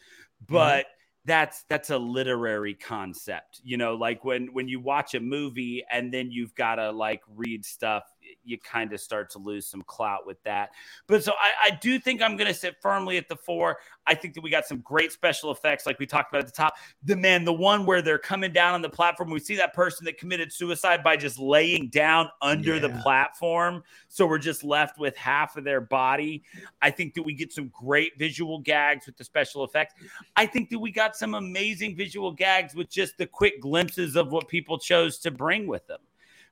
[0.46, 0.86] but.
[1.28, 3.96] That's that's a literary concept, you know.
[3.96, 8.04] Like when when you watch a movie and then you've got to like read stuff,
[8.46, 10.70] you kind of start to lose some clout with that.
[11.06, 13.78] But so I, I do think I'm going to sit firmly at the four.
[14.06, 16.52] I think that we got some great special effects, like we talked about at the
[16.52, 16.74] top.
[17.04, 20.04] The man, the one where they're coming down on the platform, we see that person
[20.04, 23.82] that committed suicide by just laying down under the platform.
[24.08, 26.42] So we're just left with half of their body.
[26.82, 29.94] I think that we get some great visual gags with the special effects.
[30.36, 34.30] I think that we got some amazing visual gags with just the quick glimpses of
[34.30, 36.00] what people chose to bring with them.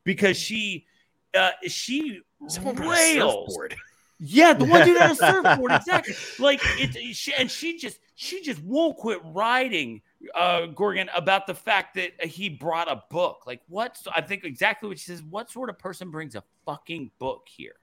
[0.05, 0.87] Because she
[1.35, 3.75] uh she Someone brought a rails surfboard.
[4.21, 6.15] yeah, the one dude had a surfboard, exactly.
[6.39, 10.03] Like it, she, and she just she just won't quit writing,
[10.35, 13.43] uh, Goreng, about the fact that he brought a book.
[13.47, 13.99] Like what?
[14.15, 15.23] I think exactly what she says.
[15.23, 17.75] What sort of person brings a fucking book here?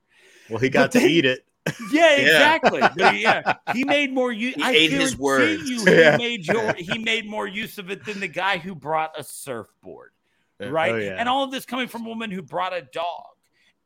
[0.50, 1.46] Well, he got But to then- eat it.
[1.92, 2.22] Yeah, Yeah.
[2.24, 2.80] exactly.
[2.82, 4.56] But yeah, he made more use.
[4.56, 5.22] He I ate his guarantee
[5.58, 5.70] words.
[5.70, 6.18] You, he Yeah.
[6.18, 10.12] made your he made more use of it than the guy who brought a surfboard,
[10.60, 10.92] right?
[10.94, 11.16] Oh, yeah.
[11.20, 13.26] And all of this coming from a woman who brought a dog.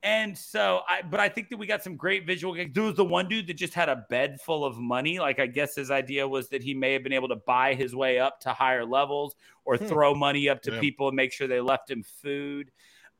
[0.05, 2.73] And so I but I think that we got some great visual gags.
[2.75, 5.17] There was the one dude that just had a bed full of money.
[5.19, 7.95] Like I guess his idea was that he may have been able to buy his
[7.95, 9.87] way up to higher levels or Hmm.
[9.87, 10.79] throw money up to Yeah.
[10.79, 12.71] people and make sure they left him food.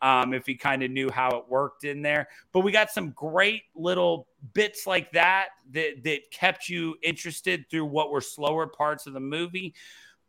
[0.03, 2.27] Um, if he kind of knew how it worked in there.
[2.51, 7.85] But we got some great little bits like that that that kept you interested through
[7.85, 9.73] what were slower parts of the movie.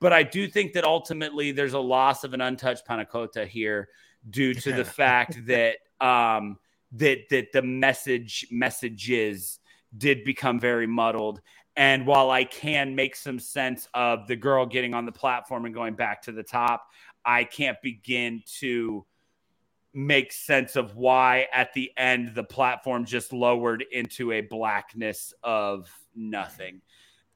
[0.01, 3.91] But I do think that ultimately there's a loss of an untouched panna cotta here
[4.28, 6.59] due to the fact that um
[6.93, 9.59] that that the message messages
[9.97, 11.40] did become very muddled.
[11.77, 15.74] And while I can make some sense of the girl getting on the platform and
[15.74, 16.86] going back to the top,
[17.24, 19.05] I can't begin to
[19.93, 25.90] make sense of why at the end the platform just lowered into a blackness of
[26.15, 26.81] nothing.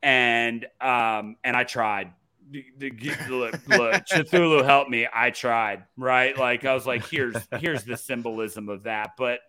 [0.03, 2.13] And um and I tried.
[2.51, 2.91] The- the-
[3.29, 5.07] Look, look, Cthulhu helped me.
[5.13, 6.37] I tried, right?
[6.37, 9.41] Like I was like, here's here's the symbolism of that, but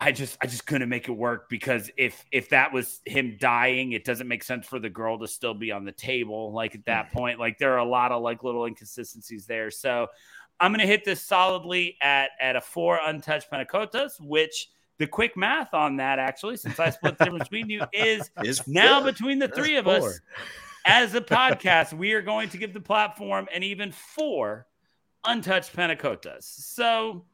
[0.00, 3.92] I just I just couldn't make it work because if if that was him dying,
[3.92, 6.52] it doesn't make sense for the girl to still be on the table.
[6.52, 7.18] Like at that mm-hmm.
[7.18, 9.70] point, like there are a lot of like little inconsistencies there.
[9.70, 10.08] So
[10.60, 14.68] I'm gonna hit this solidly at at a four untouched panna cottas, which
[14.98, 18.66] the quick math on that actually, since I split the difference between you, is Is
[18.66, 20.08] now between the That's three of four.
[20.08, 20.20] us
[20.84, 24.66] as a podcast, we are going to give the platform and even four
[25.24, 26.42] untouched panna cottas.
[26.44, 27.24] So,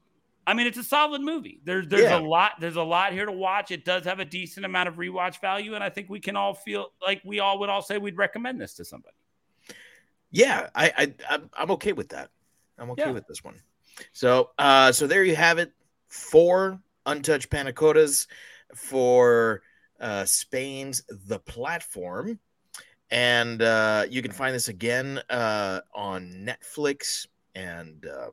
[0.47, 1.61] I mean, it's a solid movie.
[1.65, 2.19] There's there's Yeah.
[2.19, 3.71] a lot there's a lot here to watch.
[3.71, 6.55] It does have a decent amount of rewatch value, and I think we can all
[6.55, 9.15] feel like we all would all say we'd recommend this to somebody.
[10.31, 12.31] Yeah, I, I I'm, okay with that.
[12.79, 13.11] I'm okay Yeah.
[13.11, 13.61] with this one.
[14.13, 15.73] So uh so there you have it.
[16.09, 18.29] Four untouched panna cottas
[18.75, 19.63] for
[20.01, 22.39] uh Spain's The Platform.
[23.11, 28.31] And uh you can find this again uh on Netflix and um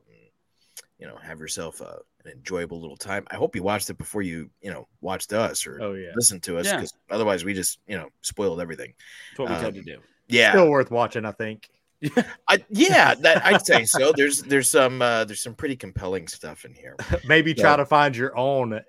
[0.98, 3.24] you know have yourself a, an an enjoyable little time.
[3.30, 6.42] I hope you watched it before you, you know, watched us or Oh yeah, listened
[6.44, 6.76] to us Yeah.
[6.76, 8.94] because otherwise we just, you know, spoiled everything.
[9.30, 9.98] That's what we Um, tried to do.
[10.28, 11.24] Yeah, still worth watching.
[11.24, 11.68] I think.
[12.48, 14.12] I, yeah, that, I'd say so.
[14.14, 16.94] There's there's some uh, there's some pretty compelling stuff in here.
[17.24, 18.80] Maybe try to find your own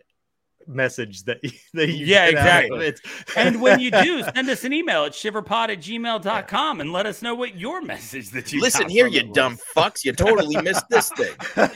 [0.67, 1.39] message that
[1.73, 2.85] that you Yeah, get out of exactly.
[2.87, 3.37] it.
[3.37, 7.21] And when you do, send us an email at shiverpod at gmail.com and let us
[7.21, 9.35] know what your message that you Listen here, you was.
[9.35, 10.03] dumb fucks!
[10.05, 11.33] You totally missed this thing.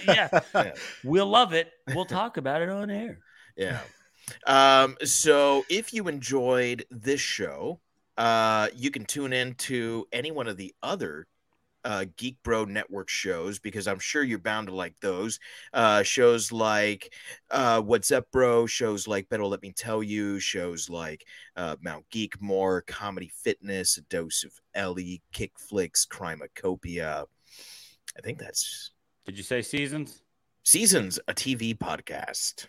[0.08, 0.40] yeah.
[0.56, 0.74] Yeah.
[1.04, 1.72] We'll love it.
[1.94, 3.20] We'll talk about it on air.
[3.58, 3.80] Yeah.
[4.48, 7.80] Um, so if you enjoyed this show,
[8.18, 11.28] uh, you can tune in to any one of the other
[11.86, 15.40] uh, Geek Bro Network shows because I'm sure you're bound to like those.
[15.74, 17.14] Uh, shows like
[17.52, 21.26] uh, What's Up Bro, shows like Better Let Me Tell You, shows like
[21.58, 27.26] uh, Mount Geek More, Comedy Fitness, A Dose of Ellie, Kick Flicks, Crimacopia.
[28.18, 28.92] I think that's
[29.26, 30.22] Did you say seasons?
[30.64, 32.68] Seasons, a TV podcast.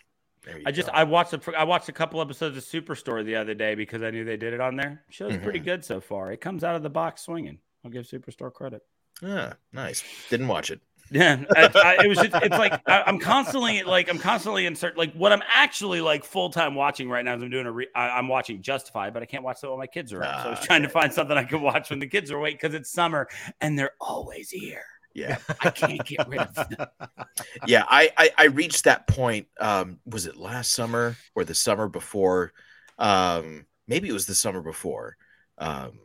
[0.63, 0.93] I just go.
[0.93, 4.11] I watched a I watched a couple episodes of Superstore the other day because I
[4.11, 5.03] knew they did it on there.
[5.09, 5.65] Show's pretty Mhm.
[5.65, 6.31] good so far.
[6.31, 7.57] It comes out of the box swinging.
[7.83, 8.83] I'll give Superstore credit.
[9.23, 10.03] Ah, nice.
[10.29, 10.81] Didn't watch it.
[11.11, 12.19] Yeah, I, I, it was.
[12.21, 16.23] Just, it's like I, I'm constantly like I'm constantly insert like what I'm actually like
[16.25, 19.21] full time watching right now is I'm doing a re, I, I'm watching Justified, but
[19.21, 20.39] I can't watch that while my kids are up.
[20.39, 22.37] So I was Ah, trying to find something I could watch when the kids are
[22.37, 23.27] awake because it's summer
[23.61, 24.83] and they're always here.
[25.13, 25.37] Yeah.
[25.61, 26.87] I can't get rid of them.
[27.65, 31.87] yeah I, I i reached that point um was it last summer or the summer
[31.87, 32.53] before
[32.97, 35.17] um maybe it was the summer before
[35.57, 35.99] um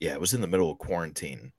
[0.00, 1.52] yeah it was in the middle of quarantine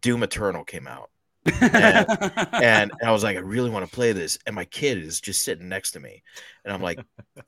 [0.00, 1.10] doom eternal came out.
[1.60, 4.38] And i was like i really want to play this.
[4.46, 6.22] And my kid is just sitting next to me.
[6.64, 6.98] And i'm like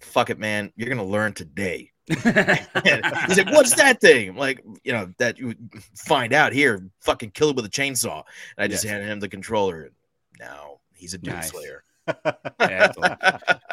[0.00, 0.72] fuck it man.
[0.76, 1.90] You're gonna learn today.
[2.06, 4.30] He's like what's that thing?
[4.30, 5.54] I'm like you know that you
[5.94, 8.22] find out here fucking kill it with a chainsaw.
[8.56, 8.90] And i just Yes.
[8.92, 9.90] handed him the controller
[10.38, 11.50] now he's a doom Nice.
[11.50, 11.84] slayer.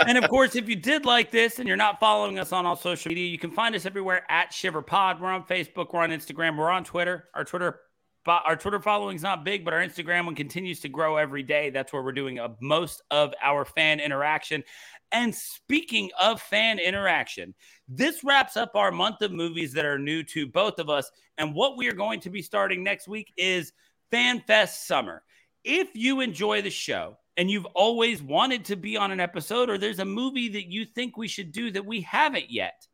[0.07, 2.75] And of course, if you did like this and you're not following us on all
[2.75, 5.19] social media, you can find us everywhere at Shiver Pod.
[5.19, 7.25] We're on Facebook, we're on Instagram, we're on Twitter.
[7.33, 7.86] Our Twitter but
[8.29, 11.69] our Twitter following is not big, but our Instagram one continues to grow every day.
[11.69, 14.63] That's where we're doing a, most of our fan interaction.
[15.11, 17.53] And speaking of fan interaction,
[17.87, 21.09] this wraps up our month of movies that are new to both of us.
[21.37, 23.71] And what we are going to be starting next week is
[24.11, 25.23] Fan Fest Summer.
[25.63, 29.77] If you enjoy the show and you've always wanted to be on an episode, or
[29.77, 32.87] there's a movie that you think we should do that we haven't yet,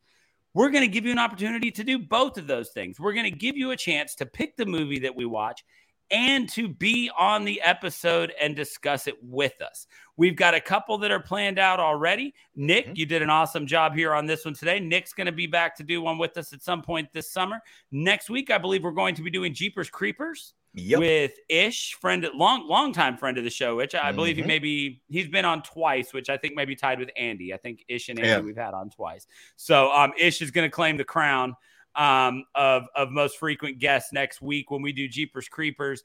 [0.54, 3.00] we're going to give you an opportunity to do both of those things.
[3.00, 5.64] We're going to give you a chance to pick the movie that we watch
[6.12, 9.88] and to be on the episode and discuss it with us.
[10.16, 12.36] We've got a couple that are planned out already.
[12.56, 12.98] Nick, Mhm.
[12.98, 14.80] you did an awesome job here on this one today.
[14.80, 17.62] Nick's going to be back to do one with us at some point this summer.
[17.92, 22.28] Next week, I believe we're going to be doing Jeepers Creepers yep with Ish, friend,
[22.34, 24.48] long, long time friend of the show, which I believe he Mhm.
[24.48, 27.54] maybe he's been on twice, which I think maybe tied with Andy.
[27.54, 28.40] I think Ish and Andy Yeah.
[28.40, 29.28] we've had on twice.
[29.56, 31.56] So um, Ish is going to claim the crown
[31.96, 36.04] um, of of most frequent guests next week when we do Jeepers Creepers.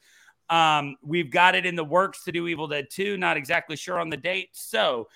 [0.50, 3.98] Um, we've got it in the works to do Evil Dead 2, not exactly sure
[3.98, 4.50] on the date.
[4.52, 5.08] So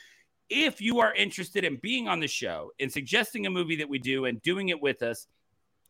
[0.51, 3.99] if you are interested in being on the show and suggesting a movie that we
[3.99, 5.27] do and doing it with us,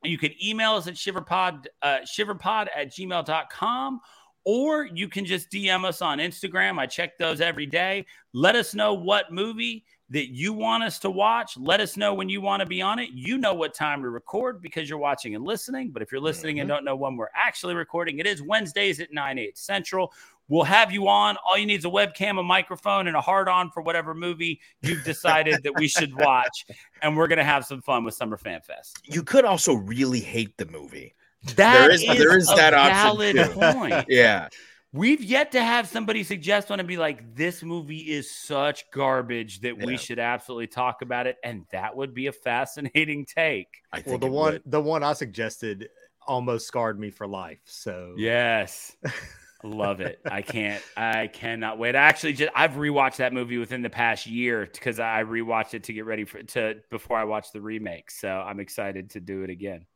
[0.04, 4.00] you can email us at shiverpod, uh, shiverpod at gmail.com,
[4.44, 6.78] or you can just DM us on Instagram.
[6.78, 8.06] I check those every day.
[8.32, 11.56] Let us know what movie that you want us to watch.
[11.56, 13.10] Let us know when you want to be on it.
[13.14, 15.90] You know what time to record because you're watching and listening.
[15.90, 19.12] But if you're listening and don't know when we're actually recording, it is Wednesdays at
[19.12, 20.12] 9, 8 Central.
[20.48, 21.36] We'll have you on.
[21.46, 24.60] All you need is a webcam, a microphone, and a hard on for whatever movie
[24.82, 26.66] you've decided that we should watch.
[27.00, 28.98] And we're going to have some fun with Summer Fan Fest.
[29.04, 31.14] you could also really hate the movie
[31.56, 33.52] That is- there is a that option, valid too.
[33.78, 34.04] point.
[34.08, 34.48] yeah
[34.94, 39.60] We've yet to have somebody suggest one and be like, this movie is such garbage
[39.62, 41.38] that we should absolutely talk about it.
[41.42, 43.68] And that would be a fascinating take.
[43.90, 44.62] i think Well, the one would.
[44.66, 45.88] the one I suggested
[46.26, 47.60] almost scarred me for life.
[47.64, 48.94] So Yes.
[49.64, 50.20] Love it.
[50.24, 51.94] I can't, I cannot wait.
[51.94, 55.84] I actually just, I've rewatched that movie within the past year because I rewatched it
[55.84, 58.10] to get ready for, to, before I watched the remake.
[58.10, 59.86] So I'm excited to do it again.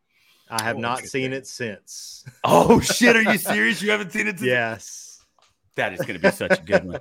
[0.49, 1.23] I have Oh, not interesting.
[1.23, 2.25] seen it since.
[2.45, 3.17] Oh, shit.
[3.17, 3.83] Are you serious?
[3.83, 4.39] You haven't seen it?
[4.39, 5.03] since- yes.
[5.75, 7.01] That is going to be such a good one.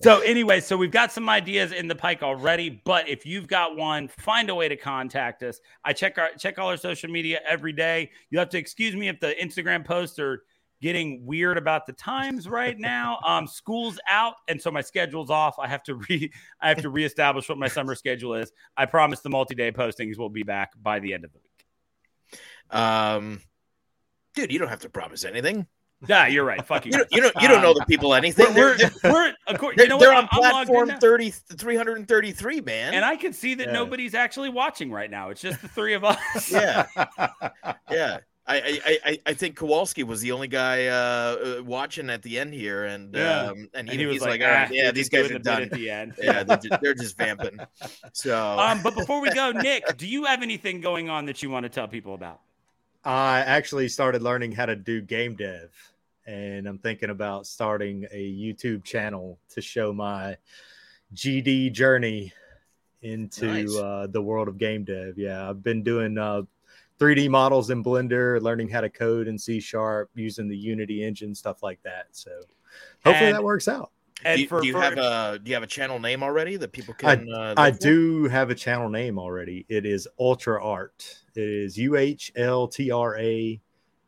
[0.00, 3.76] So, anyway, so we've got some ideas in the pike already, but if you've got
[3.76, 5.60] one, find a way to contact us.
[5.84, 8.10] I check our check all our social media every day.
[8.30, 10.42] You'll have to excuse me if the Instagram posts are
[10.84, 13.18] getting weird about the times right now.
[13.26, 15.58] Um, school's out, and so my schedule's off.
[15.58, 16.30] I have to re
[16.60, 18.52] I have to reestablish what my summer schedule is.
[18.76, 22.78] I promise the multi-day postings will be back by the end of the week.
[22.78, 23.40] um
[24.34, 25.66] dude you don't have to promise anything
[26.06, 26.62] Yeah, you're right.
[26.66, 26.92] Fuck you.
[26.92, 28.52] You don't, you don't, you don't know the people anything.
[28.54, 30.98] We're, we're, we're of course, they're, you know they're on I'm platform now.
[30.98, 32.92] 30, 333, man.
[32.92, 33.72] And I can see that Yeah.
[33.72, 35.30] nobody's actually watching right now.
[35.30, 36.52] It's just the three of us.
[36.52, 36.84] yeah,
[37.90, 38.18] yeah.
[38.46, 40.92] I, I, I, I think Kowalski was the only guy uh,
[41.60, 43.40] uh, watching at the end here, and Yeah.
[43.46, 45.30] um, and, And he, he was he's like, like, "All right, "Ah, yeah, these guys
[45.30, 45.62] are done.
[45.62, 46.14] at the end.
[46.22, 47.58] Yeah, they're just, they're just vamping."
[48.12, 51.48] So Um, but before we go, Nick, do you have anything going on that you
[51.48, 52.40] want to tell people about?
[53.02, 55.70] I actually started learning how to do game dev,
[56.26, 60.36] and I'm thinking about starting a YouTube channel to show my
[61.14, 62.32] GD journey
[63.02, 63.74] into Nice.
[63.76, 65.18] uh, the world of game dev.
[65.18, 66.42] Yeah, I've been doing uh,
[66.98, 71.34] 3D models in Blender, learning how to code in C sharp, using the Unity engine,
[71.34, 72.06] stuff like that.
[72.12, 72.30] So
[73.04, 73.90] hopefully And- that works out.
[74.24, 76.22] And do, you- for, do you for- have a do you have a channel name
[76.22, 77.28] already that people can?
[77.30, 79.66] uh, I do have a channel name already.
[79.68, 81.18] It is Ultra Art.
[81.34, 83.60] It is U H L T R A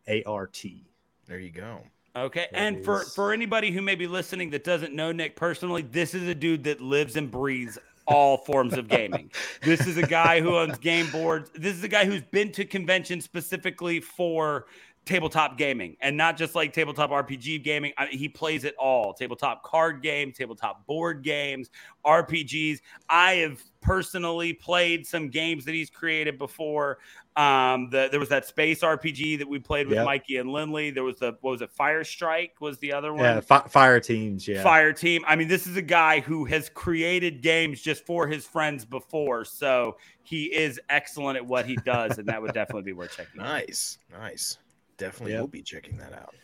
[0.08, 0.86] A R T.
[1.26, 1.80] There you go.
[2.14, 5.82] Okay, That and for for anybody who may be listening that doesn't know Nick personally,
[5.82, 7.76] this is a dude that lives and breathes
[8.06, 9.30] all forms of gaming.
[9.62, 11.50] This is a guy who owns game boards.
[11.54, 14.66] This is a guy who's been to conventions specifically for
[15.06, 17.92] tabletop gaming and not just like tabletop RPG gaming.
[17.96, 21.70] I he plays it all tabletop card game, tabletop board games,
[22.04, 22.80] RPGs.
[23.08, 26.98] I have personally played some games that he's created before.
[27.36, 30.06] Um, the, there was that space RPG that we played with Yep.
[30.06, 30.90] Mikey and Lindley.
[30.90, 31.70] There was the what was it?
[31.70, 33.22] Fire Strike was the other one.
[33.22, 34.48] Yeah, fi- fire teams.
[34.48, 34.62] Yeah.
[34.62, 35.22] Fire Team.
[35.28, 39.44] I mean, this is a guy who has created games just for his friends before,
[39.44, 43.40] so he is excellent at what he does, and that would definitely be worth checking.
[43.40, 43.44] out.
[43.46, 44.58] Nice, nice.
[44.97, 45.40] Definitely Yep.
[45.40, 46.35] will be checking that out.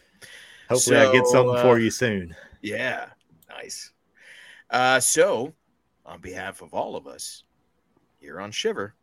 [0.68, 2.34] Hopefully I get something uh, for you soon.
[2.60, 3.08] Yeah,
[3.48, 3.92] nice.
[4.70, 5.54] Uh, so,
[6.06, 7.44] on behalf of all of us
[8.20, 8.94] here on Shiver,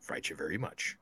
[0.00, 0.96] fright you very much.